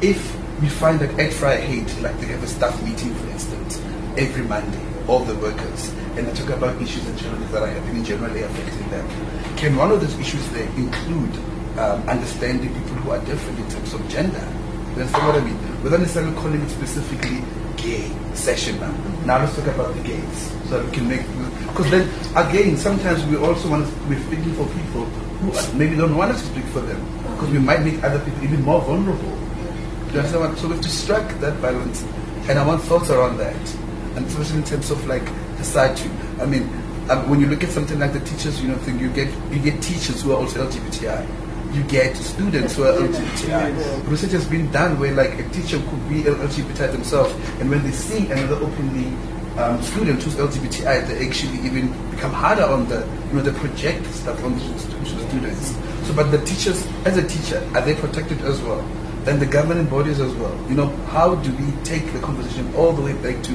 if 0.00 0.18
we 0.62 0.68
find 0.68 0.98
that 1.00 1.10
at 1.20 1.30
Vryheid, 1.32 2.02
like 2.02 2.18
they 2.20 2.26
have 2.26 2.42
a 2.42 2.46
staff 2.46 2.82
meeting, 2.82 3.14
for 3.14 3.28
instance, 3.28 3.78
every 4.16 4.42
Monday, 4.44 4.80
all 5.06 5.20
the 5.24 5.34
workers, 5.34 5.90
and 6.16 6.26
they 6.26 6.32
talk 6.32 6.48
about 6.56 6.80
issues 6.80 7.04
and 7.06 7.18
challenges 7.18 7.50
that 7.50 7.62
are 7.62 7.66
happening 7.66 8.02
generally 8.04 8.42
affecting 8.42 8.88
them. 8.90 9.06
Can 9.58 9.76
one 9.76 9.90
of 9.90 10.00
those 10.00 10.18
issues 10.18 10.48
there 10.50 10.68
include 10.80 11.36
um, 11.78 12.08
understanding 12.08 12.72
people 12.72 12.96
who 13.04 13.10
are 13.10 13.20
different 13.26 13.58
in 13.58 13.68
terms 13.68 13.92
of 13.92 14.08
gender? 14.08 14.46
You 14.96 15.02
understand 15.04 15.26
what 15.26 15.36
I 15.36 15.44
mean? 15.44 15.82
Without 15.82 16.00
necessarily 16.00 16.34
calling 16.36 16.62
it 16.62 16.70
specifically 16.70 17.44
gay 17.82 18.10
session 18.34 18.78
now. 18.80 18.92
Now 19.24 19.38
let's 19.38 19.56
talk 19.56 19.66
about 19.66 19.94
the 19.94 20.02
gays 20.02 20.52
so 20.68 20.84
we 20.84 20.90
can 20.92 21.08
make 21.08 21.22
because 21.68 21.90
then 21.90 22.04
again 22.36 22.76
sometimes 22.76 23.24
we 23.26 23.36
also 23.36 23.70
want 23.70 23.86
to, 23.86 23.94
we're 24.08 24.20
speaking 24.26 24.52
for 24.54 24.66
people 24.66 25.04
who 25.40 25.78
maybe 25.78 25.96
don't 25.96 26.16
want 26.16 26.32
us 26.32 26.42
to 26.42 26.48
speak 26.48 26.64
for 26.66 26.80
them 26.80 27.00
because 27.34 27.50
we 27.50 27.58
might 27.58 27.82
make 27.82 28.02
other 28.02 28.18
people 28.24 28.44
even 28.44 28.62
more 28.62 28.80
vulnerable. 28.82 29.36
Do 30.08 30.14
you 30.14 30.20
understand? 30.20 30.58
So 30.58 30.68
we 30.68 30.74
have 30.74 30.82
to 30.82 30.90
strike 30.90 31.40
that 31.40 31.60
balance, 31.62 32.02
and 32.48 32.58
I 32.58 32.66
want 32.66 32.82
thoughts 32.82 33.10
around 33.10 33.38
that, 33.38 33.74
and 34.16 34.26
especially 34.26 34.58
in 34.58 34.64
terms 34.64 34.90
of 34.90 35.06
like 35.06 35.24
the 35.58 35.94
too. 35.94 36.10
I 36.42 36.46
mean, 36.46 36.62
um, 37.10 37.28
when 37.28 37.40
you 37.40 37.46
look 37.46 37.62
at 37.62 37.70
something 37.70 37.98
like 37.98 38.12
the 38.12 38.20
teachers, 38.20 38.60
you 38.60 38.68
know, 38.68 38.76
thing 38.78 38.98
you 38.98 39.10
get 39.10 39.32
you 39.52 39.58
get 39.60 39.80
teachers 39.82 40.22
who 40.22 40.32
are 40.32 40.38
also 40.38 40.66
LGBTI. 40.66 41.47
You 41.78 41.84
get 41.84 42.16
students 42.16 42.74
who 42.74 42.82
are 42.82 42.92
LGBTI. 42.92 44.10
Research 44.10 44.32
has 44.32 44.44
been 44.46 44.68
done 44.72 44.98
where 44.98 45.14
like 45.14 45.38
a 45.38 45.48
teacher 45.50 45.78
could 45.78 46.08
be 46.08 46.22
LGBTI 46.22 46.90
themselves, 46.90 47.32
and 47.60 47.70
when 47.70 47.84
they 47.84 47.92
see 47.92 48.26
another 48.32 48.56
openly 48.56 49.06
um, 49.58 49.80
student 49.82 50.20
who's 50.20 50.34
LGBTI, 50.34 51.06
they 51.06 51.24
actually 51.24 51.60
even 51.60 51.92
become 52.10 52.32
harder 52.32 52.64
on 52.64 52.88
the, 52.88 53.06
you 53.28 53.34
know, 53.34 53.42
they 53.42 53.56
project 53.60 54.04
stuff 54.06 54.42
on 54.42 54.58
the 54.58 54.78
students. 54.80 55.76
So, 56.08 56.14
but 56.14 56.32
the 56.32 56.44
teachers, 56.44 56.84
as 57.04 57.16
a 57.16 57.26
teacher, 57.28 57.64
are 57.74 57.82
they 57.82 57.94
protected 57.94 58.40
as 58.42 58.60
well? 58.60 58.82
Then 59.22 59.38
the 59.38 59.46
governing 59.46 59.86
bodies 59.86 60.18
as 60.18 60.34
well. 60.34 60.56
You 60.68 60.74
know, 60.74 60.88
how 61.14 61.36
do 61.36 61.52
we 61.52 61.70
take 61.84 62.12
the 62.12 62.18
conversation 62.18 62.74
all 62.74 62.92
the 62.92 63.02
way 63.02 63.12
back 63.12 63.40
to 63.44 63.54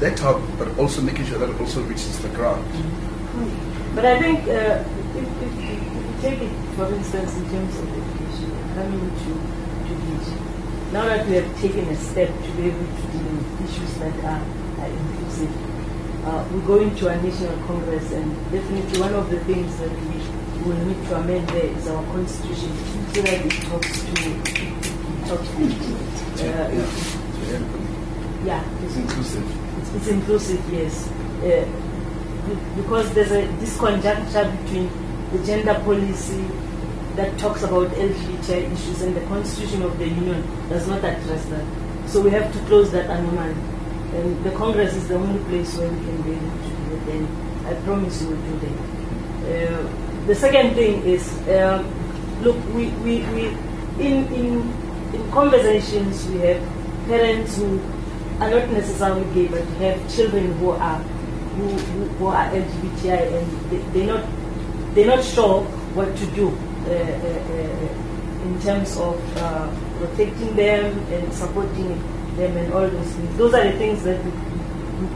that 0.00 0.18
top, 0.18 0.38
but 0.58 0.78
also 0.78 1.00
making 1.00 1.24
sure 1.26 1.38
that 1.38 1.48
it 1.48 1.58
also 1.58 1.82
reaches 1.84 2.18
the 2.18 2.28
ground? 2.28 2.62
But 3.94 4.04
I 4.04 4.18
think 4.20 4.40
uh, 4.48 4.84
if, 5.16 5.42
if, 5.42 5.58
if 5.58 5.70
you 5.70 5.73
take 6.24 6.40
it, 6.40 6.52
for 6.74 6.88
instance, 6.94 7.36
in 7.36 7.44
terms 7.50 7.76
of 7.76 7.84
education, 8.00 8.48
coming 8.74 9.04
to, 9.20 9.32
to 9.84 9.92
this, 10.08 10.26
now 10.92 11.04
that 11.04 11.26
we 11.28 11.34
have 11.34 11.60
taken 11.60 11.84
a 11.90 11.96
step 11.96 12.28
to 12.28 12.50
be 12.56 12.68
able 12.68 12.86
to 12.96 13.02
deal 13.12 13.28
with 13.36 13.68
issues 13.68 13.92
that 14.00 14.14
are, 14.24 14.40
are 14.80 14.88
inclusive, 14.88 15.52
uh, 16.24 16.48
we're 16.50 16.66
going 16.66 16.96
to 16.96 17.08
a 17.08 17.16
national 17.22 17.56
congress, 17.66 18.10
and 18.12 18.32
definitely 18.50 19.00
one 19.00 19.12
of 19.12 19.28
the 19.28 19.38
things 19.44 19.76
that 19.78 19.90
we 19.90 20.64
will 20.64 20.80
need 20.86 21.06
to 21.08 21.16
amend 21.16 21.46
there 21.50 21.66
is 21.66 21.86
our 21.88 22.02
constitution, 22.06 22.72
so 23.12 23.20
that 23.20 23.44
it 23.44 23.52
talks 23.68 24.02
to, 24.02 24.08
it 24.08 25.28
talks 25.28 25.48
to, 25.48 25.62
uh, 26.40 26.70
Yeah. 27.44 27.60
Yeah, 28.44 28.64
It's 28.84 28.96
inclusive. 28.96 29.78
it's, 29.80 29.94
it's 29.94 30.08
inclusive, 30.08 30.72
yes. 30.72 31.08
Uh, 31.44 31.64
because 32.76 33.12
there's 33.14 33.30
a 33.32 33.46
disconjuncture 33.60 34.44
between 34.64 34.88
the 35.34 35.44
gender 35.44 35.74
policy 35.74 36.46
that 37.16 37.36
talks 37.38 37.62
about 37.62 37.88
LGBTI 37.90 38.72
issues 38.72 39.02
and 39.02 39.16
the 39.16 39.20
Constitution 39.22 39.82
of 39.82 39.98
the 39.98 40.06
Union 40.06 40.42
does 40.68 40.86
not 40.86 40.98
address 40.98 41.44
that. 41.46 41.64
So 42.06 42.20
we 42.20 42.30
have 42.30 42.52
to 42.52 42.58
close 42.66 42.92
that 42.92 43.10
anomaly. 43.10 43.54
And 44.14 44.44
the 44.44 44.52
Congress 44.52 44.94
is 44.94 45.08
the 45.08 45.16
only 45.16 45.42
place 45.44 45.76
where 45.76 45.88
we 45.90 45.96
can 45.96 46.22
be 46.22 46.32
able 46.32 46.50
to 46.50 46.68
do 46.68 46.94
it. 46.94 47.16
And 47.16 47.66
I 47.66 47.74
promise 47.82 48.22
you 48.22 48.28
we'll 48.28 48.42
do 48.42 48.58
that. 48.60 49.70
Uh, 49.70 50.26
the 50.26 50.34
second 50.34 50.74
thing 50.74 51.02
is, 51.02 51.26
um, 51.48 51.82
look, 52.42 52.56
we, 52.72 52.88
we, 53.02 53.22
we 53.34 53.46
in, 53.98 54.26
in, 54.32 55.14
in 55.14 55.30
conversations 55.32 56.26
we 56.28 56.38
have 56.40 56.62
parents 57.06 57.56
who 57.56 57.80
are 58.40 58.50
not 58.50 58.70
necessarily 58.70 59.24
gay, 59.34 59.48
but 59.48 59.64
have 59.82 60.14
children 60.14 60.52
who 60.58 60.70
are 60.70 60.98
who, 60.98 61.68
who, 61.68 62.04
who 62.18 62.26
are 62.26 62.50
LGBTI, 62.50 63.32
and 63.32 63.70
they, 63.70 63.78
they're 63.92 64.14
not 64.14 64.24
they're 64.94 65.06
not 65.06 65.24
sure 65.24 65.62
what 65.94 66.16
to 66.16 66.26
do 66.34 66.48
uh, 66.48 66.90
uh, 66.90 66.94
uh, 66.94 68.46
in 68.46 68.60
terms 68.60 68.96
of 68.96 69.18
protecting 69.98 70.54
them 70.54 70.98
and 71.12 71.32
supporting 71.32 71.88
them 72.36 72.56
and 72.56 72.72
all 72.72 72.88
those 72.88 73.12
things. 73.12 73.38
Those 73.38 73.54
are 73.54 73.64
the 73.64 73.78
things 73.78 74.04
that 74.04 74.22
we, 74.24 74.30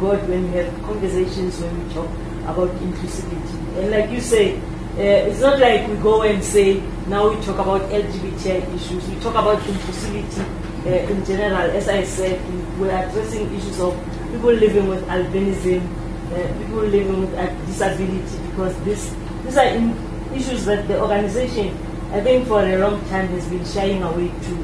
got 0.01 0.21
when 0.29 0.51
we 0.51 0.59
have 0.59 0.73
conversations 0.83 1.61
when 1.61 1.73
we 1.89 1.95
talk 1.95 2.09
about 2.45 2.69
inclusivity. 2.81 3.79
And 3.79 3.91
like 3.91 4.11
you 4.11 4.21
say, 4.21 4.57
uh, 4.57 5.31
it's 5.31 5.41
not 5.41 5.61
like 5.61 5.87
we 5.89 5.97
go 5.97 6.23
and 6.23 6.43
say 6.43 6.83
now 7.07 7.29
we 7.31 7.37
talk 7.45 7.59
about 7.59 7.83
LGBTI 7.91 8.75
issues. 8.75 9.09
We 9.09 9.15
talk 9.21 9.35
about 9.35 9.59
inclusivity 9.61 10.45
uh, 10.87 11.13
in 11.13 11.25
general. 11.25 11.71
As 11.71 11.89
I 11.89 12.03
said, 12.03 12.41
we, 12.51 12.59
we're 12.81 12.97
addressing 12.97 13.55
issues 13.55 13.81
of 13.81 13.95
people 14.33 14.53
living 14.53 14.89
with 14.89 15.07
albinism, 15.07 15.87
uh, 16.33 16.59
people 16.59 16.83
living 16.83 17.21
with 17.21 17.67
disability, 17.67 18.39
because 18.51 18.79
this 18.85 19.15
these 19.49 19.57
are 19.57 20.35
issues 20.35 20.65
that 20.67 20.87
the 20.89 21.01
organization, 21.01 21.69
I 22.13 22.21
think, 22.21 22.47
for 22.47 22.61
a 22.61 22.77
long 22.79 23.01
time 23.09 23.29
has 23.29 23.49
been 23.49 23.65
shying 23.65 24.03
away 24.03 24.29
to 24.29 24.55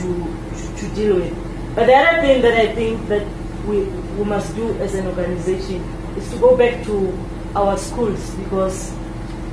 to 0.00 0.08
to 0.76 0.94
deal 0.94 1.16
with. 1.16 1.36
But 1.74 1.86
the 1.86 1.94
other 1.94 2.22
thing 2.22 2.40
that 2.42 2.54
I 2.56 2.74
think 2.74 3.08
that 3.08 3.26
we 3.66 3.84
we 4.16 4.24
must 4.24 4.56
do 4.56 4.72
as 4.80 4.94
an 4.94 5.06
organization 5.06 5.84
is 6.16 6.30
to 6.32 6.38
go 6.38 6.56
back 6.56 6.82
to 6.84 7.12
our 7.54 7.76
schools 7.76 8.30
because 8.36 8.92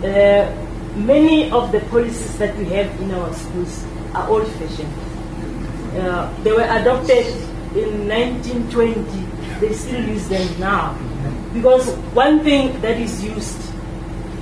uh, 0.04 0.48
many 0.96 1.52
of 1.52 1.72
the 1.74 1.82
policies 1.92 2.38
that 2.40 2.56
we 2.58 2.66
have 2.72 2.88
in 3.02 3.12
our 3.12 3.34
schools 3.34 3.86
are 4.16 4.30
old-fashioned. 4.30 4.94
Uh, 6.00 6.32
they 6.44 6.52
were 6.52 6.64
adopted 6.64 7.28
in 7.76 8.08
1920. 8.08 9.60
They 9.60 9.74
still 9.74 10.08
use 10.08 10.28
them 10.30 10.48
now. 10.60 10.96
Because 11.54 11.92
one 12.16 12.44
thing 12.44 12.80
that 12.82 12.98
is 12.98 13.24
used 13.24 13.69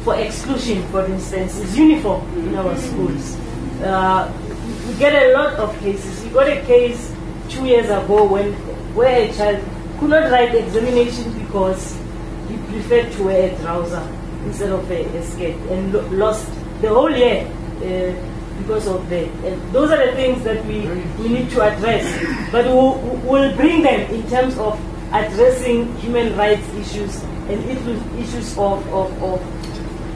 for 0.07 0.15
exclusion, 0.15 0.81
for 0.87 1.05
instance, 1.05 1.57
is 1.59 1.77
uniform 1.77 2.23
in 2.47 2.55
our 2.55 2.77
schools. 2.77 3.35
Uh, 3.83 4.31
we 4.87 4.93
get 4.95 5.11
a 5.21 5.33
lot 5.33 5.53
of 5.55 5.77
cases. 5.81 6.23
We 6.23 6.29
got 6.29 6.47
a 6.47 6.61
case 6.61 7.13
two 7.49 7.65
years 7.65 7.87
ago 7.89 8.23
when 8.23 8.53
where 8.95 9.27
a 9.29 9.33
child 9.33 9.59
could 9.99 10.09
not 10.11 10.31
write 10.31 10.53
the 10.53 10.63
examination 10.63 11.37
because 11.43 11.91
he 12.47 12.55
preferred 12.71 13.11
to 13.17 13.23
wear 13.23 13.51
a 13.51 13.57
trouser 13.59 14.07
instead 14.45 14.71
of 14.71 14.89
a, 14.89 15.03
a 15.03 15.23
skirt 15.23 15.59
and 15.75 15.91
lo- 15.93 16.07
lost 16.23 16.47
the 16.79 16.87
whole 16.87 17.11
year 17.11 17.43
uh, 17.83 18.15
because 18.63 18.87
of 18.87 19.09
that. 19.09 19.27
And 19.43 19.59
those 19.73 19.91
are 19.91 20.05
the 20.07 20.13
things 20.13 20.41
that 20.45 20.63
we, 20.65 20.87
we 21.21 21.27
need 21.27 21.49
to 21.51 21.61
address. 21.63 22.07
But 22.49 22.63
we'll, 22.65 22.95
we'll 23.27 23.53
bring 23.57 23.81
them 23.81 24.09
in 24.09 24.23
terms 24.29 24.57
of 24.57 24.79
addressing 25.11 25.93
human 25.97 26.37
rights 26.37 26.65
issues 26.75 27.21
and 27.49 27.59
issues- 27.69 28.17
of, 28.57 28.81
of, 28.93 29.23
of, 29.23 29.36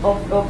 of, 0.03 0.31
of 0.31 0.45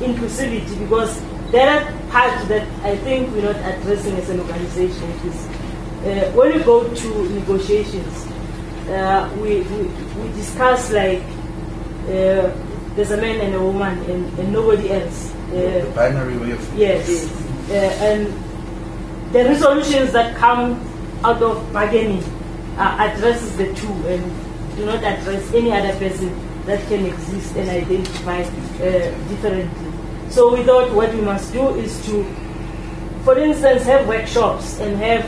inclusivity 0.00 0.78
because 0.78 1.20
there 1.50 1.68
are 1.68 1.92
parts 2.10 2.44
that 2.48 2.66
I 2.84 2.96
think 2.98 3.32
we're 3.32 3.52
not 3.52 3.56
addressing 3.56 4.16
as 4.16 4.28
an 4.30 4.40
organization 4.40 5.10
is 5.24 5.46
uh, 6.06 6.30
when 6.32 6.52
we 6.56 6.62
go 6.62 6.86
to 6.92 7.28
negotiations, 7.30 8.26
uh, 8.88 9.28
we, 9.40 9.62
we, 9.62 9.82
we 10.22 10.28
discuss 10.34 10.92
like 10.92 11.22
uh, 12.06 12.52
there's 12.94 13.10
a 13.10 13.16
man 13.16 13.40
and 13.40 13.54
a 13.54 13.60
woman 13.60 13.98
and, 14.10 14.38
and 14.38 14.52
nobody 14.52 14.90
else. 14.92 15.32
The 15.50 15.88
Uh, 15.88 15.94
binary 15.94 16.38
way 16.38 16.50
of 16.52 16.62
yes. 16.78 17.08
Uh, 17.70 17.74
and 17.74 18.32
the 19.32 19.44
resolutions 19.44 20.12
that 20.12 20.36
come 20.36 20.78
out 21.24 21.42
of 21.42 21.72
bargaining 21.72 22.22
uh, 22.78 22.96
addresses 23.00 23.56
the 23.56 23.72
two 23.74 23.92
and 24.06 24.22
do 24.76 24.86
not 24.86 25.02
address 25.02 25.42
any 25.54 25.72
other 25.72 25.92
person 25.98 26.30
that 26.66 26.80
can 26.88 27.06
exist 27.06 27.56
and 27.56 27.68
identify 27.68 28.42
differently. 28.78 29.92
So 30.30 30.54
we 30.54 30.64
thought 30.64 30.92
what 30.92 31.14
we 31.14 31.20
must 31.20 31.52
do 31.52 31.68
is 31.76 32.04
to, 32.06 32.24
for 33.24 33.38
instance, 33.38 33.84
have 33.84 34.06
workshops 34.06 34.80
and 34.80 34.96
have 34.98 35.24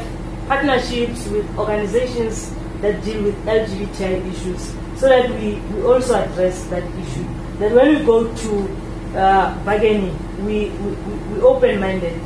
partnerships 0.48 1.26
with 1.28 1.46
organizations 1.58 2.54
that 2.80 3.02
deal 3.04 3.22
with 3.22 3.36
LGBTI 3.44 4.30
issues 4.32 4.72
so 4.96 5.08
that 5.08 5.30
we, 5.30 5.54
we 5.72 5.82
also 5.82 6.14
address 6.14 6.64
that 6.64 6.82
issue. 6.82 7.24
That 7.58 7.72
when 7.72 7.98
we 7.98 8.04
go 8.04 8.34
to 8.34 9.18
uh, 9.18 9.64
bargaining, 9.64 10.16
we, 10.44 10.70
we, 10.70 10.90
we 11.34 11.40
open-minded. 11.40 12.20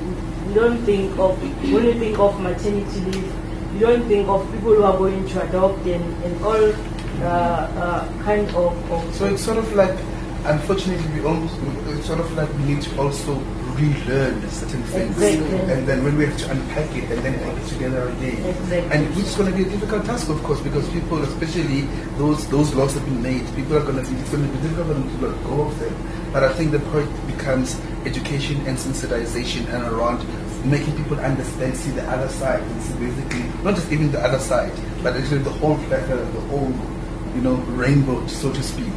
We 0.48 0.54
don't 0.54 0.78
think 0.84 1.18
of, 1.18 1.40
when 1.72 1.84
we 1.84 1.92
think 1.94 2.18
of 2.18 2.40
maternity 2.40 3.00
leave, 3.00 3.72
we 3.72 3.78
don't 3.80 4.06
think 4.08 4.28
of 4.28 4.44
people 4.52 4.74
who 4.74 4.82
are 4.82 4.96
going 4.96 5.26
to 5.28 5.48
adopt 5.48 5.86
and, 5.86 6.24
and 6.24 6.44
all 6.44 6.72
uh, 7.22 7.26
uh, 7.26 8.22
kind 8.22 8.48
of, 8.50 8.90
of... 8.90 9.14
So 9.14 9.26
it's 9.26 9.42
sort 9.44 9.58
of 9.58 9.72
like, 9.74 9.96
unfortunately, 10.45 11.20
we 11.20 11.26
almost, 11.26 11.55
it's 11.97 12.07
sort 12.07 12.20
of 12.20 12.32
like 12.36 12.53
we 12.55 12.64
need 12.74 12.82
to 12.82 13.01
also 13.01 13.34
relearn 13.74 14.49
certain 14.51 14.82
things. 14.84 15.16
Exactly. 15.16 15.59
And 15.72 15.86
then 15.86 16.05
when 16.05 16.16
we 16.16 16.26
have 16.26 16.36
to 16.38 16.51
unpack 16.51 16.95
it 16.97 17.11
and 17.11 17.22
then 17.24 17.38
put 17.45 17.62
it 17.62 17.68
together 17.68 18.09
again. 18.09 18.45
Exactly. 18.45 18.90
And 18.90 19.16
is 19.16 19.34
going 19.34 19.51
to 19.51 19.57
be 19.57 19.64
a 19.64 19.70
difficult 19.70 20.05
task, 20.05 20.28
of 20.28 20.43
course, 20.43 20.61
because 20.61 20.88
people, 20.90 21.22
especially 21.22 21.82
those 22.18 22.47
those 22.49 22.74
laws 22.74 22.95
have 22.95 23.05
been 23.05 23.22
made, 23.22 23.47
people 23.55 23.76
are 23.76 23.84
going 23.84 24.05
to 24.05 24.11
be, 24.11 24.16
it's 24.18 24.30
going 24.30 24.47
to 24.47 24.53
be 24.53 24.62
difficult 24.62 24.86
for 24.88 24.95
them 24.95 25.09
to 25.18 25.26
let 25.26 25.45
go 25.45 25.62
of 25.62 25.78
them. 25.78 25.95
But 26.32 26.45
I 26.45 26.53
think 26.53 26.72
the 26.72 26.80
point 26.80 27.11
becomes 27.26 27.80
education 28.05 28.57
and 28.66 28.76
sensitization 28.76 29.66
and 29.72 29.84
around 29.93 30.24
making 30.64 30.97
people 30.97 31.18
understand, 31.20 31.76
see 31.76 31.90
the 31.90 32.05
other 32.11 32.28
side, 32.28 32.62
and 32.62 32.82
see 32.82 32.95
basically, 32.95 33.43
not 33.62 33.74
just 33.74 33.90
even 33.93 34.11
the 34.12 34.20
other 34.20 34.38
side, 34.38 34.72
but 35.03 35.16
actually 35.16 35.38
the 35.38 35.51
whole 35.51 35.76
plethora, 35.86 36.16
the 36.16 36.40
whole, 36.53 36.72
you 37.34 37.43
know, 37.43 37.55
rainbow, 37.74 38.26
so 38.26 38.53
to 38.53 38.62
speak. 38.62 38.93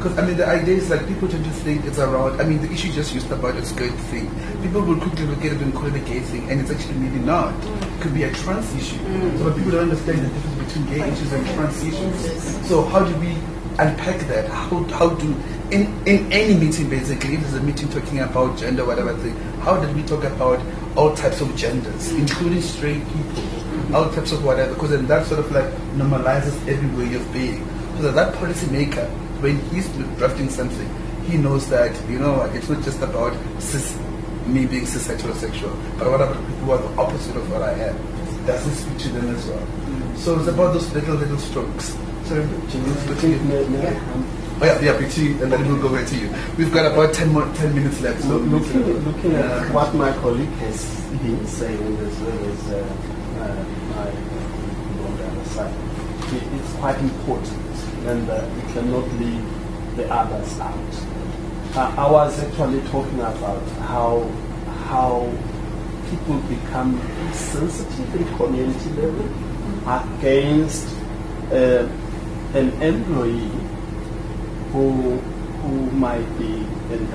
Because 0.00 0.16
I 0.16 0.26
mean, 0.26 0.38
the 0.38 0.46
idea 0.46 0.76
is 0.76 0.88
like 0.88 1.06
people 1.06 1.28
tend 1.28 1.44
to 1.44 1.50
think 1.50 1.84
it's 1.84 1.98
around. 1.98 2.40
I 2.40 2.44
mean, 2.44 2.62
the 2.62 2.72
issue 2.72 2.90
just 2.90 3.12
used 3.12 3.30
about 3.30 3.54
a 3.56 3.62
skirt 3.62 3.92
thing. 4.08 4.30
People 4.62 4.80
will 4.80 4.96
quickly 4.96 5.26
look 5.26 5.44
at 5.44 5.52
it 5.52 5.60
and 5.60 5.74
call 5.74 5.88
it 5.88 5.94
a 5.94 5.98
gay 5.98 6.20
thing, 6.20 6.48
and 6.48 6.58
it's 6.58 6.70
actually 6.70 6.94
maybe 6.94 7.18
not. 7.18 7.52
It 7.66 8.00
could 8.00 8.14
be 8.14 8.22
a 8.22 8.32
trans 8.32 8.74
issue. 8.74 8.96
Mm. 8.96 9.36
So 9.36 9.44
but 9.44 9.56
people 9.58 9.72
don't 9.72 9.82
understand 9.82 10.20
the 10.20 10.28
difference 10.28 10.72
between 10.72 10.86
gay 10.86 11.06
issues 11.06 11.32
and 11.34 11.46
trans 11.48 11.84
issues. 11.84 12.66
So 12.66 12.82
how 12.84 13.04
do 13.04 13.14
we 13.20 13.36
unpack 13.78 14.20
that? 14.28 14.48
How 14.48 14.84
how 14.84 15.10
do 15.10 15.36
in 15.70 15.84
in 16.08 16.32
any 16.32 16.54
meeting 16.54 16.88
basically, 16.88 17.34
if 17.34 17.42
there's 17.42 17.60
a 17.60 17.60
meeting 17.60 17.90
talking 17.90 18.20
about 18.20 18.56
gender, 18.56 18.86
whatever 18.86 19.14
thing, 19.18 19.36
how 19.60 19.78
did 19.78 19.94
we 19.94 20.02
talk 20.04 20.24
about 20.24 20.64
all 20.96 21.14
types 21.14 21.42
of 21.42 21.54
genders, 21.56 22.10
including 22.12 22.62
straight 22.62 23.04
people, 23.08 23.94
all 23.94 24.10
types 24.10 24.32
of 24.32 24.42
whatever? 24.42 24.72
Because 24.72 24.92
then 24.96 25.06
that 25.08 25.26
sort 25.26 25.40
of 25.40 25.52
like 25.52 25.70
normalizes 25.92 26.56
every 26.66 26.88
way 26.96 27.14
of 27.16 27.32
being. 27.34 27.66
So 27.98 28.10
that 28.10 28.14
that 28.14 28.34
policymaker 28.36 29.06
when 29.40 29.58
he's 29.70 29.88
drafting 30.18 30.48
something, 30.50 30.88
he 31.26 31.36
knows 31.36 31.68
that, 31.70 31.92
you 32.08 32.18
know 32.18 32.42
it's 32.54 32.68
not 32.68 32.82
just 32.82 33.00
about 33.02 33.32
cis, 33.60 33.98
me 34.46 34.66
being 34.66 34.86
cis 34.86 35.08
heterosexual, 35.08 35.74
but 35.98 36.10
what 36.10 36.20
about 36.20 36.36
people 36.36 36.56
who 36.64 36.70
are 36.72 36.78
the 36.78 37.00
opposite 37.00 37.36
of 37.36 37.50
what 37.50 37.62
I 37.62 37.72
am? 37.72 37.96
Does 38.46 38.66
it 38.66 38.74
speak 38.74 38.98
to 38.98 39.08
them 39.10 39.34
as 39.34 39.46
well? 39.46 39.66
So 40.16 40.38
it's 40.38 40.48
about 40.48 40.72
those 40.74 40.92
little, 40.94 41.14
little 41.16 41.38
strokes. 41.38 41.96
So, 42.24 42.34
May- 42.36 43.66
may 43.68 43.86
I, 43.88 43.94
um, 44.12 44.24
Oh 44.62 44.66
yeah, 44.66 44.78
yeah, 44.92 44.98
BT, 44.98 45.40
and 45.42 45.50
then 45.50 45.66
we'll 45.66 45.80
go 45.80 45.88
back 45.88 46.06
to 46.08 46.16
you. 46.16 46.28
We've 46.58 46.70
got 46.70 46.84
about 46.92 47.14
10, 47.14 47.32
more, 47.32 47.48
10 47.54 47.74
minutes 47.74 47.98
left. 48.02 48.20
So 48.22 48.36
Look- 48.36 48.66
Looking, 48.68 49.04
looking 49.06 49.34
at 49.36 49.44
Uh, 49.46 49.64
what 49.72 49.94
my 49.94 50.12
colleague 50.20 50.52
has 50.60 50.84
been 51.22 51.46
saying, 51.46 51.96
as 51.96 52.18
well 52.20 52.40
as 52.44 52.60
uh, 52.68 52.76
uh, 53.40 53.64
my 53.96 54.08
on 55.00 55.16
the 55.16 55.24
other 55.32 55.44
side, 55.48 55.72
it's 56.60 56.72
quite 56.74 56.98
important, 56.98 57.56
and 58.06 58.28
uh, 58.30 58.44
we 58.54 58.62
cannot 58.72 59.06
leave 59.20 59.96
the 59.96 60.08
others 60.12 60.58
out. 60.60 60.94
Uh, 61.76 61.94
I 61.96 62.10
was 62.10 62.38
actually 62.42 62.80
talking 62.88 63.20
about 63.20 63.62
how 63.88 64.28
how 64.88 65.32
people 66.10 66.38
become 66.48 67.00
sensitive 67.32 68.14
in 68.16 68.36
community 68.36 68.90
level 69.00 69.28
against 69.86 70.88
uh, 71.52 71.86
an 72.54 72.70
employee 72.82 73.50
who 74.72 75.18
who 75.62 75.90
might 75.92 76.26
be 76.38 76.64
an 76.94 77.06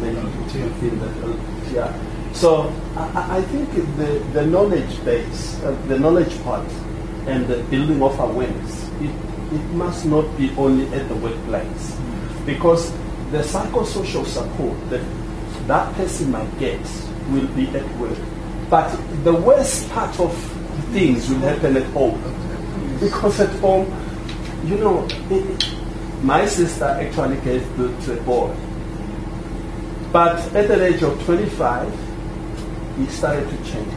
within 0.00 0.98
the 0.98 1.06
LGBTI. 1.06 2.34
So 2.34 2.72
I, 2.96 3.02
I- 3.14 3.36
I 3.38 3.42
think 3.42 3.68
the, 3.96 4.18
the 4.32 4.46
knowledge 4.46 5.04
base, 5.04 5.60
uh, 5.62 5.76
the 5.88 5.98
knowledge 5.98 6.42
part, 6.42 6.66
and 7.26 7.46
the 7.46 7.62
building 7.64 8.02
of 8.02 8.18
awareness, 8.18 8.88
it, 9.00 9.10
it 9.54 9.74
must 9.74 10.06
not 10.06 10.36
be 10.36 10.50
only 10.56 10.86
at 10.94 11.08
the 11.08 11.16
workplace, 11.16 11.98
because 12.46 12.92
the 13.30 13.38
psychosocial 13.38 14.26
support 14.26 14.78
that 14.90 15.02
that 15.66 15.94
person 15.94 16.30
might 16.30 16.58
get 16.58 16.80
will 17.30 17.46
be 17.48 17.68
at 17.68 17.98
work, 17.98 18.18
but 18.68 18.90
the 19.24 19.34
worst 19.34 19.88
part 19.90 20.18
of 20.20 20.36
things 20.92 21.28
will 21.28 21.38
happen 21.38 21.76
at 21.76 21.86
home, 21.92 22.20
because 23.00 23.40
at 23.40 23.50
home, 23.60 23.86
you 24.64 24.76
know. 24.78 25.06
It, 25.30 25.78
my 26.22 26.46
sister 26.46 26.84
actually 26.84 27.36
gave 27.40 27.68
birth 27.76 28.04
to 28.04 28.16
a 28.16 28.22
boy. 28.22 28.54
But 30.12 30.38
at 30.54 30.68
the 30.68 30.86
age 30.86 31.02
of 31.02 31.20
25, 31.24 31.92
he 32.96 33.06
started 33.06 33.50
to 33.50 33.56
change. 33.64 33.92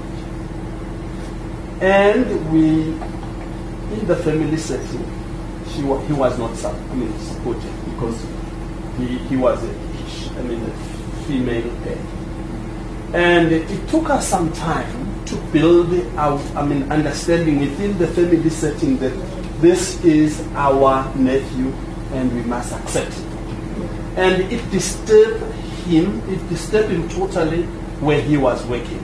And 1.82 2.52
we, 2.52 2.94
in 3.94 4.08
the 4.08 4.16
family 4.16 4.58
setting, 4.58 5.06
wa- 5.84 6.00
he 6.06 6.14
was 6.14 6.38
not 6.38 6.52
I 6.66 6.96
mean, 6.96 7.18
supported 7.20 7.72
because 7.86 8.26
he, 8.98 9.18
he 9.30 9.36
was 9.36 9.64
a, 9.64 10.40
I 10.40 10.44
mean, 10.44 10.64
a 10.64 10.72
female 11.28 11.70
head. 11.84 11.98
And 13.14 13.52
it 13.52 13.90
took 13.90 14.10
us 14.10 14.28
some 14.28 14.52
time 14.54 15.26
to 15.26 15.36
build 15.52 15.94
our, 16.18 16.40
I 16.56 16.66
mean, 16.66 16.92
understanding 16.92 17.60
within 17.60 17.98
the 17.98 18.08
family 18.08 18.50
setting 18.50 18.98
that 19.00 19.14
this 19.62 20.04
is 20.04 20.42
our 20.56 21.14
nephew 21.16 21.72
and 22.14 22.34
we 22.36 22.42
must 22.44 22.74
accept 22.74 23.12
it. 23.12 23.26
And 24.18 24.42
it 24.52 24.70
disturbed 24.72 25.44
him, 25.86 26.22
it 26.30 26.50
disturbed 26.50 26.90
him 26.90 27.08
totally 27.10 27.64
where 28.02 28.22
he 28.22 28.38
was 28.38 28.66
working. 28.66 29.04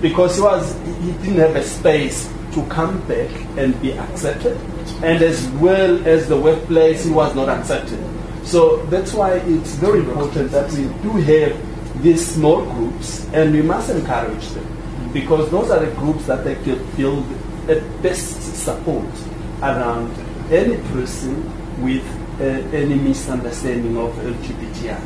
Because 0.00 0.36
he 0.36 0.42
was 0.42 0.74
he 1.02 1.12
didn't 1.22 1.36
have 1.36 1.56
a 1.56 1.62
space 1.62 2.26
to 2.52 2.66
come 2.66 3.00
back 3.08 3.30
and 3.56 3.80
be 3.80 3.92
accepted. 3.92 4.56
And 5.02 5.22
as 5.22 5.48
well 5.60 6.06
as 6.06 6.28
the 6.28 6.36
workplace, 6.38 7.04
he 7.04 7.10
was 7.10 7.34
not 7.34 7.48
accepted. 7.48 7.98
So 8.44 8.78
that's 8.86 9.12
why 9.14 9.34
it's 9.36 9.74
very 9.76 10.00
important 10.00 10.50
that 10.50 10.70
we 10.72 10.84
do 11.02 11.10
have 11.10 12.02
these 12.02 12.26
small 12.34 12.62
groups 12.64 13.26
and 13.32 13.52
we 13.52 13.62
must 13.62 13.90
encourage 13.90 14.46
them. 14.50 14.66
Because 15.12 15.50
those 15.50 15.70
are 15.70 15.80
the 15.84 15.92
groups 15.96 16.26
that 16.26 16.44
they 16.44 16.54
can 16.56 16.84
build 16.96 17.24
a 17.68 17.80
best 18.02 18.56
support 18.56 19.06
around 19.62 20.10
any 20.50 20.76
person 20.92 21.44
with 21.82 22.04
uh, 22.40 22.44
any 22.76 22.94
misunderstanding 22.96 23.96
of 23.96 24.12
LGBTI. 24.14 24.98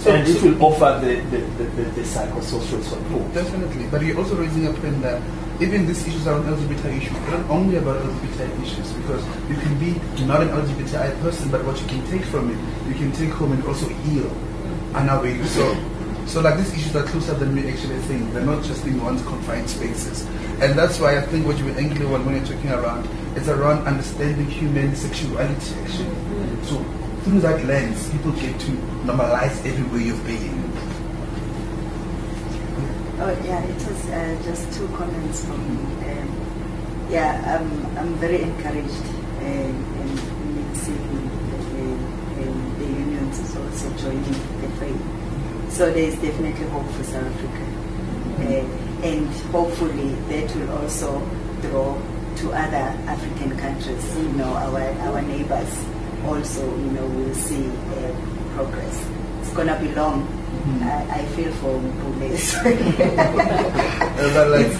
So- 0.00 0.10
and 0.12 0.28
it 0.28 0.42
will 0.42 0.62
offer 0.62 1.00
the, 1.04 1.14
the, 1.30 1.38
the, 1.38 1.64
the, 1.64 1.82
the 1.92 2.00
psychosocial 2.02 2.82
support. 2.82 3.32
Definitely, 3.32 3.86
but 3.90 4.02
you're 4.02 4.18
also 4.18 4.36
raising 4.36 4.66
a 4.66 4.72
point 4.74 5.00
that 5.02 5.22
even 5.60 5.86
these 5.86 6.06
issues 6.06 6.26
are 6.26 6.34
around 6.34 6.56
LGBT 6.56 6.98
issues, 6.98 7.12
they're 7.12 7.38
not 7.38 7.50
only 7.50 7.76
about 7.76 8.02
LGBT 8.02 8.62
issues, 8.62 8.92
because 8.92 9.24
you 9.48 9.56
can 9.56 9.78
be 9.78 9.92
not 10.24 10.42
an 10.42 10.48
LGBTI 10.48 11.20
person, 11.20 11.50
but 11.50 11.64
what 11.64 11.80
you 11.80 11.86
can 11.86 12.04
take 12.10 12.22
from 12.24 12.50
it, 12.50 12.88
you 12.88 12.94
can 12.94 13.12
take 13.12 13.30
home 13.30 13.52
and 13.52 13.64
also 13.64 13.88
heal 13.88 14.30
another 14.94 15.22
way. 15.22 15.42
So, 15.44 15.76
so 16.26 16.40
like 16.40 16.56
these 16.56 16.74
issues 16.74 16.96
are 16.96 17.04
closer 17.04 17.34
than 17.34 17.54
we 17.54 17.68
actually 17.70 17.98
think. 18.00 18.32
They're 18.32 18.44
not 18.44 18.64
just 18.64 18.84
in 18.84 19.00
one's 19.02 19.22
confined 19.22 19.70
spaces. 19.70 20.26
And 20.60 20.78
that's 20.78 20.98
why 20.98 21.18
I 21.18 21.20
think 21.20 21.46
what 21.46 21.58
you 21.58 21.66
were 21.66 21.78
angry 21.78 22.06
when, 22.06 22.24
when 22.24 22.36
you're 22.36 22.46
talking 22.46 22.70
around 22.70 23.06
is 23.36 23.48
around 23.48 23.86
understanding 23.86 24.46
human 24.46 24.94
sexuality 24.96 25.74
actually. 25.82 26.14
So 26.64 26.82
through 27.22 27.40
that 27.40 27.64
lens, 27.64 28.08
people 28.10 28.32
get 28.32 28.58
to 28.60 28.70
normalize 29.06 29.64
every 29.66 29.84
way 29.98 30.08
of 30.10 30.26
being. 30.26 30.63
Oh, 33.16 33.30
yeah, 33.44 33.62
it 33.62 33.74
was 33.76 34.06
uh, 34.10 34.42
just 34.42 34.72
two 34.76 34.88
comments 34.88 35.44
from 35.44 35.60
me. 35.70 36.10
Um, 36.10 37.06
yeah, 37.08 37.58
I'm, 37.60 37.96
I'm 37.96 38.14
very 38.16 38.42
encouraged 38.42 39.06
uh, 39.38 39.44
in 39.44 40.74
seeing 40.74 41.30
that 41.50 41.62
the, 41.74 42.48
um, 42.48 42.76
the 42.78 42.86
unions 42.86 43.38
is 43.38 43.54
also 43.56 43.88
joining 43.98 44.32
the 44.60 44.68
fight. 44.80 45.70
So 45.70 45.92
there 45.92 46.02
is 46.02 46.14
definitely 46.16 46.66
hope 46.66 46.90
for 46.90 47.04
South 47.04 47.24
Africa. 47.24 47.64
Uh, 48.40 49.06
and 49.06 49.28
hopefully 49.52 50.08
that 50.28 50.56
will 50.56 50.72
also 50.78 51.20
draw 51.62 51.96
to 52.38 52.52
other 52.52 52.98
African 53.06 53.56
countries, 53.58 54.16
you 54.16 54.32
know, 54.32 54.52
our, 54.54 54.80
our 54.80 55.22
neighbors 55.22 55.84
also, 56.26 56.64
you 56.78 56.90
know, 56.90 57.06
will 57.06 57.34
see 57.34 57.68
uh, 57.68 58.56
progress. 58.56 59.08
It's 59.40 59.52
going 59.54 59.68
to 59.68 59.78
be 59.78 59.94
long. 59.94 60.33
I, 60.82 61.20
I 61.20 61.24
feel 61.36 61.52
for. 61.60 61.76
And 61.76 61.92
I 64.38 64.44
like 64.46 64.78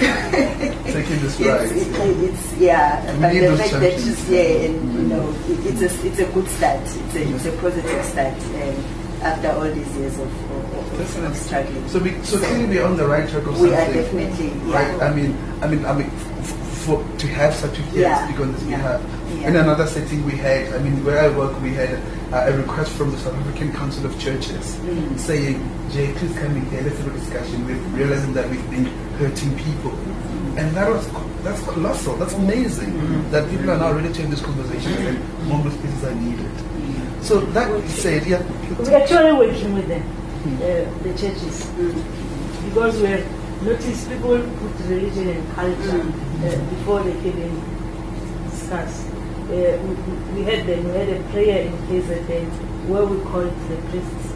taking 0.93 1.21
this 1.21 1.39
right. 1.41 1.71
It's, 1.71 1.73
it, 1.73 2.31
it's 2.31 2.53
yeah, 2.57 3.05
but 3.21 3.33
the 3.33 3.57
fact 3.57 3.71
that 3.73 3.81
champions. 3.81 4.05
just 4.05 4.29
yeah, 4.29 4.41
and 4.41 4.95
you 4.95 5.03
know, 5.03 5.29
it, 5.49 5.67
it's 5.67 5.83
a 5.83 6.07
it's 6.07 6.19
a 6.21 6.27
good 6.33 6.49
start. 6.49 6.81
It's 6.83 7.15
a 7.15 7.23
it's 7.35 7.47
a 7.47 7.53
positive 7.61 8.05
start 8.05 8.35
um, 8.35 8.85
after 9.23 9.51
all 9.53 9.71
these 9.71 9.97
years 9.97 10.19
of, 10.19 10.51
of, 10.53 11.01
of, 11.01 11.25
of 11.25 11.37
struggling. 11.37 11.89
So, 11.89 11.99
we, 11.99 12.11
so 12.23 12.39
clearly 12.39 12.67
we're 12.67 12.85
on 12.85 12.97
the 12.97 13.07
right 13.07 13.29
track 13.29 13.47
of 13.47 13.59
We 13.61 13.71
something. 13.71 13.75
are 13.91 13.93
definitely, 14.03 14.71
yeah. 14.71 14.75
right. 14.75 15.03
I 15.03 15.15
mean, 15.15 15.37
I 15.63 15.67
mean, 15.67 15.85
I 15.87 15.93
mean, 15.97 16.07
f- 16.09 16.41
f- 16.41 16.79
for 16.85 17.05
to 17.19 17.27
have 17.29 17.55
such 17.55 17.79
a 17.79 17.83
yes 17.83 17.95
Yeah, 17.95 18.27
speak 18.29 18.41
on 18.41 18.53
this 18.53 18.63
yeah. 19.45 19.51
In 19.51 19.57
another 19.57 19.87
setting, 19.87 20.25
we 20.25 20.33
had, 20.33 20.73
I 20.73 20.79
mean, 20.79 21.05
where 21.05 21.21
I 21.21 21.29
work, 21.37 21.61
we 21.61 21.75
had 21.75 22.01
uh, 22.33 22.51
a 22.51 22.57
request 22.57 22.93
from 22.93 23.11
the 23.11 23.19
South 23.19 23.35
African 23.35 23.73
Council 23.73 24.07
of 24.07 24.19
Churches 24.19 24.77
mm. 24.77 25.19
saying, 25.19 25.61
Jay, 25.93 26.13
please 26.15 26.37
come 26.39 26.57
in 26.57 26.65
here, 26.67 26.83
let's 26.83 26.99
have 26.99 27.15
a 27.15 27.19
discussion. 27.19 27.67
We're 27.67 27.77
realizing 27.97 28.33
that 28.35 28.49
we've 28.49 28.71
been 28.71 28.87
hurting 29.19 29.57
people. 29.59 29.93
Mm. 29.93 30.59
And 30.59 30.77
that 30.77 30.89
was 30.89 31.07
that's 31.45 31.63
colossal. 31.65 32.17
That's 32.17 32.35
amazing 32.35 32.93
mm. 32.93 33.31
that 33.31 33.49
people 33.51 33.71
are 33.71 33.79
now 33.79 33.93
ready 33.93 34.13
to 34.13 34.21
have 34.23 34.31
this 34.31 34.41
conversation 34.41 34.93
and 34.93 35.49
more 35.49 35.71
spaces 35.71 36.05
are 36.05 36.15
needed. 36.15 36.51
So 37.23 37.41
that 37.41 37.89
said, 37.89 38.27
yeah. 38.27 38.43
We're 38.79 38.97
actually 38.97 39.33
working 39.33 39.75
with 39.75 39.89
them, 39.89 40.03
uh, 40.57 41.03
the 41.03 41.11
churches, 41.19 41.67
because 42.69 43.01
we're 43.01 43.25
noticed 43.63 44.09
people 44.09 44.39
put 44.39 44.87
religion 44.89 45.29
and 45.29 45.53
culture 45.55 46.01
uh, 46.01 46.71
before 46.71 47.03
they 47.03 47.13
can 47.23 47.61
discuss. 48.51 49.14
Uh, 49.55 49.79
we, 49.87 49.95
we, 50.35 50.43
had 50.43 50.67
them, 50.67 50.85
we 50.85 50.91
had 50.91 51.09
a 51.09 51.23
prayer 51.31 51.61
in 51.65 51.73
KZN 51.87 52.49
where 52.89 53.07
we 53.07 53.23
called 53.23 53.55
the 53.69 53.77
priests 53.89 54.33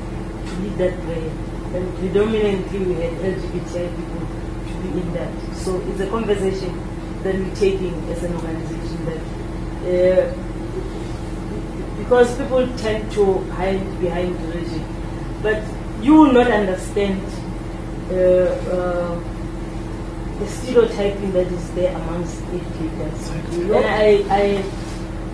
to 0.47 0.53
lead 0.62 0.79
that 0.79 0.95
prayer. 1.03 1.31
And 1.75 1.99
predominantly 1.99 2.79
we 2.79 2.95
had 2.95 3.12
LGBTI 3.14 3.89
people 3.99 4.23
to 4.69 4.75
be 4.83 5.01
in 5.01 5.12
that. 5.14 5.57
So 5.57 5.81
it's 5.89 6.01
a 6.01 6.07
conversation 6.07 6.73
that 7.25 7.35
we're 7.35 7.55
taking 7.57 7.95
as 8.11 8.23
an 8.23 8.35
organization 8.35 9.05
that 9.07 9.21
uh, 9.89 10.33
because 11.99 12.37
people 12.39 12.66
tend 12.79 13.11
to 13.12 13.39
hide 13.59 14.01
behind 14.01 14.41
religion. 14.47 14.85
But 15.43 15.62
you 16.01 16.14
will 16.14 16.33
not 16.33 16.49
understand 16.49 17.21
uh, 18.11 18.55
uh, 18.71 19.21
the 20.39 20.47
stereotyping 20.47 21.33
that 21.33 21.49
is 21.49 21.71
there 21.73 21.95
amongst 21.97 22.41
educators. 22.45 23.29
And 23.31 23.85
I, 23.85 24.23
I, 24.31 24.64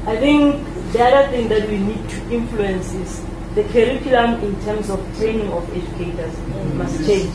I 0.07 0.17
think 0.19 0.93
the 0.93 1.03
other 1.03 1.31
thing 1.31 1.49
that 1.49 1.69
we 1.69 1.79
need 1.79 2.09
to 2.11 2.31
influence 2.31 2.93
is 2.93 3.25
the 3.55 3.65
curriculum 3.65 4.43
in 4.43 4.61
terms 4.65 4.91
of 4.91 5.01
training 5.17 5.51
of 5.51 5.65
educators 5.75 6.37
must 6.75 7.07
change 7.07 7.35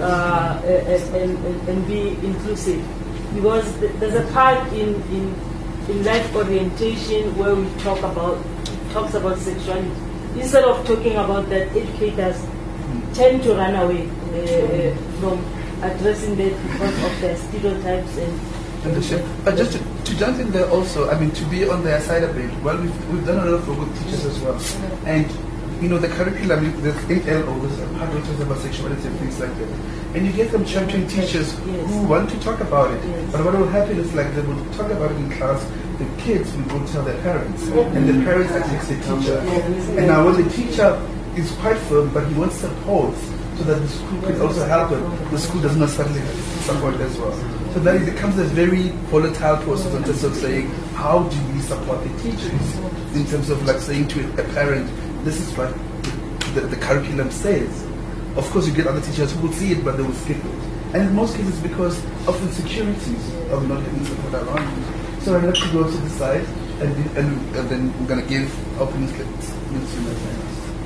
uh, 0.00 0.60
and, 0.64 1.46
and, 1.46 1.68
and, 1.68 1.86
be 1.86 2.08
inclusive. 2.26 2.84
Because 3.34 3.78
there's 4.00 4.14
a 4.14 4.32
part 4.32 4.70
in, 4.72 4.94
in, 5.14 5.34
in 5.88 6.04
life 6.04 6.34
orientation 6.36 7.36
where 7.38 7.54
we 7.54 7.66
talk 7.82 7.98
about 7.98 8.38
talks 8.92 9.14
about 9.14 9.38
sexuality. 9.38 9.90
Instead 10.36 10.64
of 10.64 10.86
talking 10.86 11.14
about 11.14 11.48
that, 11.48 11.68
educators 11.74 12.44
tend 13.14 13.42
to 13.44 13.54
run 13.54 13.74
away 13.76 14.06
uh, 14.08 14.94
from 15.20 15.38
addressing 15.82 16.36
that 16.36 16.54
because 16.62 17.04
of 17.04 17.20
their 17.20 17.36
stereotypes 17.36 18.18
and. 18.18 18.40
But 19.44 19.56
just 19.56 19.72
to, 19.72 19.93
to, 20.04 20.18
jump 20.18 20.38
in 20.40 20.50
there 20.50 20.68
also, 20.70 21.10
I 21.10 21.18
mean, 21.18 21.30
to 21.32 21.44
be 21.46 21.68
on 21.68 21.82
their 21.84 22.00
side 22.00 22.22
of 22.22 22.36
it, 22.36 22.62
well, 22.62 22.80
we've, 22.80 23.12
we've 23.12 23.26
done 23.26 23.46
a 23.46 23.50
lot 23.50 23.64
for 23.64 23.74
good 23.74 23.94
teachers 23.96 24.24
as 24.26 24.38
well. 24.40 24.60
And, 25.06 25.30
you 25.82 25.88
know, 25.88 25.98
the 25.98 26.08
curriculum, 26.08 26.80
the 26.82 26.92
8LO, 26.92 27.60
there's 27.62 27.78
a 27.78 27.98
part 27.98 28.14
which 28.14 28.28
is 28.28 28.40
about 28.40 28.58
sexuality 28.58 29.06
and 29.08 29.18
things 29.18 29.38
like 29.40 29.56
that. 29.58 29.68
And 30.14 30.26
you 30.26 30.32
get 30.32 30.50
some 30.52 30.64
champion 30.64 31.08
teachers 31.08 31.52
yes. 31.52 31.90
who 31.90 32.06
want 32.06 32.30
to 32.30 32.40
talk 32.40 32.60
about 32.60 32.92
it. 32.92 33.04
Yes. 33.04 33.32
But 33.32 33.44
what 33.44 33.54
will 33.58 33.68
happen 33.68 33.98
is 33.98 34.14
like 34.14 34.32
they 34.34 34.42
will 34.42 34.64
talk 34.72 34.90
about 34.90 35.10
it 35.10 35.16
in 35.16 35.30
class, 35.32 35.64
the 35.98 36.06
kids 36.22 36.54
will 36.56 36.64
go 36.64 36.86
tell 36.86 37.02
their 37.02 37.20
parents, 37.22 37.66
and 37.68 38.08
the 38.08 38.24
parents 38.24 38.52
ask 38.52 38.88
the 38.88 38.94
teacher. 38.96 39.38
And 39.98 40.06
now 40.06 40.24
when 40.24 40.42
the 40.42 40.50
teacher 40.50 41.00
is 41.36 41.50
quite 41.58 41.78
firm, 41.78 42.12
but 42.12 42.26
he 42.28 42.34
wants 42.34 42.56
support 42.56 43.14
so 43.56 43.64
that 43.64 43.80
the 43.80 43.88
school 43.88 44.22
can 44.22 44.40
also 44.40 44.66
help 44.66 44.90
him, 44.90 45.30
the 45.30 45.38
school 45.38 45.62
does 45.62 45.76
not 45.76 45.88
suddenly 45.88 46.20
support 46.62 46.94
as 47.00 47.16
well. 47.18 47.63
So 47.74 47.80
that 47.80 47.96
it 47.96 48.06
becomes 48.06 48.38
a 48.38 48.44
very 48.44 48.90
volatile 49.10 49.56
process 49.64 49.92
in 49.94 50.04
terms 50.04 50.22
of 50.22 50.36
saying, 50.36 50.70
how 50.94 51.24
do 51.24 51.52
we 51.52 51.60
support 51.60 52.04
the 52.04 52.22
teachers? 52.22 52.78
In 53.14 53.26
terms 53.26 53.50
of 53.50 53.66
like 53.66 53.80
saying 53.80 54.06
to 54.08 54.30
a 54.40 54.44
parent, 54.54 54.88
this 55.24 55.40
is 55.40 55.52
what 55.58 55.74
the, 56.54 56.60
the, 56.60 56.60
the 56.68 56.76
curriculum 56.76 57.32
says. 57.32 57.82
Of 58.36 58.48
course, 58.50 58.68
you 58.68 58.72
get 58.72 58.86
other 58.86 59.00
teachers 59.00 59.32
who 59.32 59.48
will 59.48 59.52
see 59.52 59.72
it, 59.72 59.84
but 59.84 59.96
they 59.96 60.04
will 60.04 60.14
skip 60.14 60.36
it. 60.36 60.44
And 60.94 61.08
in 61.08 61.14
most 61.16 61.36
cases, 61.36 61.58
because 61.58 61.98
of 62.28 62.40
insecurities 62.42 63.34
of 63.50 63.68
not 63.68 63.82
having 63.82 64.04
support 64.04 64.34
around 64.34 64.78
you. 64.78 65.20
So 65.22 65.36
I'd 65.36 65.42
like 65.42 65.54
to 65.54 65.72
go 65.72 65.82
to 65.82 65.96
the 65.96 66.10
side 66.10 66.46
and, 66.78 66.94
and, 67.16 67.56
and 67.56 67.68
then 67.68 68.00
we're 68.00 68.06
going 68.06 68.22
to 68.22 68.28
give 68.28 68.80
opening 68.80 69.08
clips. 69.14 69.50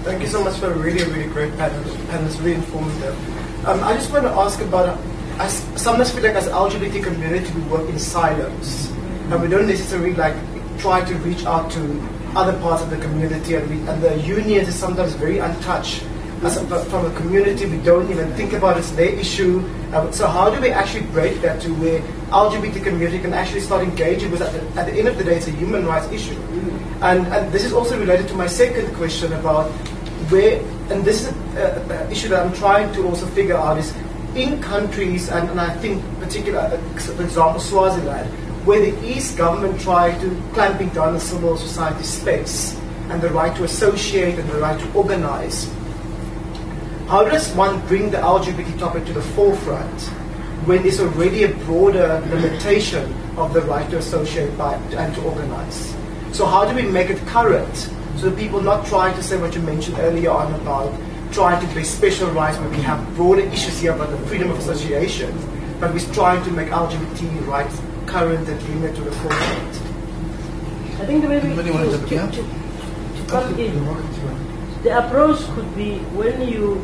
Thank 0.05 0.23
you 0.23 0.29
so 0.29 0.43
much 0.43 0.57
for 0.57 0.73
a 0.73 0.79
really, 0.79 1.05
really 1.13 1.29
great 1.29 1.55
panel, 1.59 1.83
and 1.85 2.27
it's 2.27 2.39
really 2.39 2.55
informative. 2.55 3.67
Um, 3.67 3.85
I 3.85 3.93
just 3.93 4.11
want 4.11 4.25
to 4.25 4.31
ask 4.31 4.59
about, 4.63 4.99
I 5.39 5.47
sometimes 5.47 6.11
feel 6.11 6.25
like 6.25 6.35
as 6.35 6.49
LGBT 6.49 7.05
community 7.05 7.53
we 7.53 7.61
work 7.71 7.89
in 7.89 7.97
silos, 7.97 8.91
and 9.31 9.41
we 9.41 9.47
don't 9.47 9.69
necessarily 9.69 10.13
like 10.15 10.35
try 10.79 11.05
to 11.05 11.15
reach 11.19 11.45
out 11.45 11.71
to 11.71 12.09
other 12.35 12.59
parts 12.59 12.83
of 12.83 12.91
the 12.91 12.97
community, 12.97 13.55
and, 13.55 13.71
we, 13.71 13.77
and 13.89 14.03
the 14.03 14.19
unions 14.23 14.67
is 14.67 14.75
sometimes 14.75 15.15
very 15.15 15.39
untouched. 15.39 16.03
As 16.43 16.57
a, 16.57 16.85
from 16.87 17.07
a 17.07 17.15
community, 17.15 17.67
we 17.67 17.79
don't 17.79 18.11
even 18.11 18.33
think 18.35 18.53
about 18.53 18.77
it, 18.77 18.81
it's 18.81 18.91
their 18.93 19.11
issue. 19.11 19.59
Um, 19.93 20.13
so 20.13 20.27
how 20.27 20.51
do 20.51 20.61
we 20.61 20.71
actually 20.71 21.07
break 21.07 21.41
that 21.43 21.63
to 21.63 21.71
where 21.75 22.01
LGBT 22.31 22.83
community 22.83 23.21
can 23.21 23.33
actually 23.33 23.61
start 23.61 23.85
engaging? 23.85 24.33
With 24.33 24.43
at 24.43 24.53
the, 24.53 24.81
at 24.81 24.87
the 24.87 24.99
end 24.99 25.07
of 25.07 25.19
the 25.19 25.25
day, 25.25 25.37
it's 25.37 25.47
a 25.47 25.53
human 25.53 25.87
rights 25.87 26.11
issue. 26.11 26.39
And, 27.01 27.27
and 27.29 27.53
this 27.53 27.65
is 27.65 27.73
also 27.73 27.97
related 27.99 28.27
to 28.29 28.35
my 28.35 28.49
second 28.49 28.93
question 28.97 29.33
about 29.35 29.71
where, 30.31 30.59
and 30.91 31.05
this 31.05 31.23
is 31.23 31.29
an 31.29 32.11
issue 32.11 32.29
that 32.29 32.45
I'm 32.45 32.53
trying 32.55 32.93
to 32.95 33.07
also 33.07 33.27
figure 33.27 33.57
out 33.57 33.79
is 33.79 33.95
in 34.39 34.63
countries, 34.63 35.29
and, 35.29 35.49
and 35.51 35.61
I 35.61 35.75
think 35.77 36.03
particular, 36.21 36.61
uh, 36.61 36.99
for 36.99 37.23
example, 37.23 37.61
Swaziland, 37.61 38.31
where 38.67 38.81
the 38.81 38.95
East 39.07 39.37
government 39.37 39.81
tried 39.81 40.21
to 40.21 40.43
clamping 40.55 40.91
down 40.91 41.15
on 41.15 41.21
civil 41.21 41.57
society 41.57 42.05
space 42.05 42.79
and 43.09 43.21
the 43.21 43.31
right 43.31 43.55
to 43.57 43.65
associate 43.65 44.39
and 44.39 44.49
the 44.51 44.59
right 44.59 44.79
to 44.79 44.93
organize 44.93 45.69
how 47.09 47.25
does 47.25 47.51
one 47.55 47.81
bring 47.87 48.11
the 48.11 48.19
LGBT 48.19 48.79
topic 48.79 49.07
to 49.07 49.15
the 49.15 49.23
forefront 49.23 50.03
when 50.69 50.83
there's 50.83 51.01
already 51.01 51.45
a 51.45 51.49
broader 51.65 52.23
limitation 52.29 53.11
of 53.39 53.55
the 53.55 53.63
right 53.63 53.89
to 53.89 53.97
associate 53.97 54.55
by, 54.59 54.75
and 54.75 55.15
to 55.15 55.23
organize? 55.23 55.97
So 56.33 56.45
how 56.45 56.71
do 56.71 56.77
we 56.77 56.83
make 56.83 57.09
it 57.09 57.17
current 57.27 57.75
so 58.17 58.29
that 58.29 58.39
people 58.39 58.61
not 58.61 58.85
trying 58.85 59.17
to 59.17 59.23
say 59.23 59.41
what 59.41 59.55
you 59.55 59.63
mentioned 59.63 59.99
earlier 60.01 60.31
on 60.31 60.53
about 60.61 60.93
trying 61.33 61.67
to 61.67 61.75
be 61.75 61.85
special 61.85 62.31
rights 62.31 62.59
where 62.59 62.69
we 62.71 62.81
have 62.83 63.01
broader 63.15 63.43
issues 63.43 63.79
here 63.79 63.93
about 63.93 64.11
the 64.11 64.19
freedom 64.27 64.51
of 64.51 64.59
association, 64.59 65.33
but 65.81 65.93
we're 65.93 66.13
trying 66.13 66.43
to 66.45 66.51
make 66.51 66.69
LGBT 66.69 67.47
rights 67.47 67.81
current 68.07 68.49
and 68.49 68.61
bring 68.61 68.83
it 68.83 68.95
to 68.97 69.03
the 69.03 69.13
forefront. 69.13 69.75
I 71.01 71.07
think 71.07 71.23
the 71.23 71.29
way 71.29 71.39
we, 71.39 71.55
to, 71.55 71.63
to, 71.63 72.09
to, 72.09 72.31
to 72.31 73.25
come 73.29 73.59
in, 73.59 74.83
the 74.83 75.07
approach 75.07 75.41
could 75.55 75.77
be 75.77 75.99
when 76.17 76.49
you 76.49 76.81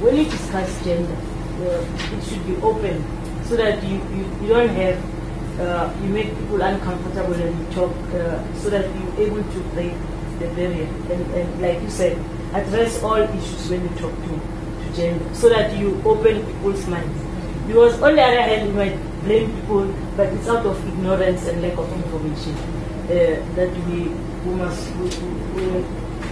when 0.00 0.16
you 0.16 0.24
discuss 0.24 0.82
gender, 0.82 1.12
uh, 1.12 2.16
it 2.16 2.24
should 2.24 2.46
be 2.46 2.56
open 2.62 3.04
so 3.44 3.54
that 3.56 3.82
you, 3.84 3.96
you, 4.16 4.24
you 4.40 4.48
don't 4.48 4.70
have, 4.70 5.60
uh, 5.60 5.92
you 6.02 6.08
make 6.08 6.28
people 6.38 6.62
uncomfortable 6.62 7.34
and 7.34 7.58
you 7.58 7.74
talk 7.74 7.92
uh, 8.14 8.40
so 8.54 8.70
that 8.70 8.88
you're 8.96 9.26
able 9.28 9.44
to 9.44 9.60
break 9.74 9.92
the 10.38 10.48
barrier. 10.56 10.88
And, 11.12 11.34
and 11.34 11.60
like 11.60 11.82
you 11.82 11.90
said, 11.90 12.16
address 12.52 13.02
all 13.02 13.16
issues 13.18 13.70
when 13.70 13.82
you 13.82 13.88
talk 13.90 14.14
to, 14.14 14.32
to 14.36 14.96
gender 14.96 15.34
so 15.34 15.48
that 15.48 15.76
you 15.76 16.00
open 16.04 16.44
people's 16.46 16.86
minds. 16.86 17.18
Because 17.66 18.00
on 18.02 18.16
the 18.16 18.22
other 18.22 18.42
hand, 18.42 18.68
you 18.68 18.74
might 18.74 18.96
blame 19.22 19.54
people, 19.60 19.94
but 20.16 20.28
it's 20.28 20.48
out 20.48 20.66
of 20.66 20.88
ignorance 20.88 21.46
and 21.46 21.62
lack 21.62 21.78
of 21.78 21.92
information 21.92 22.54
uh, 22.54 23.38
that 23.54 23.70
we, 23.86 24.08
we 24.44 24.54
must 24.54 24.90
we, 24.96 25.08
we, 25.54 25.84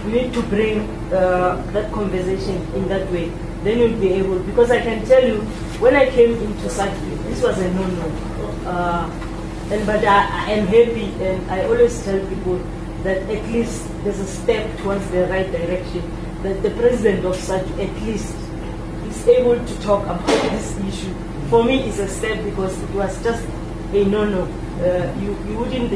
we 0.05 0.11
need 0.11 0.33
to 0.33 0.41
bring 0.43 0.89
uh, 1.13 1.61
that 1.71 1.91
conversation 1.93 2.55
in 2.75 2.87
that 2.89 3.09
way 3.11 3.31
then 3.63 3.77
you'll 3.77 3.99
be 3.99 4.13
able, 4.13 4.39
because 4.39 4.71
I 4.71 4.79
can 4.79 5.05
tell 5.05 5.23
you, 5.23 5.41
when 5.83 5.95
I 5.95 6.09
came 6.09 6.31
into 6.31 6.67
Sakri, 6.67 7.23
this 7.23 7.43
was 7.43 7.57
a 7.59 7.73
no-no. 7.73 8.07
Uh, 8.65 9.09
and 9.71 9.85
but 9.85 10.03
I, 10.03 10.51
am 10.51 10.67
happy, 10.67 11.11
and 11.23 11.51
I 11.51 11.65
always 11.65 12.03
tell 12.03 12.19
people 12.27 12.57
that 13.03 13.17
at 13.29 13.43
least 13.49 13.87
there's 14.03 14.19
a 14.19 14.27
step 14.27 14.77
towards 14.79 15.09
the 15.11 15.27
right 15.27 15.49
direction. 15.51 16.03
That 16.43 16.63
the 16.63 16.71
president 16.71 17.25
of 17.25 17.35
such 17.35 17.67
at 17.71 17.93
least 18.03 18.35
is 19.07 19.27
able 19.27 19.63
to 19.63 19.81
talk 19.81 20.03
about 20.03 20.25
this 20.27 20.77
issue. 20.79 21.13
For 21.49 21.63
me, 21.63 21.83
it's 21.83 21.99
a 21.99 22.07
step 22.07 22.43
because 22.45 22.81
it 22.81 22.89
was 22.91 23.21
just 23.23 23.45
a 23.93 24.05
no-no. 24.05 24.43
Uh, 24.79 25.13
you, 25.19 25.35
you 25.47 25.57
wouldn't 25.57 25.91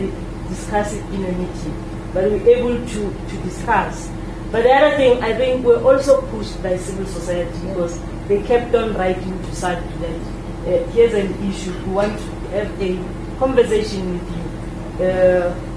discuss 0.49 0.93
it 0.93 1.05
in 1.13 1.23
a 1.25 1.31
meeting, 1.31 2.09
but 2.13 2.25
we're 2.25 2.57
able 2.57 2.75
to, 2.85 3.15
to 3.29 3.37
discuss. 3.43 4.09
But 4.51 4.63
the 4.63 4.71
other 4.71 4.97
thing, 4.97 5.23
I 5.23 5.33
think 5.33 5.65
we're 5.65 5.83
also 5.83 6.21
pushed 6.27 6.61
by 6.61 6.77
civil 6.77 7.05
society 7.05 7.57
because 7.67 7.99
they 8.27 8.41
kept 8.43 8.75
on 8.75 8.93
writing 8.95 9.39
to 9.41 9.49
SADC 9.49 9.99
that 10.01 10.43
uh, 10.63 10.91
here's 10.91 11.13
an 11.13 11.33
issue, 11.49 11.73
we 11.85 11.93
want 11.93 12.17
to 12.17 12.25
have 12.55 12.81
a 12.81 12.97
conversation 13.39 14.13
with 14.13 14.29
you. 14.31 15.05
Uh, 15.05 15.72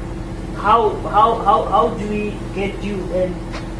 how, 0.57 0.91
how, 1.09 1.35
how, 1.45 1.65
how 1.65 1.89
do 1.95 2.09
we 2.09 2.35
get 2.55 2.83
you? 2.83 2.97
And 3.13 3.35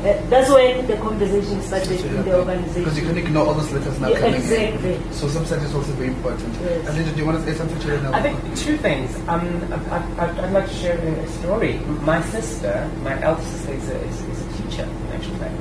uh, 0.07 0.21
that's 0.29 0.51
when 0.51 0.87
the 0.87 0.97
conversation 0.99 1.61
started 1.63 2.01
in 2.05 2.25
the 2.25 2.39
organization. 2.39 2.85
Because 2.85 2.99
you 2.99 3.07
can 3.07 3.19
ignore 3.19 3.47
all 3.47 3.55
those 3.55 3.73
letters 3.73 3.99
now 3.99 4.09
Yeah, 4.09 4.21
coming 4.21 4.35
exactly. 4.35 4.95
in. 4.95 5.13
So 5.13 5.27
sometimes 5.29 5.65
it's 5.65 5.75
also 5.75 5.93
very 5.93 6.09
important. 6.09 6.55
Yes. 6.61 6.87
And 6.87 6.97
Linda, 6.97 7.13
do 7.13 7.19
you 7.19 7.27
want 7.27 7.39
to 7.39 7.45
say 7.45 7.57
something 7.57 7.79
to 7.81 7.87
that 7.89 8.03
now? 8.03 8.13
I 8.13 8.23
think 8.23 8.57
two 8.57 8.77
things. 8.77 9.17
Um, 9.29 9.41
I, 9.91 9.97
I, 10.23 10.45
I'd 10.47 10.53
like 10.53 10.69
to 10.69 10.75
share 10.75 10.99
a 10.99 11.11
a 11.11 11.29
story. 11.29 11.79
My 12.05 12.21
sister, 12.23 12.91
my 13.03 13.21
elder 13.23 13.43
sister, 13.43 13.73
is 13.73 13.89
a, 13.89 14.01
is, 14.05 14.21
is 14.21 14.41
a 14.47 14.63
teacher, 14.63 14.83
in 14.85 15.13
actual 15.13 15.37
fact. 15.37 15.55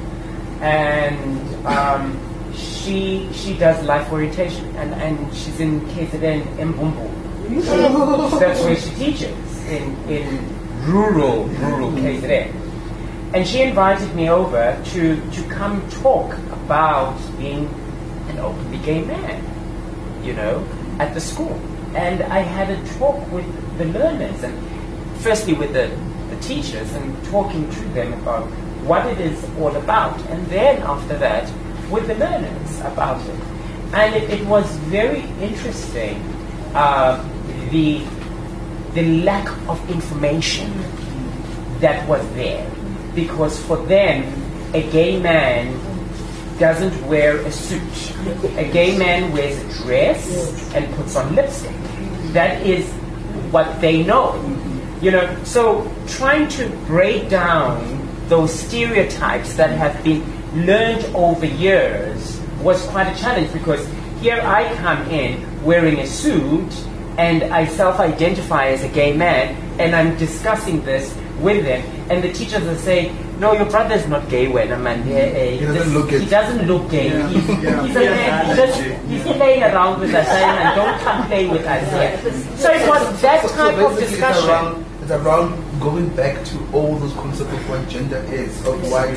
And 0.62 1.66
um, 1.66 2.54
she 2.54 3.30
she 3.34 3.58
does 3.58 3.84
life 3.86 4.12
orientation, 4.12 4.66
and, 4.76 4.94
and 4.96 5.34
she's 5.36 5.60
in 5.60 5.82
KZN 5.96 6.44
Mbumbu. 6.58 7.10
That's 8.40 8.62
where 8.62 8.76
she 8.76 8.90
teaches, 8.96 9.66
in, 9.68 9.96
in 10.10 10.55
rural, 10.86 11.46
rural 11.46 11.92
KZN. 11.92 12.54
And 13.34 13.48
she 13.48 13.62
invited 13.62 14.16
me 14.16 14.30
over 14.30 14.82
to, 14.92 15.32
to 15.32 15.44
come 15.50 15.88
talk 15.90 16.38
about 16.52 17.18
being 17.38 17.68
an 18.30 18.40
openly 18.40 18.78
gay 18.80 19.04
man 19.04 19.56
you 20.26 20.34
know, 20.34 20.68
at 21.00 21.14
the 21.14 21.22
school. 21.22 21.54
And 21.96 22.24
I 22.24 22.40
had 22.40 22.70
a 22.70 22.98
talk 22.98 23.32
with 23.32 23.46
the 23.78 23.86
learners, 23.86 24.44
and 24.44 24.54
firstly 25.20 25.54
with 25.54 25.72
the, 25.72 25.88
the 26.30 26.42
teachers, 26.42 26.92
and 26.94 27.24
talking 27.26 27.70
to 27.70 27.80
them 27.90 28.14
about 28.14 28.48
what 28.84 29.06
it 29.06 29.20
is 29.22 29.44
all 29.60 29.76
about. 29.76 30.20
And 30.28 30.46
then 30.48 30.82
after 30.82 31.18
that, 31.20 31.50
with 31.90 32.08
the 32.08 32.16
learners 32.16 32.80
about 32.82 33.22
it. 33.28 33.40
And 33.94 34.16
it, 34.16 34.30
it 34.30 34.46
was 34.48 34.66
very 34.90 35.22
interesting, 35.40 36.18
uh, 36.74 37.24
the, 37.70 38.04
the 38.96 39.24
lack 39.24 39.46
of 39.68 39.78
information 39.90 40.72
that 41.82 42.08
was 42.08 42.26
there. 42.34 42.66
Because 43.14 43.60
for 43.60 43.78
them, 43.86 44.24
a 44.74 44.90
gay 44.90 45.20
man 45.20 45.78
doesn't 46.58 46.96
wear 47.06 47.38
a 47.40 47.52
suit. 47.52 48.16
A 48.58 48.72
gay 48.72 48.98
man 48.98 49.34
wears 49.34 49.58
a 49.60 49.84
dress 49.84 50.74
and 50.74 50.92
puts 50.96 51.16
on 51.18 51.36
lipstick. 51.36 51.76
That 52.32 52.66
is 52.66 52.90
what 53.52 53.82
they 53.82 54.04
know. 54.04 54.34
You 55.02 55.12
know, 55.12 55.44
so 55.44 55.92
trying 56.08 56.48
to 56.56 56.70
break 56.88 57.30
down 57.30 58.02
those 58.30 58.54
stereotypes 58.58 59.56
that 59.56 59.72
have 59.72 60.02
been 60.06 60.24
learned 60.66 61.04
over 61.14 61.46
years 61.46 62.40
was 62.62 62.82
quite 62.88 63.12
a 63.12 63.20
challenge 63.20 63.52
because 63.52 63.86
here 64.22 64.40
I 64.42 64.74
come 64.78 65.06
in 65.10 65.64
wearing 65.64 66.00
a 66.00 66.08
suit 66.08 66.72
and 67.18 67.44
I 67.54 67.66
self-identify 67.66 68.68
as 68.68 68.84
a 68.84 68.90
gay 68.90 69.14
man 69.16 69.56
and 69.80 69.96
I'm 69.96 70.18
discussing 70.18 70.84
this 70.84 71.16
with 71.40 71.64
them 71.66 71.82
and 72.10 72.24
the 72.24 72.32
teachers 72.34 72.66
are 72.66 72.78
saying, 72.78 73.16
no, 73.40 73.52
your 73.54 73.66
brother's 73.66 74.08
not 74.08 74.30
gay 74.30 74.48
when 74.48 74.72
a 74.72 74.78
man. 74.78 75.04
He 75.04 75.60
doesn't 75.66 75.94
look 75.94 76.12
it. 76.12 76.22
He 76.22 76.30
doesn't 76.30 76.68
look 76.68 76.90
gay. 76.90 77.10
Yeah. 77.10 77.28
He's, 77.30 77.48
Yeah. 77.64 77.86
he's 77.88 77.96
a 77.96 78.00
man. 78.00 78.46
He's, 78.46 78.56
just, 78.56 78.82
he's 79.10 79.24
playing 79.36 79.64
around 79.64 80.00
with 80.00 80.14
us 80.14 80.28
and 80.28 80.76
don't 80.76 81.00
come 81.02 81.28
play 81.28 81.48
with 81.48 81.66
us 81.66 81.84
here. 81.92 82.32
So 82.58 82.72
it 82.72 82.88
was 82.88 83.22
that 83.22 83.42
So- 83.42 83.48
so 83.50 83.56
type 83.56 83.78
of 83.78 83.96
basically 83.98 84.24
It's 84.24 84.46
around, 84.48 84.86
it's 85.02 85.12
around 85.12 85.80
going 85.82 86.10
back 86.16 86.44
to 86.46 86.58
all 86.74 86.96
those 86.96 87.14
concepts 87.14 87.52
of 87.52 87.70
what 87.70 87.88
gender 87.90 88.24
is, 88.32 88.56
of 88.66 88.82
why 88.90 89.14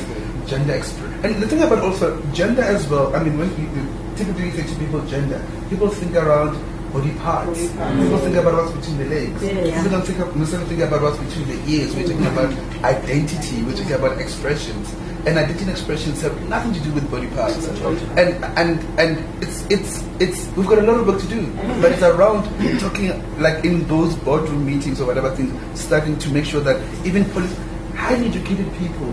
gender 0.47 0.73
exp- 0.73 1.23
And 1.23 1.41
the 1.41 1.47
thing 1.47 1.63
about 1.63 1.79
also 1.79 2.19
gender 2.33 2.61
as 2.63 2.87
well, 2.89 3.15
I 3.15 3.23
mean, 3.23 3.37
when 3.37 3.49
people 3.55 3.85
typically 4.17 4.51
say 4.51 4.63
to 4.67 4.75
people 4.79 4.99
gender, 5.05 5.41
people 5.69 5.87
think 5.87 6.13
around 6.15 6.57
body 6.91 7.13
parts. 7.19 7.61
People 7.61 8.17
think 8.19 8.35
about 8.35 8.53
what's 8.53 8.71
between 8.77 8.97
the 8.97 9.05
legs. 9.05 9.43
Yes. 9.43 9.75
People 9.75 9.91
don't 9.91 10.05
think, 10.05 10.19
of, 10.19 10.35
necessarily 10.35 10.69
think 10.69 10.81
about 10.81 11.01
what's 11.01 11.17
between 11.17 11.47
the 11.47 11.71
ears. 11.71 11.95
We're 11.95 12.07
talking 12.07 12.25
about 12.27 12.51
identity. 12.83 13.63
We're 13.63 13.75
talking 13.75 13.93
about 13.93 14.19
expressions. 14.19 14.93
And 15.25 15.37
identity 15.37 15.63
and 15.63 15.71
expressions 15.71 16.21
have 16.21 16.49
nothing 16.49 16.73
to 16.73 16.79
do 16.79 16.91
with 16.93 17.09
body 17.11 17.27
parts. 17.27 17.67
And 17.67 18.43
and 18.57 18.79
and 18.97 19.43
it's 19.43 19.65
it's 19.69 20.01
it's 20.19 20.47
we've 20.55 20.65
got 20.65 20.79
a 20.79 20.81
lot 20.81 20.95
of 20.97 21.05
work 21.07 21.19
to 21.19 21.27
do. 21.27 21.45
But 21.81 21.91
it's 21.91 22.01
around 22.01 22.45
talking 22.79 23.11
like 23.39 23.65
in 23.65 23.85
those 23.87 24.15
boardroom 24.15 24.65
meetings 24.65 25.01
or 25.01 25.07
whatever 25.07 25.35
things, 25.35 25.51
starting 25.79 26.17
to 26.19 26.29
make 26.29 26.45
sure 26.45 26.61
that 26.61 26.79
even 27.05 27.25
poli- 27.31 27.53
highly 27.95 28.27
educated 28.27 28.71
people 28.77 29.11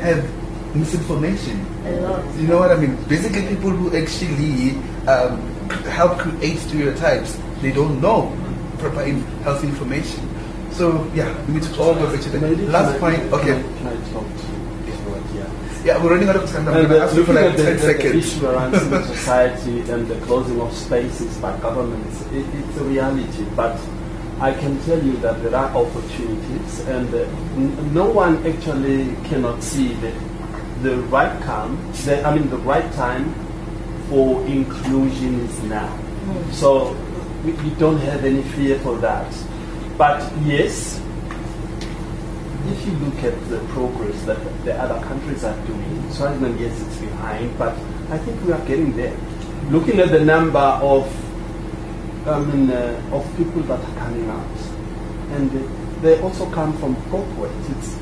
have 0.00 0.22
misinformation. 0.76 1.58
You 2.38 2.46
know 2.46 2.58
what 2.58 2.70
I 2.70 2.76
mean? 2.76 2.94
Basically, 3.08 3.42
people 3.48 3.70
who 3.70 3.96
actually 3.96 4.78
um, 5.08 5.47
help 5.90 6.18
create 6.18 6.58
stereotypes, 6.58 7.38
they 7.60 7.72
don't 7.72 8.00
know 8.00 8.36
proper 8.78 9.02
in- 9.02 9.22
health 9.42 9.64
information. 9.64 10.22
So 10.70 11.10
yeah, 11.14 11.34
we 11.46 11.54
need 11.54 11.62
to 11.64 11.80
all 11.82 11.94
go 11.94 12.10
back 12.12 12.20
to 12.22 12.28
the 12.30 12.56
last 12.68 12.98
point. 13.00 13.20
Okay, 13.32 13.62
Can 13.78 13.86
I 13.86 13.96
talk 14.12 14.24
to 14.24 14.92
Edward 14.92 15.24
yeah, 15.84 16.02
we're 16.02 16.10
running 16.10 16.28
out 16.28 16.36
of 16.36 16.50
time. 16.50 16.66
I'm 16.68 16.74
going 16.74 16.88
to 16.88 17.00
ask 17.00 17.14
you 17.14 17.24
for 17.24 17.32
like 17.32 17.44
at 17.46 17.56
the, 17.56 17.62
10 17.64 17.76
the, 17.76 17.80
the 17.86 17.92
seconds. 17.94 18.14
issue 18.36 18.46
around 18.46 18.74
society 19.06 19.80
and 19.90 20.06
the 20.08 20.16
closing 20.26 20.60
of 20.60 20.72
spaces 20.74 21.36
by 21.38 21.56
governments, 21.60 22.20
it, 22.32 22.44
it's 22.52 22.76
a 22.78 22.84
reality. 22.84 23.44
But 23.54 23.78
I 24.40 24.52
can 24.52 24.80
tell 24.82 25.02
you 25.02 25.16
that 25.18 25.40
there 25.42 25.54
are 25.54 25.70
opportunities, 25.76 26.80
and 26.80 27.12
uh, 27.14 27.18
n- 27.54 27.94
no 27.94 28.10
one 28.10 28.44
actually 28.46 29.14
cannot 29.28 29.62
see 29.62 29.94
the, 29.94 30.12
the 30.82 30.96
right 31.02 31.40
time. 31.42 31.78
The, 32.04 32.26
I 32.26 32.34
mean, 32.36 32.50
the 32.50 32.58
right 32.58 32.92
time 32.92 33.32
for 34.08 34.44
inclusion 34.46 35.40
is 35.40 35.62
now. 35.64 35.90
So 36.52 36.92
we, 37.44 37.52
we 37.52 37.70
don't 37.76 37.98
have 37.98 38.24
any 38.24 38.42
fear 38.42 38.78
for 38.80 38.96
that. 38.98 39.32
But 39.96 40.20
yes, 40.44 41.00
if 42.66 42.86
you 42.86 42.92
look 43.04 43.22
at 43.24 43.48
the 43.48 43.58
progress 43.72 44.22
that 44.24 44.38
the 44.64 44.74
other 44.80 45.00
countries 45.06 45.44
are 45.44 45.56
doing, 45.66 46.10
Swaziland, 46.12 46.58
yes, 46.60 46.80
it's 46.80 46.96
behind, 46.98 47.56
but 47.58 47.72
I 48.10 48.18
think 48.18 48.44
we 48.44 48.52
are 48.52 48.64
getting 48.66 48.96
there. 48.96 49.16
Looking 49.70 50.00
at 50.00 50.10
the 50.10 50.24
number 50.24 50.58
of, 50.58 51.04
I 52.26 52.40
mean, 52.40 52.70
uh, 52.70 53.00
of 53.12 53.26
people 53.36 53.62
that 53.62 53.80
are 53.80 53.94
coming 53.96 54.28
out, 54.28 54.56
and 55.32 55.50
they 56.02 56.20
also 56.20 56.48
come 56.50 56.76
from 56.78 56.94
corporate. 57.10 57.50
It's 57.78 57.96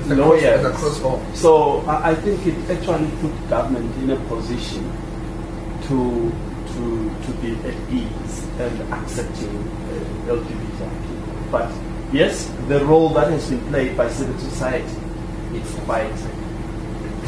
It's 0.00 0.10
across- 0.10 0.18
lawyers. 0.18 0.64
it's 0.64 0.76
across 0.76 1.02
all. 1.02 1.22
So 1.34 1.80
I 1.86 2.10
I 2.10 2.14
think 2.14 2.46
it 2.46 2.56
actually 2.70 3.10
put 3.20 3.32
government 3.48 3.94
in 4.02 4.10
a 4.10 4.16
position 4.28 4.84
to 5.90 6.30
to 6.72 6.82
to 7.26 7.30
be 7.42 7.50
at 7.68 7.74
ease 7.90 8.34
and 8.62 8.92
accepting 8.94 9.56
uh, 9.58 10.34
LGBTI 10.36 10.90
people. 11.06 11.34
But 11.50 11.70
yes, 12.12 12.46
the 12.68 12.84
role 12.84 13.08
that 13.10 13.28
has 13.30 13.50
been 13.50 13.66
played 13.68 13.96
by 13.96 14.08
civil 14.08 14.38
society 14.38 14.96
is 15.52 15.74
quite 15.84 16.14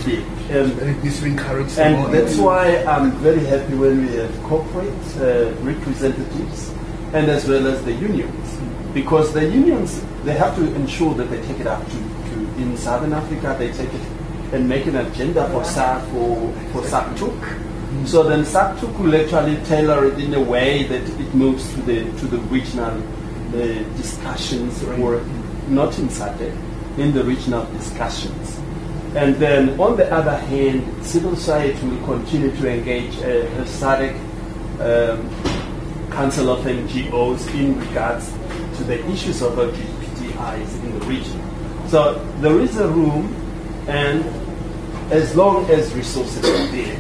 big. 0.04 0.24
And, 0.50 0.72
And 0.78 0.90
it 0.90 1.02
needs 1.02 1.22
encouraged 1.22 1.70
some 1.70 1.92
more. 1.92 2.06
and 2.06 2.14
that's 2.14 2.36
why 2.36 2.84
I'm 2.84 3.10
very 3.18 3.44
happy 3.44 3.74
when 3.74 4.06
we 4.06 4.16
have 4.16 4.32
corporate 4.44 5.06
uh, 5.16 5.52
representatives 5.62 6.72
and 7.12 7.28
as 7.28 7.48
well 7.48 7.66
as 7.66 7.84
the 7.84 7.92
unions. 7.92 8.58
Because 8.94 9.32
the 9.32 9.44
unions, 9.44 10.02
they 10.24 10.34
have 10.34 10.54
to 10.56 10.74
ensure 10.74 11.14
that 11.14 11.30
they 11.30 11.40
take 11.46 11.60
it 11.60 11.66
up 11.66 11.84
to, 11.86 11.96
to 11.96 12.34
in 12.62 12.76
Southern 12.76 13.12
Africa, 13.12 13.56
they 13.58 13.72
take 13.72 13.92
it 13.92 14.06
and 14.52 14.68
make 14.68 14.86
an 14.86 14.96
agenda 14.96 15.48
for 15.50 15.64
SAC, 15.64 16.02
for, 16.10 16.52
for 16.72 16.84
SATUCC. 17.92 18.08
So 18.08 18.22
then 18.22 18.44
SATUCC 18.44 18.98
will 18.98 19.14
actually 19.14 19.56
tailor 19.64 20.06
it 20.06 20.18
in 20.18 20.34
a 20.34 20.40
way 20.40 20.84
that 20.84 21.02
it 21.20 21.34
moves 21.34 21.72
to 21.74 21.82
the, 21.82 22.04
to 22.18 22.26
the 22.26 22.38
regional 22.38 23.02
uh, 23.48 23.54
discussions 23.96 24.82
or 24.84 25.22
not 25.68 25.98
in 25.98 26.08
SADC, 26.08 26.98
in 26.98 27.12
the 27.12 27.24
regional 27.24 27.64
discussions. 27.72 28.58
And 29.14 29.36
then 29.36 29.78
on 29.78 29.96
the 29.96 30.10
other 30.12 30.36
hand, 30.36 31.04
civil 31.04 31.36
society 31.36 31.86
will 31.86 32.04
continue 32.04 32.50
to 32.50 32.68
engage 32.68 33.16
uh, 33.18 33.60
a 33.60 33.64
SADC 33.64 34.14
um, 34.80 35.52
Council 36.10 36.50
of 36.50 36.64
NGOs 36.64 37.54
in 37.54 37.78
regards 37.80 38.30
to 38.76 38.84
the 38.84 39.02
issues 39.10 39.40
of 39.40 39.52
LGBTIs 39.52 40.84
in 40.84 40.98
the 40.98 41.06
region. 41.06 41.40
So 41.88 42.14
there 42.40 42.58
is 42.60 42.76
a 42.76 42.88
room, 42.88 43.34
and 43.88 44.24
as 45.10 45.34
long 45.34 45.70
as 45.70 45.92
resources 45.94 46.44
are 46.44 46.72
there, 46.72 46.98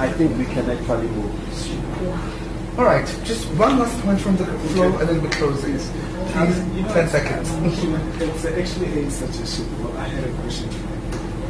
I 0.00 0.08
think 0.12 0.38
we 0.38 0.46
can 0.46 0.64
actually 0.70 1.08
move. 1.08 2.78
All 2.78 2.86
right, 2.86 3.04
just 3.22 3.46
one 3.60 3.78
last 3.78 4.00
point 4.00 4.18
from 4.18 4.34
the 4.38 4.46
floor 4.72 4.86
and 4.98 5.06
then 5.06 5.20
we 5.20 5.28
close 5.28 5.60
this. 5.60 5.90
Please, 6.32 6.58
Um, 6.58 6.76
you 6.76 6.82
know, 6.82 6.94
10 6.94 7.08
seconds. 7.08 7.48
It's 8.24 8.44
actually 8.46 9.04
a 9.04 9.10
suggestion. 9.10 9.66
Well, 9.84 9.92
I 9.98 10.08
had 10.08 10.24
a 10.24 10.32
question. 10.40 10.70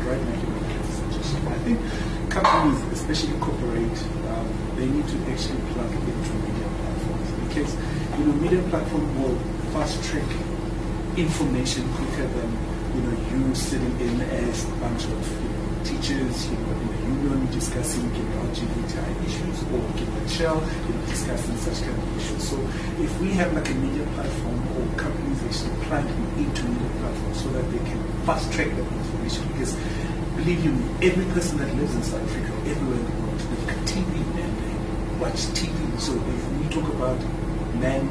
Right 0.02 0.18
now, 0.18 0.34
you 0.42 0.50
have 0.66 0.82
a 0.82 0.92
suggestion. 0.98 1.46
I 1.46 1.58
think 1.62 1.78
companies, 2.30 2.82
especially 2.98 3.38
corporate, 3.38 3.98
um, 4.34 4.46
they 4.74 4.86
need 4.86 5.06
to 5.06 5.18
actually 5.30 5.62
plug 5.70 5.92
into 5.94 6.32
media 6.42 6.66
platforms 6.82 7.28
because 7.46 7.70
you 8.18 8.24
know 8.26 8.34
media 8.42 8.62
platform 8.70 9.06
will 9.22 9.38
fast 9.70 10.02
track 10.02 10.26
information 11.16 11.86
quicker 11.94 12.26
than 12.26 12.50
you 12.98 13.00
know 13.06 13.14
you 13.30 13.54
sitting 13.54 13.94
in 14.00 14.20
as 14.42 14.64
a 14.64 14.74
bunch 14.82 15.04
of 15.04 15.22
you 15.38 15.50
know, 15.54 15.84
teachers, 15.84 16.50
you 16.50 16.58
know, 16.58 16.79
union 17.10 17.50
discussing 17.52 18.04
you 18.14 18.22
know, 18.22 18.42
LGBTI 18.50 19.26
issues 19.26 19.62
or 19.70 19.78
know, 19.78 20.26
Shell, 20.26 20.62
you 20.86 20.94
know, 20.94 21.06
discussing 21.06 21.56
such 21.58 21.82
kind 21.82 21.98
of 21.98 22.16
issues. 22.16 22.48
So 22.48 22.56
if 23.02 23.20
we 23.20 23.30
have 23.32 23.52
like 23.52 23.68
a 23.68 23.74
media 23.74 24.06
platform 24.14 24.60
or 24.76 24.86
companies 24.96 25.42
actually 25.44 25.84
plug 25.86 26.06
into 26.38 26.62
media 26.64 26.90
platforms 27.00 27.42
so 27.42 27.48
that 27.50 27.64
they 27.70 27.78
can 27.78 28.00
fast 28.24 28.52
track 28.52 28.68
that 28.68 28.86
information 28.86 29.46
because 29.52 29.74
believe 30.36 30.64
you 30.64 30.72
me, 30.72 31.06
every 31.06 31.24
person 31.34 31.58
that 31.58 31.74
lives 31.76 31.94
in 31.94 32.02
South 32.02 32.22
Africa, 32.22 32.52
everywhere 32.70 32.98
in 32.98 33.04
the 33.04 33.16
world, 33.22 33.38
they've 33.38 33.66
got 33.66 33.76
TV 33.86 34.10
and 34.40 34.52
they 34.62 35.20
watch 35.20 35.40
TV. 35.58 36.00
So 36.00 36.12
if 36.14 36.42
we 36.58 36.68
talk 36.74 36.88
about 36.94 37.18
men 37.76 38.08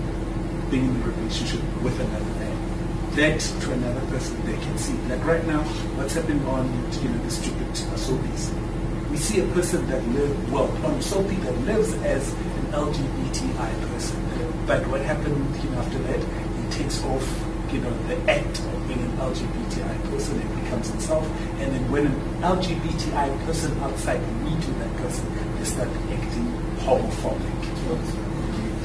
being 0.70 0.86
in 0.86 1.02
a 1.02 1.06
relationship 1.06 1.62
with 1.82 2.00
another 2.00 2.34
man, 2.39 2.70
that 3.16 3.39
to 3.39 3.72
another 3.74 4.06
person 4.08 4.45
they 4.45 4.54
can 4.54 4.78
see. 4.78 4.93
Like 5.10 5.26
right 5.26 5.45
now, 5.47 5.64
what's 5.97 6.14
happening 6.14 6.45
on 6.45 6.66
you 7.02 7.10
know 7.10 7.24
the 7.24 7.32
stupid 7.32 7.68
uh, 7.68 7.97
soapies. 7.97 8.68
We 9.10 9.18
see 9.18 9.39
a 9.41 9.47
person 9.53 9.88
that 9.88 10.07
lives 10.10 10.51
well 10.51 10.70
on 10.86 11.01
soapy 11.01 11.36
that 11.36 11.57
lives 11.62 11.93
as 12.03 12.32
an 12.32 12.66
LGBTI 12.72 13.91
person. 13.91 14.20
But 14.68 14.88
what 14.88 15.01
happened 15.01 15.55
you 15.64 15.70
know, 15.72 15.80
after 15.80 15.97
that, 15.99 16.20
he 16.20 16.70
takes 16.72 17.03
off 17.05 17.26
you 17.74 17.82
know, 17.82 17.93
the 18.07 18.18
act 18.32 18.60
of 18.60 18.88
being 18.88 19.01
an 19.01 19.18
LGBTI 19.18 20.10
person 20.10 20.39
and 20.41 20.64
becomes 20.64 20.89
himself. 20.89 21.26
And 21.60 21.74
then 21.74 21.91
when 21.91 22.07
an 22.07 22.41
LGBTI 22.41 23.45
person 23.45 23.78
outside 23.80 24.22
meet 24.43 24.57
with 24.57 24.80
that 24.80 24.95
person, 24.97 25.26
they 25.57 25.66
start 25.66 25.89
acting 25.89 26.47
homophobic. 26.86 27.60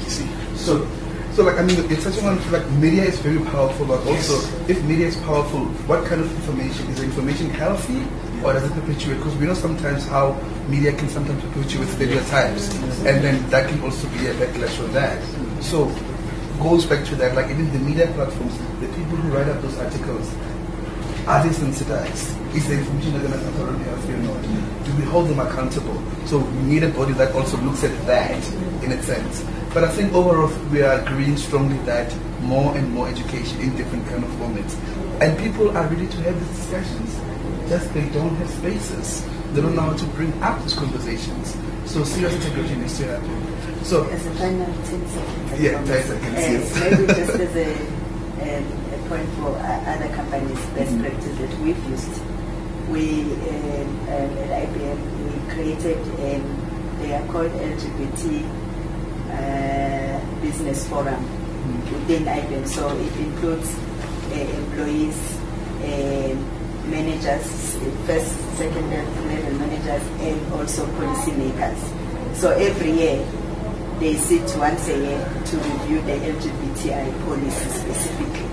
You 0.03 0.09
see? 0.09 0.29
So, 0.55 0.87
so 1.35 1.43
like 1.43 1.57
I 1.57 1.63
mean, 1.63 1.79
it's 1.91 2.03
such 2.03 2.17
a 2.17 2.21
one 2.23 2.39
like 2.51 2.67
media 2.79 3.03
is 3.03 3.19
very 3.19 3.39
powerful, 3.51 3.85
but 3.85 3.99
also 4.07 4.39
Yes. 4.39 4.69
if 4.69 4.83
media 4.85 5.07
is 5.07 5.17
powerful, 5.17 5.65
what 5.91 6.05
kind 6.05 6.21
of 6.21 6.31
information 6.31 6.87
is 6.89 6.97
the 6.99 7.03
information 7.03 7.49
healthy 7.49 8.03
or 8.43 8.53
does 8.53 8.63
it 8.63 8.73
perpetuate? 8.73 9.17
Because 9.17 9.35
we 9.35 9.45
know 9.47 9.53
sometimes 9.53 10.07
how 10.07 10.39
media 10.69 10.93
can 10.93 11.09
sometimes 11.09 11.43
perpetuate 11.43 11.89
stereotypes, 11.89 12.73
and 13.05 13.23
then 13.23 13.49
that 13.49 13.69
can 13.69 13.81
also 13.81 14.07
be 14.09 14.27
a 14.27 14.33
backlash 14.35 14.81
on 14.83 14.93
that. 14.93 15.19
So 15.61 15.91
goes 16.59 16.85
back 16.85 17.03
to 17.07 17.15
that, 17.17 17.35
like 17.35 17.49
even 17.51 17.71
the 17.73 17.79
media 17.79 18.07
platforms, 18.13 18.57
the 18.79 18.87
people 18.95 19.17
who 19.17 19.35
write 19.35 19.47
up 19.49 19.61
those 19.61 19.77
articles, 19.77 20.33
are 21.27 21.43
they 21.43 21.51
sensitized? 21.51 22.31
Is 22.55 22.67
the 22.69 22.77
information 22.79 23.11
they're 23.13 23.27
going 23.27 23.33
to 23.33 23.51
thoroughly 23.59 23.83
healthy 23.83 24.13
or 24.13 24.17
not? 24.17 24.41
Do 24.85 24.95
we 24.95 25.03
hold 25.03 25.27
them 25.27 25.39
accountable? 25.39 26.01
So 26.25 26.37
we 26.39 26.63
need 26.63 26.83
a 26.83 26.89
body 26.89 27.11
that 27.13 27.35
also 27.35 27.57
looks 27.57 27.83
at 27.83 27.91
that 28.05 28.39
in 28.83 28.91
a 28.93 29.03
sense. 29.03 29.43
But 29.75 29.83
I 29.83 29.91
think 29.91 30.13
overall 30.13 30.47
we 30.71 30.81
are 30.83 31.01
agreeing 31.01 31.35
strongly 31.35 31.77
that 31.79 32.07
more 32.39 32.77
and 32.77 32.89
more 32.93 33.09
education 33.09 33.59
in 33.59 33.75
different 33.75 34.07
kind 34.07 34.23
of 34.23 34.29
formats. 34.39 34.73
And 35.19 35.37
people 35.37 35.67
are 35.75 35.85
ready 35.87 36.07
to 36.07 36.17
have 36.23 36.39
these 36.39 36.57
discussions. 36.63 37.19
Just 37.67 37.93
they 37.93 38.07
don't 38.15 38.33
have 38.37 38.49
spaces. 38.49 39.27
They 39.51 39.59
don't 39.59 39.75
know 39.75 39.81
how 39.81 39.97
to 39.97 40.05
bring 40.15 40.31
up 40.41 40.63
these 40.63 40.75
conversations. 40.75 41.57
So 41.91 42.05
serious 42.05 42.33
integration 42.35 42.83
needs 42.83 42.97
to 42.99 43.07
happen. 43.19 43.83
So 43.83 44.07
As 44.07 44.25
a 44.25 44.31
final 44.35 44.65
10 44.65 44.85
seconds. 44.85 45.59
Yeah, 45.59 45.83
10 45.83 45.85
seconds, 45.85 46.23
uh, 46.23 46.39
yes. 46.39 46.79
Maybe 46.79 47.07
just 47.07 47.35
as 47.45 47.55
a, 47.57 47.71
um, 48.47 48.65
a 48.95 49.09
point 49.09 49.29
for 49.43 49.59
other 49.59 50.15
companies, 50.15 50.65
best 50.67 50.97
practice 51.01 51.37
that 51.37 51.59
we've 51.59 51.89
used. 51.89 52.21
We, 52.87 53.23
um, 53.23 53.99
um, 54.07 54.37
at 54.39 54.69
IBM, 54.69 54.99
we 55.19 55.53
created, 55.53 55.97
um, 55.99 56.97
they 57.01 57.13
are 57.13 57.27
called 57.27 57.51
LGBT 57.51 58.64
uh, 59.31 60.41
Business 60.41 60.87
Forum 60.89 61.23
within 61.91 62.25
IBM. 62.25 62.67
So 62.67 62.87
it 62.89 63.15
includes 63.17 63.75
uh, 64.31 64.35
employees, 64.35 65.37
um 65.83 66.55
managers, 66.89 67.75
first, 68.05 68.29
second 68.57 68.89
level 68.91 69.53
managers, 69.57 70.03
and 70.21 70.53
also 70.53 70.85
policymakers. 70.97 71.79
So 72.35 72.51
every 72.51 72.91
year, 72.91 73.25
they 73.99 74.15
sit 74.15 74.43
once 74.57 74.87
a 74.87 74.97
year 74.97 75.19
to 75.45 75.57
review 75.57 76.01
the 76.01 76.13
LGBTI 76.13 77.25
policy 77.25 77.69
specifically 77.69 78.45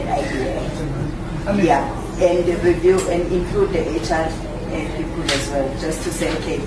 at 0.00 0.24
IBM. 0.24 1.46
I 1.46 1.52
mean, 1.52 1.66
yeah, 1.66 1.84
and 2.20 2.64
review 2.64 2.98
and 3.10 3.32
include 3.32 3.70
the 3.72 3.80
HR 4.00 4.26
uh, 4.26 4.96
people 4.96 5.22
as 5.24 5.48
well, 5.50 5.80
just 5.80 6.02
to 6.04 6.12
say, 6.12 6.34
okay, 6.38 6.60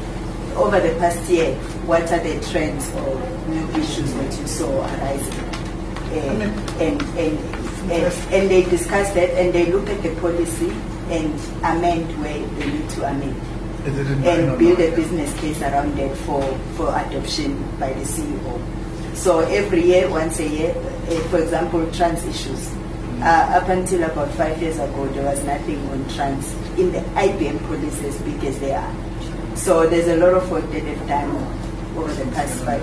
over 0.55 0.79
the 0.79 0.95
past 0.99 1.29
year, 1.29 1.55
what 1.85 2.11
are 2.11 2.19
the 2.19 2.39
trends 2.51 2.89
or 2.95 3.15
new 3.47 3.67
issues 3.79 4.13
that 4.13 4.39
you 4.39 4.47
saw 4.47 4.81
arising? 4.81 5.33
And, 6.15 6.41
and, 6.81 7.01
and, 7.17 7.39
and, 7.91 8.13
and 8.33 8.49
they 8.49 8.63
discuss 8.63 9.11
that 9.13 9.29
and 9.31 9.53
they 9.53 9.71
look 9.71 9.89
at 9.89 10.01
the 10.01 10.15
policy 10.21 10.71
and 11.09 11.33
amend 11.63 12.07
where 12.21 12.39
they 12.39 12.71
need 12.71 12.89
to 12.91 13.05
amend 13.05 13.41
is 13.85 13.97
it 13.99 14.07
in 14.07 14.23
line 14.23 14.39
and 14.39 14.59
build 14.59 14.79
a 14.79 14.95
business 14.95 15.39
case 15.39 15.61
around 15.61 15.97
it 15.99 16.15
for, 16.17 16.41
for 16.75 16.89
adoption 16.89 17.61
by 17.79 17.93
the 17.93 18.01
CEO. 18.01 19.15
So 19.15 19.39
every 19.39 19.83
year, 19.83 20.09
once 20.09 20.39
a 20.39 20.47
year, 20.47 20.73
eh, 21.07 21.19
for 21.29 21.39
example, 21.39 21.89
trans 21.91 22.25
issues. 22.25 22.73
Uh, 23.21 23.61
up 23.61 23.69
until 23.69 24.03
about 24.03 24.29
five 24.31 24.61
years 24.61 24.77
ago, 24.77 25.07
there 25.09 25.23
was 25.23 25.43
nothing 25.45 25.79
on 25.89 26.07
trans 26.09 26.51
in 26.77 26.91
the 26.91 26.99
IBM 26.99 27.59
policy 27.67 28.07
as 28.07 28.21
big 28.21 28.43
as 28.43 28.59
they 28.59 28.73
are. 28.73 28.93
So 29.55 29.87
there's 29.87 30.07
a 30.07 30.17
lot 30.17 30.33
of 30.33 30.51
work 30.51 30.69
that 30.71 30.83
they've 30.83 31.07
done 31.07 31.31
over 31.97 32.13
the 32.13 32.31
past 32.31 32.63
five. 32.63 32.81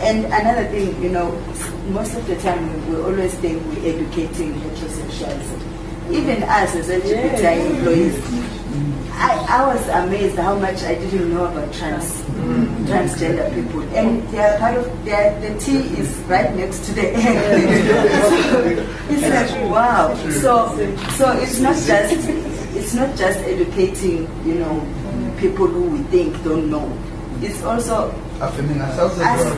And 0.00 0.24
another 0.26 0.64
thing, 0.68 1.02
you 1.02 1.10
know, 1.10 1.32
most 1.90 2.14
of 2.14 2.26
the 2.26 2.36
time 2.40 2.88
we, 2.88 2.94
we 2.94 3.02
always 3.02 3.34
think 3.34 3.62
we're 3.66 3.94
educating 3.94 4.54
heterosexuals. 4.54 6.10
Even 6.10 6.42
us 6.42 6.74
as 6.74 6.88
LGBTI 6.88 7.70
employees, 7.70 8.16
I, 9.12 9.46
I 9.48 9.74
was 9.74 9.86
amazed 9.88 10.36
how 10.36 10.58
much 10.58 10.82
I 10.82 10.94
didn't 10.94 11.34
know 11.34 11.44
about 11.44 11.72
trans 11.74 12.22
transgender 12.88 13.52
people, 13.54 13.82
and 13.94 14.26
they 14.30 14.38
are 14.38 14.58
part 14.58 14.78
of 14.78 15.04
their, 15.04 15.38
the 15.40 15.58
T 15.60 15.76
is 16.00 16.08
right 16.26 16.54
next 16.56 16.84
to 16.86 16.92
the 16.92 17.10
N. 17.10 17.20
it's 19.10 19.52
like 19.52 19.70
wow. 19.70 20.14
So 20.30 20.74
so 21.10 21.32
it's 21.32 21.60
not 21.60 21.76
just 21.76 22.28
it's 22.74 22.94
not 22.94 23.16
just 23.16 23.38
educating 23.40 24.26
you 24.44 24.54
know 24.54 24.80
people 25.40 25.66
who 25.66 25.90
we 25.90 26.02
think 26.04 26.36
don't 26.44 26.70
know. 26.70 26.86
It's 27.42 27.62
also 27.62 28.12
as 28.40 28.52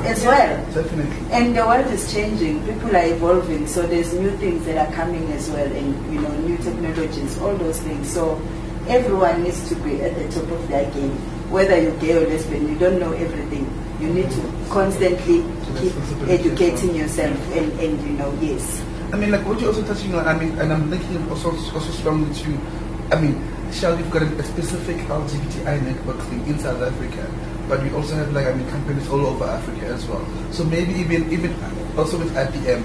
as 0.07 0.25
well. 0.25 0.65
Definitely. 0.75 1.17
And 1.31 1.57
the 1.57 1.67
world 1.67 1.87
is 1.87 2.13
changing. 2.13 2.65
People 2.65 2.95
are 2.95 3.07
evolving. 3.07 3.67
So 3.67 3.87
there's 3.87 4.15
new 4.15 4.31
things 4.39 4.65
that 4.67 4.79
are 4.79 4.93
coming 4.95 5.31
as 5.33 5.51
well, 5.51 5.67
and 5.67 6.15
you 6.15 6.21
know, 6.21 6.31
new 6.47 6.57
technologies, 6.59 7.39
all 7.39 7.55
those 7.57 7.81
things. 7.81 8.11
So 8.11 8.41
everyone 8.87 9.43
needs 9.43 9.69
to 9.69 9.75
be 9.77 10.01
at 10.03 10.15
the 10.15 10.27
top 10.31 10.51
of 10.51 10.69
their 10.69 10.91
game. 10.93 11.15
Whether 11.51 11.81
you're 11.81 11.99
gay 11.99 12.17
or 12.17 12.27
lesbian, 12.27 12.69
you 12.69 12.79
don't 12.79 12.99
know 12.99 13.13
everything. 13.13 13.67
You 14.01 14.09
need 14.15 14.31
to 14.31 14.43
constantly 14.71 15.45
keep 15.79 15.95
educating 16.29 16.95
yourself, 16.95 17.39
and, 17.53 17.71
and 17.79 18.01
you 18.03 18.15
know, 18.15 18.33
yes. 18.41 18.83
I 19.13 19.17
mean, 19.17 19.31
like 19.31 19.45
what 19.47 19.61
you're 19.61 19.71
also 19.71 19.85
touching 19.85 20.15
on. 20.15 20.27
I 20.27 20.39
mean, 20.39 20.59
and 20.59 20.73
I'm 20.73 20.91
linking 20.91 21.29
also 21.31 21.51
also 21.51 21.91
strongly 21.91 22.33
to. 22.35 22.82
I 23.13 23.21
mean, 23.21 23.37
Shell, 23.73 23.97
we've 23.97 24.11
got 24.11 24.23
a, 24.23 24.43
specific 24.43 24.97
LGBTI 24.97 25.83
network 25.83 26.19
thing 26.29 26.47
in 26.47 26.59
South 26.59 26.81
Africa, 26.81 27.31
but 27.69 27.83
we 27.83 27.93
also 27.93 28.15
have 28.15 28.33
like 28.33 28.47
I 28.47 28.55
mean 28.55 28.67
companies 28.71 29.07
all 29.11 29.27
over 29.27 29.45
Africa 29.45 29.85
as 29.87 30.07
well. 30.07 30.27
So 30.51 30.65
maybe 30.65 30.95
even 30.95 31.31
even 31.31 31.53
also 31.99 32.19
with 32.19 32.33
IBM, 32.35 32.81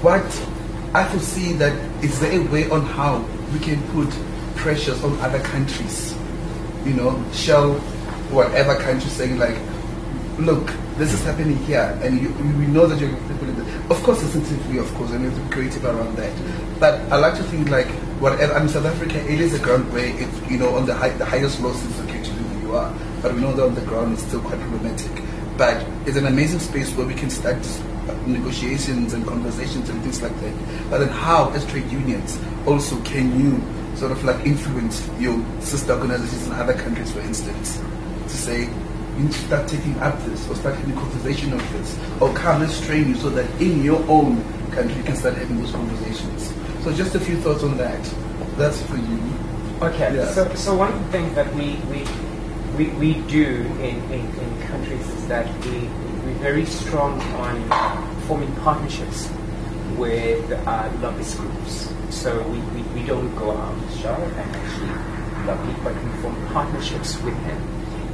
what 0.00 0.22
I 0.94 1.08
foresee 1.08 1.54
that 1.54 1.74
is 2.04 2.20
there 2.20 2.40
a 2.40 2.44
way 2.52 2.70
on 2.70 2.86
how 2.86 3.18
we 3.52 3.58
can 3.58 3.82
put 3.88 4.08
pressures 4.54 5.02
on 5.02 5.18
other 5.18 5.40
countries. 5.40 6.14
You 6.84 6.94
know, 6.94 7.24
Shell, 7.32 7.74
whatever 8.30 8.76
country 8.76 9.10
saying 9.10 9.38
like, 9.38 9.58
look, 10.38 10.70
this 10.98 11.12
is 11.12 11.24
happening 11.24 11.56
here, 11.64 11.98
and 12.00 12.20
you, 12.22 12.30
we 12.58 12.66
know 12.68 12.86
that 12.86 13.00
you're 13.00 13.10
Of 13.90 14.00
course, 14.04 14.20
sensitively, 14.20 14.78
of 14.78 14.94
course, 14.94 15.10
and 15.10 15.24
we 15.24 15.34
to 15.34 15.40
be 15.40 15.50
creative 15.50 15.84
around 15.84 16.16
that. 16.16 16.32
But 16.78 17.00
I 17.10 17.16
like 17.16 17.34
to 17.38 17.42
think 17.42 17.70
like 17.70 17.88
whatever. 18.20 18.54
I 18.54 18.60
mean, 18.60 18.68
South 18.68 18.86
Africa, 18.86 19.18
it 19.30 19.40
is 19.40 19.54
a 19.54 19.58
ground 19.58 19.92
where 19.92 20.06
it's 20.06 20.50
you 20.50 20.58
know 20.58 20.74
on 20.74 20.86
the 20.86 20.94
high, 20.94 21.10
the 21.10 21.24
highest 21.24 21.60
lows 21.60 21.82
it's 21.84 21.98
okay 22.00 22.22
to 22.22 22.30
do 22.30 22.42
who 22.42 22.68
you 22.68 22.76
are, 22.76 22.94
but 23.22 23.34
we 23.34 23.40
know 23.40 23.54
that 23.54 23.64
on 23.64 23.74
the 23.74 23.82
ground 23.82 24.14
it's 24.14 24.22
still 24.22 24.40
quite 24.40 24.60
problematic. 24.60 25.22
But 25.56 25.84
it's 26.06 26.16
an 26.16 26.26
amazing 26.26 26.60
space 26.60 26.94
where 26.94 27.06
we 27.06 27.14
can 27.14 27.30
start 27.30 27.56
uh, 27.56 28.14
negotiations 28.26 29.12
and 29.12 29.26
conversations 29.26 29.88
and 29.88 30.00
things 30.02 30.22
like 30.22 30.38
that. 30.40 30.54
But 30.90 30.98
then, 30.98 31.08
how 31.08 31.50
as 31.50 31.66
trade 31.66 31.90
unions 31.90 32.38
also 32.66 33.00
can 33.02 33.38
you 33.38 33.60
sort 33.96 34.12
of 34.12 34.22
like 34.22 34.46
influence 34.46 35.08
your 35.18 35.44
sister 35.60 35.92
organizations 35.92 36.46
in 36.46 36.52
other 36.52 36.74
countries, 36.74 37.12
for 37.12 37.20
instance, 37.20 37.78
to 37.78 38.28
say 38.28 38.62
you 38.62 39.24
need 39.24 39.32
to 39.32 39.38
start 39.38 39.68
taking 39.68 39.98
up 39.98 40.16
this 40.24 40.48
or 40.48 40.54
start 40.54 40.76
having 40.76 40.96
a 40.96 41.00
conversation 41.00 41.52
of 41.52 41.72
this 41.72 41.98
or 42.20 42.32
come 42.34 42.60
let's 42.60 42.80
train 42.86 43.08
you 43.08 43.16
so 43.16 43.28
that 43.30 43.50
in 43.60 43.82
your 43.82 43.98
own 44.08 44.40
country 44.70 44.96
you 44.96 45.02
can 45.02 45.16
start 45.16 45.34
having 45.34 45.60
those 45.60 45.72
conversations. 45.72 46.52
So 46.84 46.92
just 46.92 47.14
a 47.14 47.20
few 47.20 47.36
thoughts 47.38 47.62
on 47.62 47.76
that. 47.78 48.02
That's 48.56 48.80
for 48.82 48.96
you. 48.96 49.20
Okay, 49.82 50.16
Yeah. 50.16 50.30
so, 50.32 50.52
so 50.54 50.74
one 50.74 50.92
of 50.92 50.98
the 51.04 51.10
things 51.12 51.34
that 51.34 51.52
we, 51.54 51.76
we, 51.90 52.04
we, 52.76 52.86
we 52.98 53.14
do 53.28 53.44
in, 53.80 53.96
in, 54.10 54.26
in 54.38 54.62
countries 54.68 55.06
is 55.08 55.28
that 55.28 55.46
we, 55.66 55.78
we're 56.24 56.38
very 56.40 56.64
strong 56.66 57.20
on 57.38 58.10
forming 58.22 58.52
partnerships 58.56 59.28
with 59.96 60.50
uh, 60.52 60.90
lobbyist 61.00 61.38
groups. 61.38 61.92
So 62.10 62.42
we, 62.48 62.58
we, 62.74 62.82
we 62.94 63.02
don't 63.06 63.34
go 63.36 63.52
out 63.52 63.76
shop 64.00 64.18
and 64.18 64.56
actually 64.56 65.46
lobby, 65.46 65.74
but 65.84 65.94
we 66.04 66.10
form 66.22 66.46
partnerships 66.52 67.20
with 67.22 67.34
them 67.46 67.62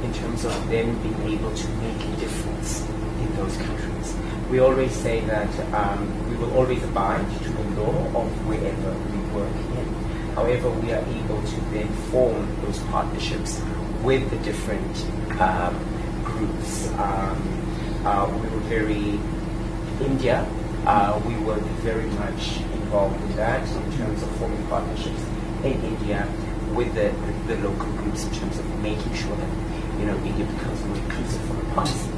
in 0.03 0.13
terms 0.13 0.45
of 0.45 0.53
them 0.69 1.01
being 1.01 1.39
able 1.39 1.53
to 1.55 1.67
make 1.81 1.99
a 2.03 2.15
difference 2.17 2.87
in 3.21 3.35
those 3.37 3.55
countries. 3.57 4.15
We 4.51 4.59
always 4.59 4.91
say 4.91 5.21
that 5.21 5.49
um, 5.73 6.29
we 6.29 6.35
will 6.37 6.55
always 6.57 6.83
abide 6.83 7.25
to 7.43 7.54
the 7.91 8.19
of 8.19 8.47
wherever 8.47 8.91
we 9.11 9.19
work 9.33 9.55
in. 9.77 9.87
However, 10.35 10.69
we 10.69 10.91
are 10.91 11.03
able 11.05 11.41
to 11.41 11.61
then 11.71 11.87
form 12.11 12.47
those 12.61 12.79
partnerships 12.91 13.61
with 14.03 14.29
the 14.29 14.37
different 14.39 14.95
um, 15.39 15.75
groups. 16.23 16.87
Um, 16.93 18.01
uh, 18.05 18.29
we 18.41 18.49
were 18.49 18.65
very 18.67 19.19
India. 20.05 20.45
Uh, 20.85 21.19
we 21.25 21.35
were 21.37 21.59
very 21.81 22.05
much 22.21 22.57
involved 22.73 23.19
in 23.21 23.35
that 23.37 23.67
in 23.67 23.97
terms 23.97 24.21
of 24.21 24.29
forming 24.37 24.63
partnerships 24.67 25.21
in 25.63 25.81
India 25.83 26.27
with 26.73 26.93
the, 26.93 27.09
the, 27.47 27.55
the 27.55 27.67
local 27.67 27.91
groups 27.93 28.25
in 28.25 28.31
terms 28.33 28.59
of 28.59 28.79
making 28.81 29.13
sure 29.15 29.35
that 29.35 29.49
you 29.99 30.05
know 30.05 30.17
India 30.17 30.45
becomes 30.45 30.83
more 30.85 30.97
inclusive 30.97 31.41
from 31.41 31.59
a 31.59 31.73
policy. 31.73 32.11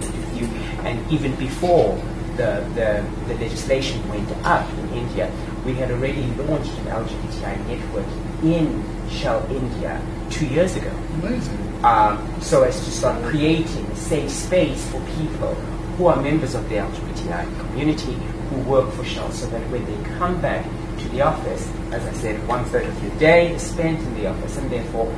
And 0.84 1.12
even 1.12 1.36
before 1.36 1.98
the, 2.38 2.64
the, 2.76 3.06
the 3.28 3.40
legislation 3.40 4.08
went 4.10 4.30
up 4.46 4.70
in 4.74 4.90
India, 4.94 5.32
we 5.66 5.74
had 5.74 5.92
already 5.92 6.26
launched 6.38 6.72
an 6.72 6.86
LGBTI 6.86 7.68
network 7.68 8.06
in 8.44 8.84
Shell 9.10 9.46
India 9.52 10.02
two 10.30 10.46
years 10.48 10.76
ago. 10.76 10.92
Amazing. 11.22 11.84
Um, 11.84 12.42
so 12.42 12.64
as 12.64 12.84
to 12.86 12.92
start 12.92 13.22
creating 13.26 13.86
a 13.86 13.96
safe 13.96 14.30
space 14.30 14.90
for 14.90 15.00
people 15.18 15.54
who 15.98 16.08
are 16.08 16.22
members 16.22 16.56
of 16.56 16.68
the 16.70 16.76
LGBTI 16.76 17.60
community 17.60 18.14
who 18.50 18.62
work 18.62 18.92
for 18.94 19.04
Shell 19.04 19.32
so 19.32 19.48
that 19.48 19.62
when 19.70 19.84
they 19.86 20.10
come 20.18 20.40
back 20.42 20.64
to 21.00 21.10
the 21.10 21.22
office, 21.22 21.70
as 21.92 22.06
I 22.06 22.14
said, 22.14 22.48
one 22.48 22.64
third 22.66 22.86
of 22.86 23.04
your 23.04 23.16
day 23.20 23.54
is 23.54 23.62
spent 23.62 24.00
in 24.00 24.14
the 24.16 24.28
office 24.28 24.58
and 24.58 24.70
therefore 24.70 25.14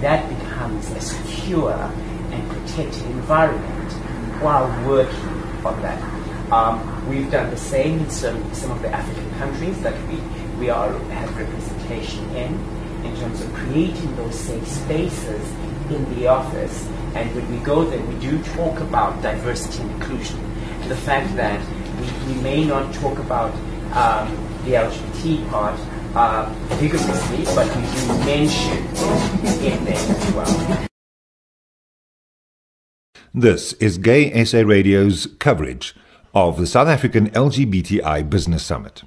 that 0.00 0.28
becomes 0.28 0.90
a 0.90 1.00
secure 1.00 1.72
and 1.72 2.50
protected 2.50 3.02
environment 3.04 3.92
while 4.42 4.66
working 4.88 5.28
on 5.64 5.80
that. 5.82 6.11
Um, 6.52 7.08
we've 7.08 7.30
done 7.30 7.48
the 7.48 7.56
same 7.56 8.00
in 8.00 8.10
some, 8.10 8.52
some 8.52 8.72
of 8.72 8.82
the 8.82 8.90
African 8.90 9.30
countries 9.38 9.80
that 9.80 9.94
we, 10.06 10.16
we 10.60 10.68
are, 10.68 10.92
have 10.92 11.34
representation 11.34 12.28
in, 12.36 12.52
in 13.06 13.16
terms 13.16 13.40
of 13.40 13.50
creating 13.54 14.14
those 14.16 14.38
safe 14.38 14.68
spaces 14.68 15.50
in 15.88 16.14
the 16.14 16.26
office. 16.26 16.86
And 17.14 17.34
when 17.34 17.50
we 17.50 17.56
go 17.64 17.84
there, 17.84 18.04
we 18.04 18.16
do 18.16 18.42
talk 18.54 18.80
about 18.80 19.22
diversity 19.22 19.82
and 19.82 19.92
inclusion. 19.92 20.38
The 20.88 20.94
fact 20.96 21.34
that 21.36 21.58
we, 21.98 22.34
we 22.34 22.42
may 22.42 22.64
not 22.66 22.92
talk 22.96 23.18
about 23.18 23.54
um, 23.94 24.28
the 24.66 24.72
LGBT 24.72 25.48
part 25.48 25.80
uh, 26.14 26.52
vigorously, 26.74 27.46
but 27.54 27.66
we 27.74 27.82
do 27.82 28.08
mention 28.26 28.76
it 29.64 29.84
there 29.86 29.96
as 29.96 30.32
well. 30.34 30.86
This 33.32 33.72
is 33.74 33.96
Gay 33.96 34.44
SA 34.44 34.58
Radio's 34.58 35.26
coverage 35.38 35.94
of 36.34 36.58
the 36.58 36.66
South 36.66 36.88
African 36.88 37.30
LGBTI 37.30 38.28
Business 38.28 38.62
Summit. 38.62 39.02